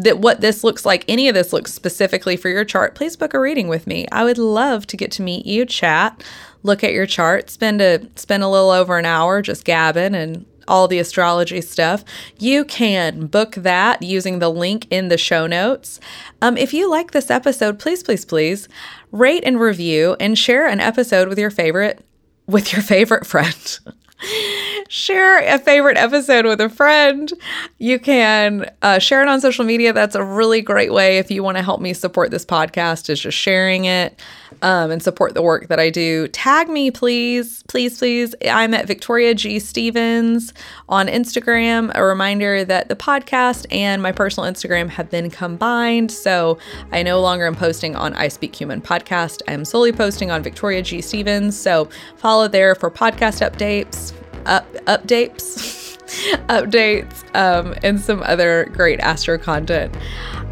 that 0.01 0.19
what 0.19 0.41
this 0.41 0.63
looks 0.63 0.85
like, 0.85 1.05
any 1.07 1.27
of 1.27 1.35
this 1.35 1.53
looks 1.53 1.73
specifically 1.73 2.35
for 2.35 2.49
your 2.49 2.65
chart, 2.65 2.95
please 2.95 3.15
book 3.15 3.33
a 3.33 3.39
reading 3.39 3.67
with 3.67 3.87
me. 3.87 4.07
I 4.11 4.23
would 4.23 4.37
love 4.37 4.87
to 4.87 4.97
get 4.97 5.11
to 5.13 5.21
meet 5.21 5.45
you, 5.45 5.65
chat, 5.65 6.23
look 6.63 6.83
at 6.83 6.93
your 6.93 7.05
chart, 7.05 7.49
spend 7.49 7.81
a 7.81 8.07
spend 8.15 8.43
a 8.43 8.47
little 8.47 8.71
over 8.71 8.97
an 8.97 9.05
hour 9.05 9.41
just 9.41 9.65
gabbing 9.65 10.15
and 10.15 10.45
all 10.67 10.87
the 10.87 10.99
astrology 10.99 11.61
stuff. 11.61 12.03
You 12.39 12.65
can 12.65 13.27
book 13.27 13.55
that 13.55 14.01
using 14.01 14.39
the 14.39 14.49
link 14.49 14.87
in 14.89 15.09
the 15.09 15.17
show 15.17 15.45
notes. 15.45 15.99
Um, 16.41 16.57
if 16.57 16.73
you 16.73 16.89
like 16.89 17.11
this 17.11 17.29
episode, 17.29 17.79
please, 17.79 18.01
please, 18.01 18.25
please 18.25 18.69
rate 19.11 19.43
and 19.45 19.59
review 19.59 20.15
and 20.19 20.37
share 20.37 20.67
an 20.67 20.79
episode 20.79 21.27
with 21.27 21.37
your 21.37 21.51
favorite 21.51 22.03
with 22.47 22.73
your 22.73 22.81
favorite 22.81 23.25
friend. 23.25 23.79
share 24.89 25.39
a 25.53 25.57
favorite 25.59 25.97
episode 25.97 26.45
with 26.45 26.61
a 26.61 26.69
friend. 26.69 27.31
You 27.77 27.99
can 27.99 28.69
uh, 28.81 28.99
share 28.99 29.21
it 29.21 29.27
on 29.27 29.41
social 29.41 29.65
media. 29.65 29.93
That's 29.93 30.15
a 30.15 30.23
really 30.23 30.61
great 30.61 30.93
way 30.93 31.17
if 31.17 31.31
you 31.31 31.43
want 31.43 31.57
to 31.57 31.63
help 31.63 31.81
me 31.81 31.93
support 31.93 32.31
this 32.31 32.45
podcast, 32.45 33.09
is 33.09 33.19
just 33.19 33.37
sharing 33.37 33.85
it 33.85 34.21
um, 34.61 34.91
and 34.91 35.01
support 35.01 35.33
the 35.33 35.41
work 35.41 35.67
that 35.67 35.79
I 35.79 35.89
do. 35.89 36.27
Tag 36.29 36.69
me, 36.69 36.91
please, 36.91 37.63
please, 37.67 37.97
please. 37.97 38.35
I'm 38.49 38.73
at 38.73 38.87
Victoria 38.87 39.33
G. 39.33 39.59
Stevens 39.59 40.53
on 40.89 41.07
Instagram. 41.07 41.91
A 41.95 42.03
reminder 42.03 42.63
that 42.63 42.89
the 42.89 42.95
podcast 42.95 43.65
and 43.71 44.01
my 44.01 44.11
personal 44.11 44.49
Instagram 44.49 44.89
have 44.89 45.09
been 45.09 45.29
combined. 45.29 46.11
So 46.11 46.57
I 46.91 47.03
no 47.03 47.19
longer 47.21 47.45
am 47.45 47.55
posting 47.55 47.95
on 47.95 48.13
I 48.13 48.27
Speak 48.27 48.55
Human 48.55 48.81
podcast. 48.81 49.41
I'm 49.47 49.65
solely 49.65 49.91
posting 49.91 50.31
on 50.31 50.43
Victoria 50.43 50.81
G. 50.81 51.01
Stevens. 51.01 51.59
So 51.59 51.89
follow 52.17 52.47
there 52.47 52.75
for 52.75 52.89
podcast 52.89 53.47
updates, 53.47 54.13
up 54.45 54.71
updates, 54.85 55.97
updates, 56.47 57.23
um, 57.35 57.75
and 57.83 57.99
some 57.99 58.23
other 58.23 58.65
great 58.73 58.99
astro 58.99 59.37
content. 59.37 59.95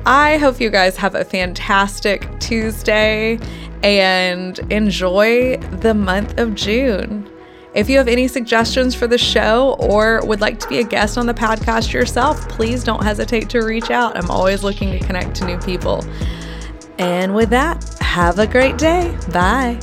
I 0.05 0.37
hope 0.37 0.59
you 0.59 0.69
guys 0.69 0.97
have 0.97 1.15
a 1.15 1.23
fantastic 1.23 2.27
Tuesday 2.39 3.39
and 3.83 4.57
enjoy 4.71 5.57
the 5.57 5.93
month 5.93 6.39
of 6.39 6.55
June. 6.55 7.29
If 7.73 7.89
you 7.89 7.97
have 7.99 8.07
any 8.07 8.27
suggestions 8.27 8.93
for 8.93 9.07
the 9.07 9.17
show 9.17 9.77
or 9.79 10.25
would 10.25 10.41
like 10.41 10.59
to 10.59 10.67
be 10.67 10.79
a 10.79 10.83
guest 10.83 11.17
on 11.17 11.25
the 11.25 11.33
podcast 11.33 11.93
yourself, 11.93 12.49
please 12.49 12.83
don't 12.83 13.01
hesitate 13.01 13.49
to 13.51 13.59
reach 13.61 13.91
out. 13.91 14.17
I'm 14.17 14.29
always 14.29 14.63
looking 14.63 14.91
to 14.91 14.99
connect 14.99 15.35
to 15.35 15.45
new 15.45 15.57
people. 15.59 16.03
And 16.97 17.33
with 17.33 17.49
that, 17.51 17.83
have 18.01 18.39
a 18.39 18.47
great 18.47 18.77
day. 18.77 19.17
Bye. 19.31 19.79